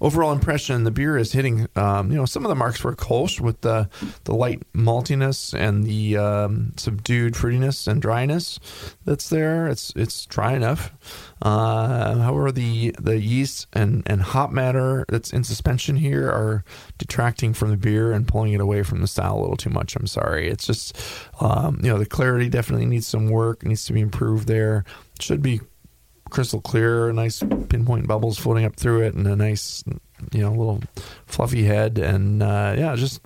Overall 0.00 0.32
impression: 0.32 0.84
the 0.84 0.90
beer 0.90 1.16
is 1.16 1.32
hitting, 1.32 1.68
um, 1.76 2.10
you 2.10 2.16
know, 2.16 2.26
some 2.26 2.44
of 2.44 2.48
the 2.48 2.54
marks 2.54 2.80
for 2.80 2.94
Kolsch 2.94 3.40
with 3.40 3.60
the 3.62 3.88
the 4.24 4.34
light 4.34 4.62
maltiness 4.74 5.54
and 5.54 5.84
the 5.84 6.16
um, 6.16 6.72
subdued 6.76 7.34
fruitiness 7.34 7.86
and 7.88 8.00
dryness 8.00 8.58
that's 9.04 9.28
there. 9.28 9.68
It's 9.68 9.92
it's 9.96 10.26
dry 10.26 10.54
enough. 10.54 10.92
Uh, 11.42 12.16
however, 12.16 12.50
the 12.52 12.94
the 12.98 13.18
yeast 13.18 13.66
and 13.72 14.02
and 14.06 14.22
hop 14.22 14.50
matter 14.50 15.04
that's 15.08 15.32
in 15.32 15.44
suspension 15.44 15.96
here 15.96 16.28
are 16.28 16.64
detracting 16.98 17.52
from 17.52 17.70
the 17.70 17.76
beer 17.76 18.12
and 18.12 18.26
pulling 18.28 18.52
it 18.52 18.60
away 18.60 18.82
from 18.82 19.00
the 19.00 19.06
style 19.06 19.38
a 19.38 19.40
little 19.40 19.56
too 19.56 19.70
much. 19.70 19.96
I'm 19.96 20.06
sorry. 20.06 20.48
It's 20.48 20.66
just, 20.66 20.96
um, 21.40 21.80
you 21.82 21.90
know, 21.90 21.98
the 21.98 22.06
clarity 22.06 22.48
definitely 22.48 22.86
needs 22.86 23.06
some 23.06 23.28
work. 23.28 23.64
Needs 23.64 23.84
to 23.86 23.92
be 23.92 24.00
improved 24.00 24.48
there. 24.48 24.84
Should 25.20 25.42
be 25.42 25.60
crystal 26.30 26.60
clear, 26.60 27.12
nice 27.12 27.40
pinpoint 27.68 28.06
bubbles 28.06 28.38
floating 28.38 28.64
up 28.64 28.76
through 28.76 29.02
it, 29.02 29.14
and 29.14 29.26
a 29.26 29.36
nice, 29.36 29.84
you 30.32 30.40
know, 30.40 30.50
little 30.50 30.82
fluffy 31.26 31.64
head. 31.64 31.98
And 31.98 32.42
uh, 32.42 32.74
yeah, 32.76 32.94
just 32.96 33.20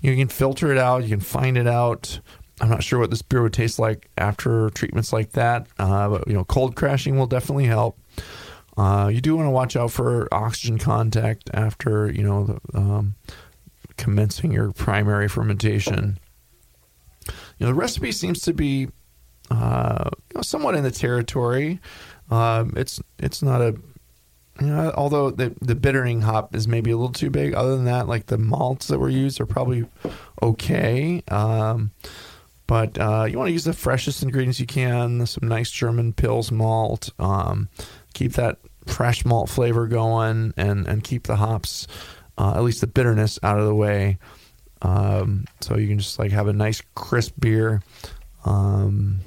you 0.00 0.14
can 0.16 0.28
filter 0.28 0.72
it 0.72 0.78
out, 0.78 1.02
you 1.02 1.08
can 1.08 1.20
find 1.20 1.56
it 1.56 1.66
out. 1.66 2.20
I'm 2.60 2.68
not 2.68 2.84
sure 2.84 3.00
what 3.00 3.10
this 3.10 3.22
beer 3.22 3.42
would 3.42 3.52
taste 3.52 3.78
like 3.78 4.08
after 4.16 4.70
treatments 4.70 5.12
like 5.12 5.32
that, 5.32 5.66
uh, 5.78 6.08
but 6.08 6.28
you 6.28 6.34
know, 6.34 6.44
cold 6.44 6.76
crashing 6.76 7.18
will 7.18 7.26
definitely 7.26 7.66
help. 7.66 7.98
Uh, 8.76 9.08
you 9.12 9.20
do 9.20 9.36
want 9.36 9.46
to 9.46 9.50
watch 9.50 9.76
out 9.76 9.90
for 9.90 10.28
oxygen 10.32 10.78
contact 10.78 11.50
after 11.54 12.10
you 12.10 12.22
know 12.22 12.44
the, 12.44 12.78
um, 12.78 13.14
commencing 13.96 14.52
your 14.52 14.72
primary 14.72 15.28
fermentation. 15.28 16.18
You 17.58 17.66
know, 17.66 17.66
the 17.68 17.74
recipe 17.74 18.12
seems 18.12 18.42
to 18.42 18.52
be 18.52 18.88
uh, 19.50 20.10
you 20.30 20.36
know, 20.36 20.42
somewhat 20.42 20.74
in 20.74 20.82
the 20.82 20.90
territory. 20.90 21.80
Um, 22.30 22.72
it's 22.76 23.00
it's 23.18 23.42
not 23.42 23.60
a 23.60 23.76
you 24.60 24.68
know, 24.68 24.92
although 24.96 25.30
the 25.30 25.54
the 25.60 25.74
bittering 25.74 26.22
hop 26.22 26.54
is 26.54 26.68
maybe 26.68 26.90
a 26.90 26.96
little 26.96 27.12
too 27.12 27.30
big. 27.30 27.54
Other 27.54 27.76
than 27.76 27.86
that, 27.86 28.06
like 28.06 28.26
the 28.26 28.38
malts 28.38 28.86
that 28.88 28.98
were 28.98 29.08
used 29.08 29.40
are 29.40 29.46
probably 29.46 29.84
okay. 30.42 31.22
Um, 31.28 31.90
but 32.66 32.98
uh, 32.98 33.26
you 33.28 33.36
want 33.36 33.48
to 33.48 33.52
use 33.52 33.64
the 33.64 33.72
freshest 33.72 34.22
ingredients 34.22 34.60
you 34.60 34.66
can. 34.66 35.26
Some 35.26 35.48
nice 35.48 35.70
German 35.70 36.12
Pils 36.12 36.52
malt. 36.52 37.10
Um, 37.18 37.68
keep 38.14 38.34
that 38.34 38.58
fresh 38.86 39.24
malt 39.24 39.48
flavor 39.48 39.86
going, 39.86 40.54
and 40.56 40.86
and 40.86 41.02
keep 41.02 41.26
the 41.26 41.36
hops, 41.36 41.86
uh, 42.38 42.54
at 42.54 42.62
least 42.62 42.80
the 42.80 42.86
bitterness, 42.86 43.38
out 43.42 43.58
of 43.58 43.66
the 43.66 43.74
way. 43.74 44.18
Um, 44.82 45.46
so 45.60 45.76
you 45.76 45.88
can 45.88 45.98
just 45.98 46.18
like 46.18 46.30
have 46.30 46.46
a 46.46 46.52
nice 46.52 46.80
crisp 46.94 47.34
beer. 47.40 47.82
Um, 48.44 49.20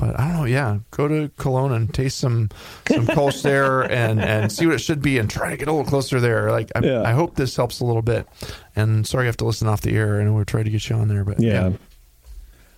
but 0.00 0.18
I 0.18 0.28
don't 0.28 0.36
know. 0.38 0.44
Yeah, 0.46 0.78
go 0.90 1.06
to 1.06 1.30
Cologne 1.36 1.72
and 1.72 1.92
taste 1.94 2.18
some 2.18 2.48
some 2.88 3.06
Kolsch 3.16 3.42
there, 3.42 3.82
and 3.82 4.20
and 4.20 4.50
see 4.50 4.66
what 4.66 4.74
it 4.74 4.80
should 4.80 5.02
be, 5.02 5.18
and 5.18 5.28
try 5.30 5.50
to 5.50 5.56
get 5.56 5.68
a 5.68 5.72
little 5.72 5.86
closer 5.88 6.18
there. 6.18 6.50
Like 6.50 6.72
I, 6.74 6.80
Yeah. 6.80 7.02
I 7.02 7.12
hope 7.12 7.36
this 7.36 7.54
helps 7.54 7.80
a 7.80 7.84
little 7.84 8.02
bit. 8.02 8.26
And 8.74 9.06
sorry, 9.06 9.24
you 9.24 9.28
have 9.28 9.36
to 9.36 9.44
listen 9.44 9.68
off 9.68 9.82
the 9.82 9.94
air. 9.94 10.20
I 10.20 10.24
know 10.24 10.32
we're 10.32 10.44
trying 10.44 10.64
to 10.64 10.70
get 10.70 10.88
you 10.88 10.96
on 10.96 11.08
there, 11.08 11.22
but 11.24 11.40
Yeah. 11.40 11.72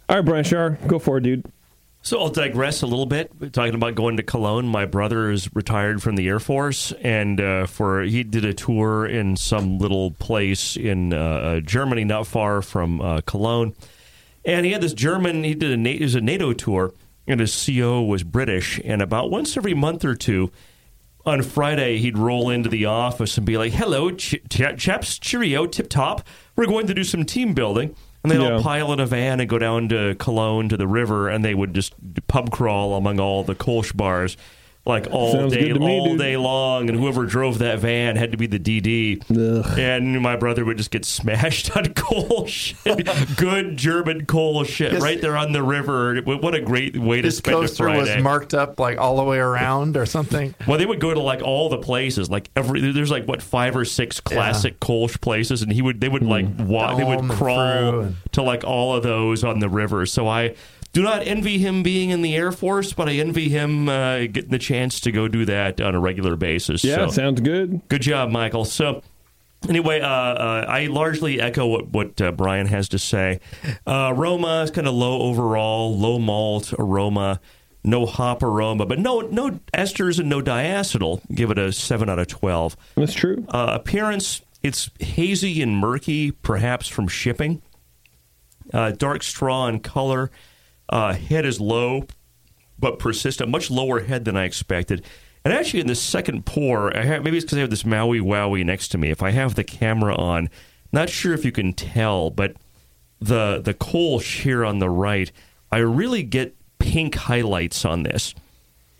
All 0.08 0.16
right, 0.16 0.24
Brian 0.24 0.44
Schar, 0.44 0.84
go 0.88 0.98
for 0.98 1.18
it, 1.18 1.22
dude. 1.22 1.46
So 2.04 2.18
I'll 2.20 2.30
digress 2.30 2.82
a 2.82 2.86
little 2.86 3.06
bit. 3.06 3.30
Talking 3.52 3.76
about 3.76 3.94
going 3.94 4.16
to 4.16 4.24
Cologne, 4.24 4.66
my 4.66 4.86
brother 4.86 5.30
is 5.30 5.48
retired 5.54 6.02
from 6.02 6.16
the 6.16 6.26
Air 6.26 6.40
Force, 6.40 6.92
and 7.00 7.40
uh, 7.40 7.66
for 7.66 8.02
he 8.02 8.24
did 8.24 8.44
a 8.44 8.52
tour 8.52 9.06
in 9.06 9.36
some 9.36 9.78
little 9.78 10.10
place 10.10 10.76
in 10.76 11.12
uh, 11.12 11.16
uh, 11.16 11.60
Germany, 11.60 12.02
not 12.02 12.26
far 12.26 12.60
from 12.60 13.00
uh, 13.00 13.20
Cologne. 13.20 13.74
And 14.44 14.66
he 14.66 14.72
had 14.72 14.80
this 14.82 14.94
German. 14.94 15.44
He 15.44 15.54
did 15.54 15.70
a 15.70 15.76
Na- 15.76 15.90
it 15.90 16.00
was 16.00 16.16
a 16.16 16.20
NATO 16.20 16.52
tour, 16.52 16.92
and 17.26 17.40
his 17.40 17.54
CO 17.66 18.02
was 18.02 18.22
British. 18.22 18.80
And 18.84 19.00
about 19.02 19.30
once 19.30 19.56
every 19.56 19.74
month 19.74 20.04
or 20.04 20.14
two, 20.14 20.50
on 21.24 21.42
Friday, 21.42 21.98
he'd 21.98 22.18
roll 22.18 22.50
into 22.50 22.68
the 22.68 22.84
office 22.86 23.36
and 23.36 23.46
be 23.46 23.56
like, 23.56 23.72
"Hello, 23.72 24.10
ch- 24.10 24.40
ch- 24.50 24.76
chaps, 24.76 25.18
cheerio, 25.18 25.66
tip 25.66 25.88
top. 25.88 26.26
We're 26.56 26.66
going 26.66 26.86
to 26.88 26.94
do 26.94 27.04
some 27.04 27.24
team 27.24 27.54
building." 27.54 27.94
And 28.24 28.30
they'd 28.30 28.40
Yeah. 28.40 28.54
all 28.54 28.62
pile 28.62 28.92
in 28.92 29.00
a 29.00 29.06
van 29.06 29.40
and 29.40 29.48
go 29.48 29.58
down 29.58 29.88
to 29.90 30.14
Cologne 30.16 30.68
to 30.68 30.76
the 30.76 30.86
river, 30.86 31.28
and 31.28 31.44
they 31.44 31.54
would 31.54 31.74
just 31.74 31.94
pub 32.28 32.50
crawl 32.50 32.94
among 32.96 33.18
all 33.20 33.42
the 33.44 33.54
Kolsch 33.54 33.96
bars, 33.96 34.36
like 34.84 35.06
all 35.12 35.32
Sounds 35.32 35.52
day, 35.52 35.72
me, 35.72 35.80
all 35.80 36.08
dude. 36.08 36.18
day 36.18 36.36
long. 36.36 36.88
And 36.88 36.98
whoever 36.98 37.24
drove 37.24 37.58
that 37.58 37.78
van 37.78 38.16
had 38.16 38.32
to 38.32 38.38
be 38.38 38.46
the 38.46 38.58
DD. 38.58 39.22
Ugh. 39.30 39.78
And 39.78 40.20
my 40.20 40.34
brother 40.34 40.64
would 40.64 40.76
just 40.76 40.90
get 40.90 41.04
smashed 41.04 41.76
on 41.76 41.84
Kolsch, 41.94 42.74
good 43.36 43.76
German 43.76 44.26
Kolsch, 44.26 44.90
His- 44.90 45.02
right 45.02 45.20
there 45.20 45.36
on 45.36 45.52
the 45.52 45.62
river. 45.62 46.20
What 46.22 46.54
a 46.54 46.60
great 46.60 46.96
way 46.96 47.18
to 47.18 47.28
This 47.28 47.38
spend 47.38 47.58
a 47.58 47.60
coaster 47.60 47.84
Friday. 47.84 48.16
was 48.16 48.22
marked 48.24 48.54
up 48.54 48.80
like 48.80 48.98
all 48.98 49.16
the 49.16 49.24
way 49.24 49.38
around 49.38 49.96
or 49.96 50.06
something. 50.06 50.54
Well, 50.66 50.78
they 50.78 50.86
would 50.86 51.00
go 51.00 51.14
to 51.14 51.20
like 51.20 51.42
all 51.42 51.68
the 51.68 51.78
places, 51.78 52.28
like 52.28 52.50
every 52.56 52.92
there's 52.92 53.10
like 53.10 53.26
what 53.26 53.40
five 53.40 53.76
or 53.76 53.84
six 53.84 54.20
classic 54.20 54.80
Kolsch 54.80 55.20
places, 55.20 55.62
and 55.62 55.72
he 55.72 55.82
would 55.82 56.00
they 56.00 56.08
would 56.08 56.24
like 56.24 56.46
mm. 56.46 56.66
walk, 56.66 56.96
they 56.96 57.04
would 57.04 57.30
crawl 57.30 57.90
through 57.90 58.14
to 58.32 58.42
like 58.42 58.64
all 58.64 58.96
of 58.96 59.02
those 59.02 59.44
on 59.44 59.60
the 59.60 59.68
river. 59.68 60.06
So 60.06 60.26
I 60.26 60.54
do 60.92 61.02
not 61.02 61.26
envy 61.26 61.58
him 61.58 61.82
being 61.82 62.10
in 62.10 62.22
the 62.22 62.36
Air 62.36 62.52
Force, 62.52 62.92
but 62.92 63.08
I 63.08 63.14
envy 63.14 63.48
him 63.48 63.88
uh, 63.88 64.26
getting 64.26 64.50
the 64.50 64.58
chance 64.58 65.00
to 65.00 65.12
go 65.12 65.26
do 65.26 65.44
that 65.46 65.80
on 65.80 65.94
a 65.94 66.00
regular 66.00 66.36
basis. 66.36 66.84
Yeah, 66.84 67.06
so. 67.06 67.08
sounds 67.08 67.40
good. 67.40 67.80
Good 67.88 68.02
job, 68.02 68.30
Michael. 68.30 68.66
So, 68.66 69.02
anyway, 69.68 70.00
uh, 70.00 70.06
uh, 70.06 70.66
I 70.68 70.86
largely 70.86 71.40
echo 71.40 71.66
what, 71.66 71.88
what 71.88 72.20
uh, 72.20 72.32
Brian 72.32 72.66
has 72.66 72.90
to 72.90 72.98
say. 72.98 73.40
Uh, 73.86 74.12
aroma 74.14 74.62
is 74.64 74.70
kind 74.70 74.86
of 74.86 74.94
low 74.94 75.22
overall, 75.22 75.96
low 75.96 76.18
malt 76.18 76.74
aroma, 76.78 77.40
no 77.82 78.04
hop 78.04 78.42
aroma, 78.42 78.84
but 78.86 78.98
no 78.98 79.20
no 79.20 79.58
esters 79.74 80.18
and 80.18 80.28
no 80.28 80.40
diacetyl. 80.42 81.20
Give 81.34 81.50
it 81.50 81.58
a 81.58 81.72
seven 81.72 82.08
out 82.10 82.18
of 82.18 82.28
twelve. 82.28 82.76
That's 82.96 83.14
true. 83.14 83.44
Uh, 83.48 83.78
appearance, 83.80 84.42
it's 84.62 84.90
hazy 85.00 85.62
and 85.62 85.78
murky, 85.78 86.30
perhaps 86.32 86.86
from 86.86 87.08
shipping. 87.08 87.62
Uh, 88.72 88.90
dark 88.92 89.22
straw 89.22 89.66
in 89.68 89.80
color. 89.80 90.30
Uh, 90.92 91.14
head 91.14 91.44
is 91.44 91.60
low, 91.60 92.06
but 92.78 92.98
persistent. 92.98 93.50
Much 93.50 93.70
lower 93.70 94.00
head 94.00 94.24
than 94.24 94.36
I 94.36 94.44
expected. 94.44 95.04
And 95.44 95.52
actually, 95.52 95.80
in 95.80 95.88
the 95.88 95.96
second 95.96 96.46
pour, 96.46 96.96
I 96.96 97.02
have, 97.02 97.24
maybe 97.24 97.36
it's 97.36 97.44
because 97.44 97.58
I 97.58 97.62
have 97.62 97.70
this 97.70 97.84
Maui 97.84 98.20
Wowie 98.20 98.64
next 98.64 98.88
to 98.88 98.98
me. 98.98 99.10
If 99.10 99.22
I 99.22 99.30
have 99.30 99.56
the 99.56 99.64
camera 99.64 100.14
on, 100.14 100.48
not 100.92 101.10
sure 101.10 101.32
if 101.32 101.44
you 101.44 101.50
can 101.50 101.72
tell, 101.72 102.30
but 102.30 102.54
the 103.20 103.60
the 103.64 103.74
Kolsch 103.74 104.42
here 104.42 104.64
on 104.64 104.80
the 104.80 104.90
right 104.90 105.30
I 105.72 105.78
really 105.78 106.22
get 106.22 106.54
pink 106.78 107.14
highlights 107.14 107.86
on 107.86 108.02
this. 108.02 108.34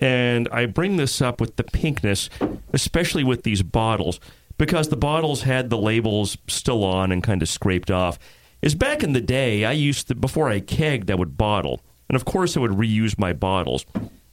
And 0.00 0.48
I 0.50 0.64
bring 0.66 0.96
this 0.96 1.20
up 1.20 1.40
with 1.40 1.56
the 1.56 1.64
pinkness, 1.64 2.30
especially 2.72 3.22
with 3.22 3.42
these 3.42 3.62
bottles, 3.62 4.18
because 4.56 4.88
the 4.88 4.96
bottles 4.96 5.42
had 5.42 5.68
the 5.68 5.76
labels 5.76 6.38
still 6.48 6.82
on 6.82 7.12
and 7.12 7.22
kind 7.22 7.42
of 7.42 7.48
scraped 7.48 7.90
off. 7.90 8.18
Is 8.62 8.74
back 8.76 9.02
in 9.02 9.12
the 9.12 9.20
day, 9.20 9.64
I 9.64 9.72
used 9.72 10.08
to, 10.08 10.14
before 10.14 10.48
I 10.48 10.60
kegged, 10.60 11.10
I 11.10 11.16
would 11.16 11.36
bottle. 11.36 11.82
And 12.08 12.16
of 12.16 12.24
course, 12.24 12.56
I 12.56 12.60
would 12.60 12.70
reuse 12.70 13.18
my 13.18 13.32
bottles. 13.32 13.84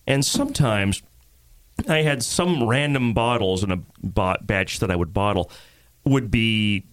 And 0.06 0.24
sometimes 0.24 1.02
I 1.88 2.04
had 2.04 2.22
some 2.24 2.68
random 2.68 3.14
bottles 3.14 3.64
in 3.64 3.72
a 3.72 3.80
bot- 4.04 4.46
batch 4.46 4.80
that 4.80 4.92
I 4.92 4.96
would 4.96 5.14
bottle 5.14 5.52
would 6.06 6.30
be 6.30 6.86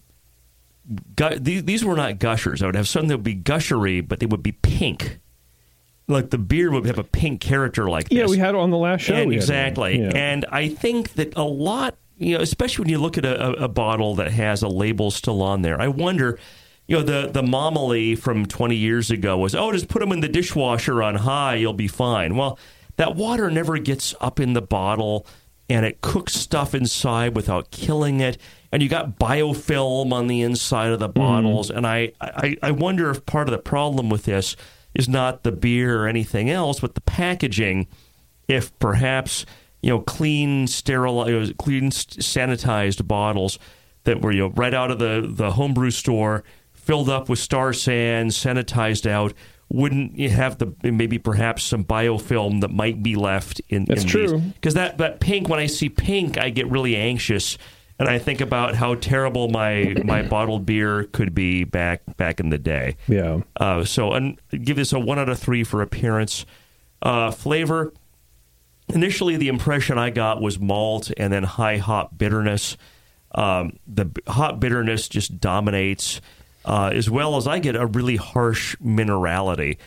these, 1.39 1.63
these 1.65 1.83
were 1.83 1.95
not 1.95 2.19
gushers. 2.19 2.61
I 2.61 2.65
would 2.67 2.75
have 2.75 2.87
some 2.87 3.07
that 3.07 3.17
would 3.17 3.23
be 3.23 3.35
gushery, 3.35 4.07
but 4.07 4.19
they 4.19 4.25
would 4.25 4.43
be 4.43 4.53
pink. 4.53 5.19
Like 6.07 6.29
the 6.29 6.37
beer 6.37 6.71
would 6.71 6.85
have 6.85 6.97
a 6.97 7.03
pink 7.03 7.41
character 7.41 7.89
like 7.89 8.07
Yeah, 8.09 8.27
we 8.27 8.37
had 8.37 8.55
it 8.55 8.57
on 8.57 8.69
the 8.71 8.77
last 8.77 9.01
show. 9.01 9.13
And 9.13 9.33
exactly. 9.33 9.99
Yeah. 9.99 10.11
And 10.15 10.45
I 10.49 10.69
think 10.69 11.13
that 11.15 11.35
a 11.35 11.43
lot, 11.43 11.97
you 12.17 12.37
know, 12.37 12.41
especially 12.41 12.83
when 12.83 12.89
you 12.89 12.99
look 12.99 13.17
at 13.17 13.25
a, 13.25 13.63
a 13.63 13.67
bottle 13.67 14.15
that 14.15 14.31
has 14.31 14.61
a 14.63 14.69
label 14.69 15.11
still 15.11 15.41
on 15.41 15.63
there, 15.63 15.79
I 15.81 15.89
wonder, 15.89 16.39
you 16.87 16.97
know, 16.97 17.03
the 17.03 17.29
the 17.31 17.43
Momily 17.43 18.15
from 18.15 18.45
20 18.45 18.75
years 18.75 19.11
ago 19.11 19.37
was, 19.37 19.53
oh, 19.53 19.71
just 19.71 19.89
put 19.89 19.99
them 19.99 20.11
in 20.11 20.21
the 20.21 20.29
dishwasher 20.29 21.03
on 21.03 21.15
high, 21.15 21.55
you'll 21.55 21.73
be 21.73 21.87
fine. 21.87 22.35
Well, 22.35 22.57
that 22.95 23.15
water 23.15 23.51
never 23.51 23.77
gets 23.77 24.15
up 24.19 24.39
in 24.39 24.53
the 24.53 24.61
bottle 24.61 25.25
and 25.69 25.85
it 25.85 26.01
cooks 26.01 26.33
stuff 26.33 26.73
inside 26.73 27.35
without 27.35 27.71
killing 27.71 28.21
it. 28.21 28.37
And 28.71 28.81
you 28.81 28.89
got 28.89 29.19
biofilm 29.19 30.11
on 30.11 30.27
the 30.27 30.41
inside 30.41 30.91
of 30.91 30.99
the 30.99 31.09
mm. 31.09 31.15
bottles. 31.15 31.69
And 31.69 31.85
I, 31.85 32.13
I, 32.21 32.57
I 32.61 32.71
wonder 32.71 33.09
if 33.09 33.25
part 33.25 33.47
of 33.47 33.51
the 33.51 33.57
problem 33.57 34.09
with 34.09 34.23
this 34.23 34.55
is 34.93 35.07
not 35.07 35.43
the 35.43 35.51
beer 35.51 36.03
or 36.03 36.07
anything 36.07 36.49
else, 36.49 36.79
but 36.79 36.95
the 36.95 37.01
packaging. 37.01 37.87
If 38.47 38.77
perhaps 38.79 39.45
you 39.81 39.89
know 39.89 39.99
clean, 39.99 40.67
sterilized, 40.67 41.57
clean, 41.57 41.91
sanitized 41.91 43.05
bottles 43.07 43.59
that 44.05 44.21
were 44.21 44.31
you 44.31 44.39
know 44.39 44.49
right 44.55 44.73
out 44.73 44.89
of 44.89 44.99
the 44.99 45.29
the 45.29 45.51
homebrew 45.51 45.91
store, 45.91 46.45
filled 46.87 47.09
up 47.09 47.29
with 47.29 47.37
Star 47.39 47.73
San, 47.73 48.29
sanitized 48.29 49.07
out, 49.09 49.33
wouldn't 49.69 50.17
you 50.17 50.29
have 50.29 50.57
the 50.57 50.73
maybe 50.81 51.19
perhaps 51.19 51.63
some 51.63 51.83
biofilm 51.83 52.61
that 52.61 52.71
might 52.71 53.03
be 53.03 53.15
left 53.15 53.59
in 53.67 53.85
That's 53.85 54.03
in 54.03 54.07
true. 54.09 54.39
because 54.39 54.75
that 54.75 54.97
that 54.99 55.19
pink 55.19 55.49
when 55.49 55.59
I 55.59 55.65
see 55.65 55.89
pink 55.89 56.37
I 56.37 56.49
get 56.49 56.69
really 56.71 56.95
anxious 56.95 57.57
and 57.99 58.07
I 58.07 58.17
think 58.17 58.39
about 58.39 58.75
how 58.75 58.95
terrible 58.95 59.49
my 59.49 59.95
my 60.05 60.21
bottled 60.29 60.65
beer 60.65 61.03
could 61.05 61.35
be 61.35 61.65
back 61.65 62.01
back 62.15 62.39
in 62.39 62.49
the 62.49 62.57
day. 62.57 62.95
Yeah. 63.07 63.41
Uh, 63.59 63.83
so 63.83 64.13
and 64.13 64.39
give 64.51 64.77
this 64.77 64.93
a 64.93 64.99
one 64.99 65.19
out 65.19 65.27
of 65.27 65.37
three 65.37 65.63
for 65.65 65.81
appearance. 65.81 66.45
Uh, 67.01 67.31
flavor. 67.31 67.93
Initially, 68.89 69.35
the 69.35 69.49
impression 69.49 69.97
I 69.97 70.11
got 70.11 70.41
was 70.41 70.59
malt 70.59 71.11
and 71.17 71.33
then 71.33 71.43
high 71.43 71.75
hop 71.75 72.17
bitterness. 72.17 72.77
Um, 73.35 73.77
the 73.85 74.09
hop 74.27 74.61
bitterness 74.61 75.09
just 75.09 75.41
dominates, 75.41 76.21
uh, 76.67 76.91
as 76.93 77.09
well 77.09 77.37
as 77.37 77.47
I 77.47 77.59
get 77.59 77.75
a 77.75 77.85
really 77.85 78.17
harsh 78.17 78.75
minerality. 78.77 79.77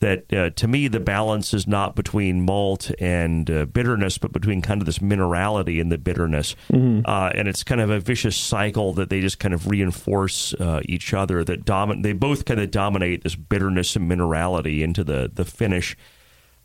That 0.00 0.32
uh, 0.32 0.48
to 0.48 0.66
me, 0.66 0.88
the 0.88 0.98
balance 0.98 1.52
is 1.52 1.66
not 1.66 1.94
between 1.94 2.40
malt 2.40 2.90
and 2.98 3.50
uh, 3.50 3.66
bitterness, 3.66 4.16
but 4.16 4.32
between 4.32 4.62
kind 4.62 4.80
of 4.80 4.86
this 4.86 5.00
minerality 5.00 5.78
and 5.78 5.92
the 5.92 5.98
bitterness. 5.98 6.56
Uh, 7.04 7.30
and 7.34 7.46
it's 7.46 7.62
kind 7.62 7.82
of 7.82 7.90
a 7.90 8.00
vicious 8.00 8.34
cycle 8.34 8.94
that 8.94 9.10
they 9.10 9.20
just 9.20 9.38
kind 9.38 9.52
of 9.52 9.68
reinforce 9.68 10.54
uh, 10.54 10.80
each 10.86 11.12
other. 11.12 11.44
That 11.44 11.66
domin- 11.66 12.02
they 12.02 12.14
both 12.14 12.46
kind 12.46 12.60
of 12.60 12.70
dominate 12.70 13.24
this 13.24 13.36
bitterness 13.36 13.94
and 13.94 14.10
minerality 14.10 14.80
into 14.80 15.04
the 15.04 15.30
the 15.32 15.44
finish. 15.44 15.94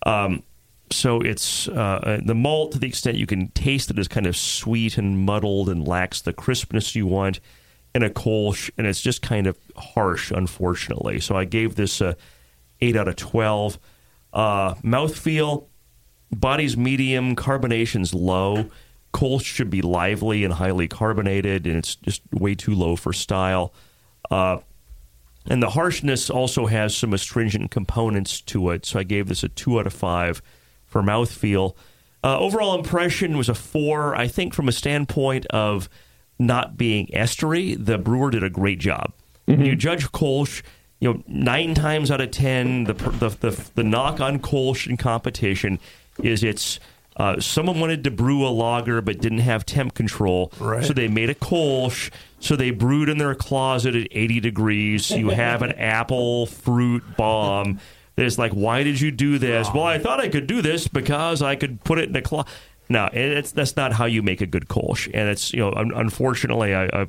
Um, 0.06 0.44
so 0.92 1.20
it's 1.20 1.68
uh, 1.68 2.22
the 2.24 2.36
malt 2.36 2.72
to 2.72 2.80
the 2.80 2.88
extent 2.88 3.18
you 3.18 3.28
can 3.28 3.50
taste 3.50 3.90
it 3.92 4.00
is 4.00 4.08
kind 4.08 4.28
of 4.28 4.38
sweet 4.38 4.98
and 4.98 5.26
muddled 5.26 5.68
and 5.68 5.86
lacks 5.86 6.22
the 6.22 6.32
crispness 6.32 6.96
you 6.96 7.06
want 7.06 7.42
in 7.96 8.04
a 8.04 8.10
Kolsch, 8.10 8.70
and 8.78 8.86
it's 8.86 9.02
just 9.02 9.22
kind 9.22 9.48
of 9.48 9.58
harsh, 9.78 10.30
unfortunately. 10.30 11.22
So 11.22 11.36
I 11.36 11.46
gave 11.46 11.76
this 11.76 12.02
a 12.02 12.16
eight 12.82 12.96
out 12.96 13.08
of 13.08 13.16
twelve. 13.16 13.80
Uh, 14.34 14.76
mouthfeel, 14.76 15.68
body's 16.30 16.76
medium, 16.76 17.36
carbonation's 17.36 18.14
low. 18.14 18.70
Kolsch 19.14 19.46
should 19.46 19.70
be 19.70 19.82
lively 19.82 20.44
and 20.44 20.54
highly 20.54 20.90
carbonated, 20.90 21.66
and 21.66 21.78
it's 21.78 21.96
just 21.96 22.22
way 22.34 22.54
too 22.54 22.76
low 22.76 22.98
for 22.98 23.14
style. 23.14 23.74
Uh, 24.30 24.58
and 25.48 25.64
the 25.64 25.70
harshness 25.70 26.30
also 26.30 26.66
has 26.66 26.94
some 26.94 27.14
astringent 27.14 27.72
components 27.72 28.42
to 28.42 28.72
it. 28.72 28.86
So 28.86 29.00
I 29.00 29.04
gave 29.04 29.30
this 29.30 29.44
a 29.44 29.48
two 29.48 29.80
out 29.80 29.88
of 29.88 29.94
five 29.94 30.42
for 30.86 31.02
mouthfeel. 31.02 31.76
Uh, 32.24 32.40
overall 32.40 32.76
impression 32.76 33.38
was 33.38 33.48
a 33.48 33.56
four. 33.56 34.16
I 34.16 34.28
think 34.28 34.54
from 34.54 34.68
a 34.68 34.74
standpoint 34.74 35.46
of 35.46 35.88
not 36.40 36.78
being 36.78 37.08
estery, 37.08 37.76
the 37.84 37.98
brewer 37.98 38.30
did 38.32 38.44
a 38.44 38.50
great 38.50 38.80
job. 38.80 39.14
When 39.46 39.64
you 39.66 39.76
judge 39.76 40.12
Kolsch, 40.12 40.64
you 41.00 41.14
know, 41.14 41.24
nine 41.28 41.76
times 41.76 42.10
out 42.10 42.20
of 42.22 42.32
ten, 42.32 42.86
the 42.86 42.94
the 42.94 43.30
the, 43.30 43.70
the 43.76 43.84
knock 43.84 44.20
on 44.20 44.40
Kolsch 44.40 44.88
in 44.88 44.98
competition 44.98 45.80
is 46.24 46.44
it's 46.44 46.80
uh, 47.18 47.40
someone 47.40 47.80
wanted 47.80 48.04
to 48.04 48.12
brew 48.12 48.46
a 48.46 48.50
lager 48.50 49.02
but 49.02 49.20
didn't 49.22 49.38
have 49.40 49.66
temp 49.66 49.94
control, 49.94 50.52
Right. 50.60 50.84
so 50.84 50.94
they 50.94 51.08
made 51.08 51.30
a 51.30 51.36
Kolsch. 51.36 52.12
So 52.40 52.56
they 52.56 52.72
brewed 52.72 53.08
in 53.10 53.18
their 53.18 53.34
closet 53.36 53.96
at 53.96 54.08
80 54.12 54.40
degrees. 54.42 55.10
You 55.12 55.30
have 55.30 55.62
an 55.62 55.72
apple 55.78 56.46
fruit 56.48 57.04
bomb. 57.18 57.80
There's 58.18 58.38
like, 58.38 58.52
why 58.52 58.84
did 58.84 59.00
you 59.02 59.12
do 59.12 59.38
this? 59.38 59.68
Well, 59.74 59.84
I 59.84 59.98
thought 60.00 60.20
I 60.20 60.28
could 60.30 60.46
do 60.48 60.62
this 60.62 60.88
because 60.88 61.42
I 61.42 61.56
could 61.56 61.84
put 61.84 61.98
it 62.00 62.10
in 62.10 62.16
a 62.16 62.22
closet. 62.22 62.52
No, 62.90 63.10
it's 63.14 63.52
that's 63.52 63.76
not 63.76 63.94
how 63.94 64.06
you 64.06 64.22
make 64.22 64.42
a 64.42 64.46
good 64.46 64.68
Kolsch. 64.68 65.08
And 65.14 65.30
it's 65.30 65.54
you 65.54 65.60
know, 65.60 65.72
un- 65.74 65.92
unfortunately, 65.96 66.74
I, 66.74 66.86
I, 66.86 67.08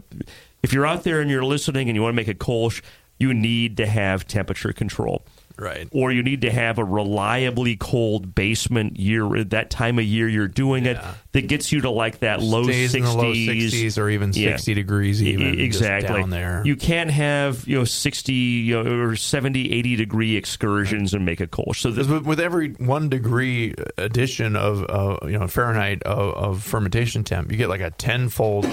if 0.63 0.73
you're 0.73 0.87
out 0.87 1.05
there 1.05 1.21
and 1.21 1.31
you're 1.31 1.45
listening 1.45 1.89
and 1.89 1.97
you 1.97 2.03
want 2.03 2.13
to 2.15 2.17
make 2.17 2.29
a 2.29 2.35
Kolsch, 2.35 2.83
you 3.19 3.33
need 3.35 3.77
to 3.79 3.87
have 3.87 4.27
temperature 4.27 4.73
control 4.73 5.25
Right. 5.59 5.89
or 5.91 6.13
you 6.13 6.23
need 6.23 6.43
to 6.43 6.51
have 6.51 6.79
a 6.79 6.85
reliably 6.85 7.77
cold 7.77 8.35
basement 8.35 8.99
year 8.99 9.43
that 9.45 9.71
time 9.71 9.99
of 9.99 10.05
year 10.05 10.29
you're 10.29 10.49
doing 10.49 10.85
it 10.85 10.99
that 11.37 11.49
gets 11.49 11.71
you 11.71 11.83
to 11.83 11.91
like 11.91 12.21
that 12.21 12.41
low 12.41 12.65
Stays 12.65 12.95
60s 12.95 12.97
in 12.97 13.05
the 13.05 13.13
low 13.13 13.33
60s 13.33 13.99
or 13.99 14.09
even 14.09 14.33
60 14.33 14.73
degrees 14.73 15.23
even, 15.23 15.61
exactly. 15.61 16.21
down 16.21 16.31
there. 16.31 16.63
you 16.65 16.77
can't 16.77 17.11
have 17.11 17.69
you 17.69 17.77
know 17.77 17.85
60 17.85 18.33
you 18.33 18.83
know, 18.83 19.03
or 19.03 19.17
70 19.17 19.71
80 19.71 19.97
degree 19.97 20.37
excursions 20.37 21.13
and 21.13 21.27
make 21.27 21.41
a 21.41 21.47
Kolsch 21.47 21.77
so 21.77 22.21
with, 22.21 22.41
every 22.41 22.71
one 22.73 23.11
degree 23.11 23.75
addition 23.99 24.57
of 24.57 24.85
uh, 24.89 25.27
you 25.27 25.39
know 25.39 25.47
Fahrenheit 25.47 26.03
of, 26.05 26.35
of 26.35 26.63
fermentation 26.63 27.23
temp, 27.23 27.51
you 27.51 27.59
get 27.59 27.69
like 27.69 27.81
a 27.81 27.91
tenfold 27.91 28.65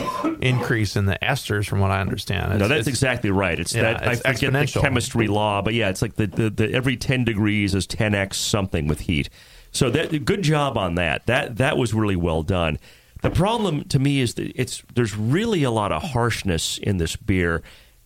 increase 0.41 0.95
in 0.95 1.05
the 1.05 1.18
esters, 1.22 1.68
from 1.68 1.80
what 1.80 1.91
I 1.91 1.99
understand. 1.99 2.59
no 2.59 2.68
that's 2.68 2.88
exactly 2.88 3.30
right. 3.30 3.59
It's 3.59 3.76
yeah, 3.76 3.93
that 3.93 4.07
it's 4.07 4.22
I 4.26 4.34
forget 4.34 4.53
the 4.53 4.80
chemistry 4.80 5.28
law 5.28 5.61
but 5.61 5.74
yeah 5.74 5.89
it's 5.89 6.01
like 6.01 6.16
the, 6.16 6.28
the, 6.28 6.49
the 6.49 6.74
every 6.74 6.95
10 6.95 7.26
degrees 7.26 7.76
is 7.76 7.88
10x 7.88 8.36
something 8.36 8.88
with 8.88 9.01
heat 9.01 9.30
so 9.74 9.89
that 9.89 10.26
good 10.26 10.41
job 10.41 10.78
on 10.78 10.95
that. 10.95 11.26
That 11.26 11.57
that 11.57 11.78
was 11.78 11.93
really 11.93 12.15
well 12.15 12.43
done. 12.43 12.80
The 13.21 13.30
problem 13.30 13.84
to 13.86 13.99
me 13.99 14.21
is 14.21 14.36
that 14.36 14.51
it's 14.55 14.84
there's 14.95 15.15
really 15.15 15.63
a 15.63 15.71
lot 15.71 15.91
of 15.91 16.01
harshness 16.01 16.78
in 16.78 16.97
this 16.97 17.15
beer. 17.15 17.61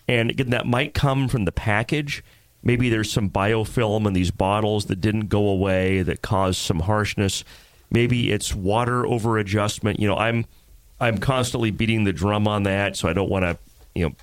And 0.08 0.32
again 0.32 0.50
that 0.50 0.66
might 0.66 0.94
come 0.94 1.28
from 1.28 1.46
the 1.46 1.52
package. 1.52 2.24
Maybe 2.64 2.90
there's 2.90 3.12
some 3.12 3.30
biofilm 3.30 4.08
in 4.08 4.14
these 4.14 4.32
bottles 4.32 4.86
that 4.86 5.00
didn't 5.00 5.28
go 5.28 5.48
away 5.48 6.02
that 6.02 6.22
caused 6.22 6.60
some 6.60 6.80
harshness. 6.80 7.44
Maybe 7.92 8.32
it's 8.32 8.54
water 8.54 9.06
over 9.06 9.38
adjustment 9.38 10.00
you 10.02 10.10
know 10.10 10.18
i'm 10.18 10.44
i'm 11.00 11.18
constantly 11.20 11.72
beating 11.72 12.04
the 12.04 12.12
drum 12.12 12.46
on 12.46 12.64
that 12.64 12.98
so 12.98 13.08
i 13.08 13.14
don't 13.14 13.30
want 13.30 13.44
to 13.44 13.58
you 13.96 14.10
know 14.10 14.16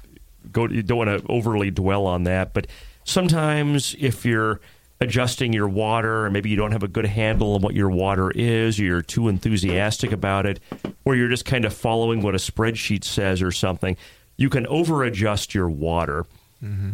go 0.53 0.67
don't 0.67 0.99
want 0.99 1.11
to 1.11 1.27
overly 1.31 1.71
dwell 1.71 2.07
on 2.07 2.25
that. 2.25 2.53
But 2.53 2.67
sometimes 3.05 3.95
if 3.99 4.25
you're 4.25 4.61
adjusting 5.05 5.53
your 5.53 5.69
water 5.69 6.27
or 6.27 6.31
maybe 6.31 6.51
you 6.51 6.57
don't 6.57 6.73
have 6.73 6.83
a 6.83 6.89
good 6.89 7.07
handle 7.07 7.55
on 7.55 7.63
what 7.63 7.75
your 7.75 7.91
water 7.91 8.31
is 8.33 8.81
or 8.81 8.83
you're 8.83 9.03
too 9.03 9.29
enthusiastic 9.29 10.11
about 10.11 10.47
it 10.47 10.59
or 11.05 11.15
you're 11.15 11.29
just 11.29 11.45
kind 11.45 11.65
of 11.65 11.73
following 11.73 12.23
what 12.23 12.35
a 12.35 12.39
spreadsheet 12.39 13.05
says 13.05 13.41
or 13.41 13.53
something 13.53 13.97
you 14.37 14.51
can 14.51 14.67
over 14.67 15.05
adjust 15.05 15.55
your 15.55 15.69
water. 15.69 16.27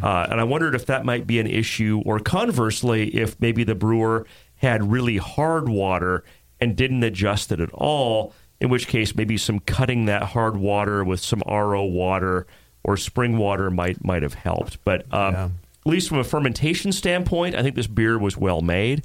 Uh, 0.05 0.27
and 0.31 0.41
i 0.41 0.45
wondered 0.45 0.75
if 0.75 0.87
that 0.87 1.05
might 1.05 1.27
be 1.27 1.39
an 1.39 1.47
issue 1.47 2.03
or 2.05 2.19
conversely 2.19 3.09
if 3.15 3.41
maybe 3.41 3.63
the 3.65 3.75
brewer 3.75 4.27
had 4.57 4.91
really 4.91 5.17
hard 5.17 5.69
water 5.69 6.25
and 6.61 6.77
didn't 6.77 7.05
adjust 7.05 7.53
it 7.53 7.61
at 7.61 7.73
all 7.73 8.35
in 8.61 8.69
which 8.69 8.89
case 8.89 9.15
maybe 9.15 9.37
some 9.37 9.61
cutting 9.61 10.07
that 10.07 10.23
hard 10.23 10.57
water 10.57 11.05
with 11.05 11.21
some 11.21 11.43
ro 11.47 11.85
water 11.85 12.47
or 12.83 12.97
spring 12.97 13.39
water 13.39 13.71
might 13.71 14.05
might 14.05 14.23
have 14.23 14.35
helped. 14.35 14.83
But 14.85 15.07
um. 15.13 15.55
At 15.85 15.91
least 15.91 16.09
from 16.09 16.19
a 16.19 16.25
fermentation 16.25 16.93
standpoint, 16.93 17.55
I 17.55 17.63
think 17.63 17.75
this 17.75 17.87
beer 17.87 18.19
was 18.19 18.37
well 18.37 18.61
made. 18.61 19.05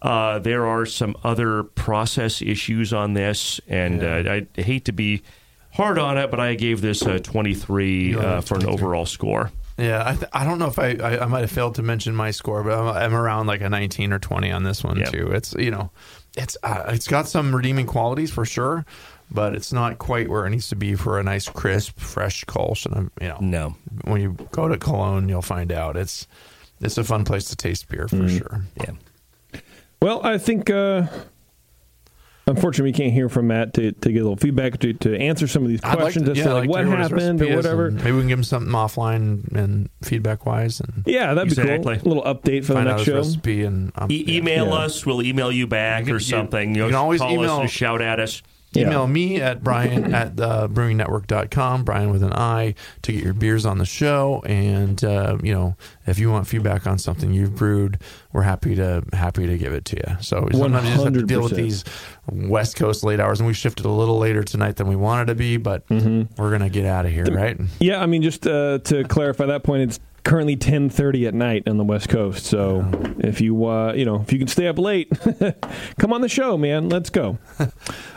Uh, 0.00 0.38
there 0.38 0.66
are 0.66 0.84
some 0.84 1.16
other 1.24 1.62
process 1.62 2.42
issues 2.42 2.92
on 2.92 3.14
this, 3.14 3.60
and 3.68 4.02
uh, 4.02 4.30
I 4.56 4.60
hate 4.60 4.84
to 4.86 4.92
be 4.92 5.22
hard 5.72 5.98
on 5.98 6.18
it, 6.18 6.30
but 6.30 6.40
I 6.40 6.54
gave 6.54 6.80
this 6.80 7.02
a 7.02 7.18
23 7.18 8.14
uh, 8.14 8.40
for 8.42 8.56
an 8.56 8.66
overall 8.66 9.06
score. 9.06 9.50
Yeah, 9.76 10.04
I, 10.06 10.14
th- 10.14 10.30
I 10.32 10.44
don't 10.44 10.58
know 10.58 10.68
if 10.68 10.78
I, 10.78 10.90
I, 11.02 11.22
I 11.22 11.26
might 11.26 11.40
have 11.40 11.50
failed 11.50 11.74
to 11.76 11.82
mention 11.82 12.14
my 12.14 12.30
score, 12.30 12.62
but 12.62 12.78
I'm, 12.78 12.88
I'm 12.88 13.14
around 13.14 13.48
like 13.48 13.60
a 13.60 13.68
19 13.68 14.12
or 14.12 14.18
20 14.20 14.52
on 14.52 14.62
this 14.62 14.84
one 14.84 14.98
too. 15.10 15.32
It's 15.32 15.52
you 15.54 15.70
know, 15.72 15.90
it's 16.36 16.56
uh, 16.62 16.84
it's 16.88 17.08
got 17.08 17.26
some 17.26 17.54
redeeming 17.54 17.86
qualities 17.86 18.30
for 18.30 18.44
sure, 18.44 18.86
but 19.30 19.54
it's 19.54 19.72
not 19.72 19.98
quite 19.98 20.28
where 20.28 20.46
it 20.46 20.50
needs 20.50 20.68
to 20.68 20.76
be 20.76 20.94
for 20.94 21.18
a 21.18 21.22
nice, 21.22 21.48
crisp, 21.48 21.98
fresh 21.98 22.44
Kolsch. 22.44 22.86
And 22.86 22.94
um, 22.96 23.10
you 23.20 23.28
know, 23.28 23.38
No. 23.40 23.76
when 24.04 24.20
you 24.20 24.36
go 24.52 24.68
to 24.68 24.76
Cologne, 24.78 25.28
you'll 25.28 25.42
find 25.42 25.72
out 25.72 25.96
it's 25.96 26.26
it's 26.80 26.98
a 26.98 27.04
fun 27.04 27.24
place 27.24 27.44
to 27.46 27.56
taste 27.56 27.88
beer 27.88 28.06
for 28.08 28.16
Mm. 28.16 28.38
sure. 28.38 28.64
Yeah. 28.76 29.60
Well, 30.02 30.20
I 30.24 30.36
think 30.38 30.68
uh, 30.70 31.06
unfortunately 32.46 32.90
we 32.90 32.92
can't 32.92 33.12
hear 33.12 33.28
from 33.30 33.46
Matt 33.46 33.72
to, 33.74 33.92
to 33.92 34.12
get 34.12 34.18
a 34.18 34.22
little 34.22 34.36
feedback 34.36 34.78
to, 34.80 34.92
to 34.92 35.16
answer 35.18 35.46
some 35.46 35.62
of 35.62 35.68
these 35.68 35.80
I'd 35.82 35.90
like 35.90 35.98
questions 36.00 36.26
to- 36.26 36.30
as 36.32 36.38
yeah, 36.38 36.44
to 36.44 36.54
like 36.54 36.68
like 36.68 36.70
what 36.70 36.86
hear 36.86 36.96
his 36.98 37.08
happened 37.10 37.42
or 37.42 37.56
whatever. 37.56 37.90
Maybe 37.90 38.12
we 38.12 38.18
can 38.20 38.28
give 38.28 38.38
him 38.38 38.44
something 38.44 38.72
offline 38.72 39.50
and 39.56 39.88
feedback 40.02 40.44
wise, 40.44 40.80
and 40.80 41.04
Yeah, 41.06 41.32
that'd 41.32 41.54
be 41.54 41.60
Exactly. 41.60 41.96
cool. 41.98 42.12
A 42.12 42.14
little 42.14 42.34
update 42.34 42.64
for 42.66 42.74
find 42.74 42.86
the 42.86 42.90
out 42.92 42.96
next 42.98 43.06
his 43.06 43.06
show. 43.06 43.16
recipe. 43.16 43.62
And 43.64 43.92
um, 43.94 44.10
E- 44.10 44.24
email 44.36 44.66
Yeah. 44.66 44.72
us. 44.74 45.06
We'll 45.06 45.22
email 45.22 45.50
you 45.50 45.66
back 45.66 46.00
You 46.00 46.04
can- 46.06 46.12
or 46.12 46.16
you- 46.16 46.20
something. 46.20 46.74
you 46.74 46.82
know, 46.82 46.88
can 46.88 46.96
always 46.96 47.20
call 47.20 47.32
email- 47.32 47.54
us 47.54 47.60
and 47.62 47.70
shout 47.70 48.02
at 48.02 48.20
us. 48.20 48.42
Yeah. 48.74 48.86
Email 48.88 49.06
me 49.06 49.40
at 49.40 49.62
Brian 49.62 50.12
at 50.14 50.38
uh, 50.40 50.68
brewingnetwork.com, 50.68 51.84
Brian 51.84 52.10
with 52.10 52.22
an 52.22 52.32
I, 52.32 52.74
to 53.02 53.12
get 53.12 53.22
your 53.22 53.34
beers 53.34 53.64
on 53.66 53.78
the 53.78 53.84
show. 53.86 54.42
And, 54.44 55.02
uh, 55.04 55.38
you 55.42 55.52
know, 55.54 55.76
if 56.06 56.18
you 56.18 56.30
want 56.30 56.46
feedback 56.46 56.86
on 56.86 56.98
something 56.98 57.32
you've 57.32 57.54
brewed, 57.56 57.98
we're 58.32 58.42
happy 58.42 58.74
to 58.74 59.04
happy 59.12 59.46
to 59.46 59.56
give 59.56 59.72
it 59.72 59.84
to 59.86 59.96
you. 59.96 60.16
So 60.20 60.48
sometimes 60.52 60.88
you 60.88 60.92
just 60.94 61.04
have 61.04 61.14
to 61.14 61.22
deal 61.22 61.42
with 61.42 61.54
these 61.56 61.84
West 62.30 62.76
Coast 62.76 63.04
late 63.04 63.20
hours. 63.20 63.40
And 63.40 63.46
we 63.46 63.54
shifted 63.54 63.86
a 63.86 63.90
little 63.90 64.18
later 64.18 64.42
tonight 64.42 64.76
than 64.76 64.88
we 64.88 64.96
wanted 64.96 65.26
to 65.26 65.34
be, 65.34 65.56
but 65.56 65.86
Mm-hmm. 65.88 66.40
we're 66.42 66.48
going 66.50 66.62
to 66.62 66.68
get 66.70 66.86
out 66.86 67.06
of 67.06 67.12
here, 67.12 67.24
right? 67.26 67.58
Yeah, 67.78 68.02
I 68.02 68.06
mean, 68.06 68.22
just 68.22 68.46
uh, 68.46 68.78
to 68.78 69.04
clarify 69.04 69.46
that 69.46 69.62
point, 69.62 69.82
it's 69.82 70.00
currently 70.24 70.56
ten 70.56 70.88
thirty 70.90 71.26
at 71.26 71.34
night 71.34 71.68
on 71.68 71.76
the 71.76 71.84
West 71.84 72.08
Coast. 72.08 72.46
So 72.46 72.84
if 73.18 73.40
you 73.40 73.64
uh, 73.66 73.92
you 73.94 74.04
know 74.04 74.20
if 74.22 74.32
you 74.32 74.38
can 74.38 74.48
stay 74.48 74.66
up 74.66 74.78
late, 74.78 75.10
come 75.98 76.12
on 76.12 76.20
the 76.20 76.28
show, 76.28 76.56
man. 76.58 76.88
Let's 76.88 77.10
go. 77.10 77.38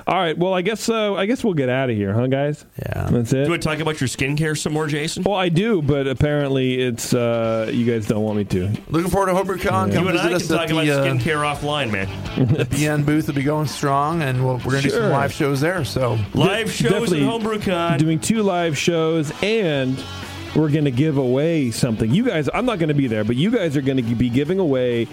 All 0.08 0.16
right. 0.16 0.38
Well, 0.38 0.54
I 0.54 0.62
guess 0.62 0.88
uh, 0.90 1.16
I 1.16 1.26
guess 1.26 1.44
we'll 1.44 1.54
get 1.54 1.68
out 1.70 1.90
of 1.90 1.96
here, 1.98 2.14
huh, 2.14 2.28
guys? 2.28 2.66
Yeah. 2.80 3.10
That's 3.12 3.32
Do 3.32 3.38
you 3.38 3.44
it. 3.44 3.50
want 3.50 3.62
to 3.62 3.68
talk 3.68 3.80
about 3.80 4.00
your 4.00 4.08
skincare 4.08 4.58
some 4.58 4.72
more, 4.74 4.88
Jason? 4.88 5.24
Well, 5.24 5.36
I 5.36 5.50
do, 5.50 5.82
but 5.82 6.08
apparently 6.08 6.82
it's 6.82 7.14
uh, 7.14 7.70
you 7.74 7.86
guys 7.86 8.08
don't 8.08 8.24
want 8.24 8.38
me 8.38 8.46
to. 8.46 8.70
Looking 8.90 9.12
forward 9.12 9.28
to 9.28 9.34
HomebrewCon. 9.34 9.94
Come 9.94 10.04
you 10.06 10.10
and 10.10 10.18
I 10.20 10.30
can 10.30 10.40
talk 10.40 10.62
at 10.62 10.72
about 10.72 10.86
the, 10.86 10.92
uh, 10.92 11.06
skincare 11.06 11.44
offline, 11.44 11.92
man. 11.92 12.08
the 12.54 12.64
BN 12.66 13.06
booth 13.06 13.28
will 13.28 13.36
be 13.36 13.44
going 13.44 13.68
strong, 13.68 14.22
and 14.22 14.46
we'll, 14.46 14.56
we're 14.60 14.72
going 14.72 14.84
to 14.84 14.90
do 14.90 14.96
some 14.96 15.12
live 15.12 15.34
shows 15.34 15.60
there. 15.60 15.84
So 15.84 16.18
Live 16.34 16.72
shows 16.72 16.92
at 16.94 17.00
definitely 17.02 17.20
HomebrewCon. 17.22 17.98
doing 17.98 18.20
two 18.20 18.44
live 18.44 18.78
shows 18.78 19.34
and 19.44 20.02
we're 20.56 20.70
going 20.70 20.86
to 20.86 20.92
give 20.92 21.18
away 21.18 21.72
something. 21.72 22.14
You 22.14 22.26
guys, 22.26 22.50
I'm 22.54 22.66
not 22.66 22.80
going 22.80 22.90
to 22.90 22.96
be 22.96 23.08
there, 23.08 23.24
but 23.24 23.36
you 23.36 23.52
guys 23.52 23.76
are 23.78 23.82
going 23.82 23.98
to 23.98 24.16
be 24.16 24.30
giving 24.30 24.60
away 24.60 25.08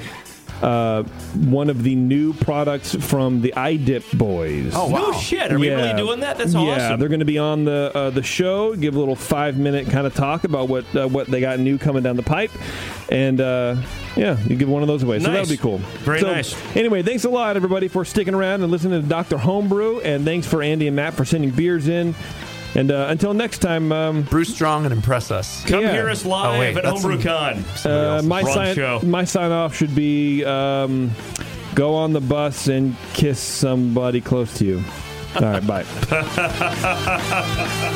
uh, 0.62 1.02
one 1.48 1.68
of 1.68 1.82
the 1.82 1.94
new 1.96 2.32
products 2.32 2.94
from 2.94 3.40
the 3.42 3.52
iDip 3.56 4.16
Boys. 4.16 4.72
Oh, 4.74 4.88
wow. 4.88 4.98
No 5.10 5.12
shit. 5.12 5.52
Are 5.52 5.58
we 5.58 5.68
Yeah. 5.68 5.74
really 5.76 5.94
doing 5.96 6.20
that? 6.20 6.38
That's 6.38 6.54
yeah, 6.54 6.60
awesome. 6.60 6.78
Yeah, 6.78 6.96
they're 6.96 7.08
going 7.08 7.18
to 7.20 7.26
be 7.26 7.38
on 7.38 7.64
the 7.64 7.90
uh, 7.94 8.10
the 8.10 8.22
show. 8.22 8.74
Give 8.76 8.94
a 8.94 8.98
little 8.98 9.16
five 9.16 9.58
minute 9.58 9.88
kind 9.90 10.06
of 10.06 10.14
talk 10.14 10.44
about 10.44 10.68
what 10.68 10.84
uh, 10.96 11.08
what 11.08 11.26
they 11.26 11.40
got 11.40 11.58
new 11.58 11.76
coming 11.76 12.02
down 12.04 12.14
the 12.16 12.22
pipe, 12.22 12.52
and 13.10 13.40
uh, 13.40 13.76
yeah, 14.16 14.38
you 14.46 14.54
give 14.56 14.68
one 14.68 14.82
of 14.82 14.88
those 14.88 15.02
away. 15.02 15.18
So 15.18 15.30
that'll 15.30 15.48
be 15.48 15.56
cool. 15.56 15.78
Very 15.78 16.20
So, 16.20 16.30
nice. 16.32 16.54
Anyway, 16.76 17.02
thanks 17.02 17.24
a 17.24 17.30
lot 17.30 17.56
everybody 17.56 17.88
for 17.88 18.04
sticking 18.04 18.34
around 18.34 18.62
and 18.62 18.70
listening 18.70 19.02
to 19.02 19.08
Doctor 19.08 19.36
Homebrew, 19.36 20.00
and 20.00 20.24
thanks 20.24 20.46
for 20.46 20.62
Andy 20.62 20.86
and 20.86 20.94
Matt 20.94 21.14
for 21.14 21.24
sending 21.24 21.50
beers 21.50 21.88
in. 21.88 22.14
And 22.76 22.90
uh, 22.90 23.06
until 23.08 23.34
next 23.34 23.58
time, 23.58 23.92
um, 23.92 24.22
brew 24.22 24.44
strong 24.44 24.84
and 24.84 24.92
impress 24.92 25.30
us. 25.30 25.64
Come 25.64 25.82
yeah. 25.82 25.92
hear 25.92 26.10
us 26.10 26.24
live 26.24 26.56
Oh, 26.56 26.58
wait, 26.58 26.76
at 26.76 26.84
HomebrewCon. 26.84 27.86
uh, 27.86 28.22
my 28.22 28.42
sign 28.42 28.74
show. 28.74 29.00
my 29.04 29.24
sign 29.24 29.52
off 29.52 29.76
should 29.76 29.94
be 29.94 30.44
um, 30.44 31.12
go 31.74 31.94
on 31.94 32.12
the 32.12 32.20
bus 32.20 32.66
and 32.66 32.96
kiss 33.12 33.38
somebody 33.38 34.20
close 34.20 34.54
to 34.58 34.64
you. 34.64 34.82
All 35.36 35.42
right, 35.42 35.66
bye. 35.66 35.84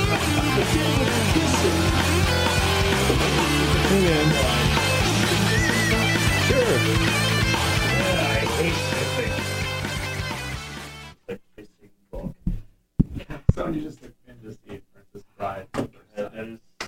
That 13.54 13.74
is 13.74 13.98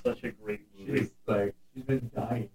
such 0.03 0.23
a 0.23 0.31
great 0.31 0.61
movie. 0.77 0.99
She's 0.99 1.11
like 1.27 1.55
she's 1.73 1.83
been 1.83 2.11
dying. 2.15 2.49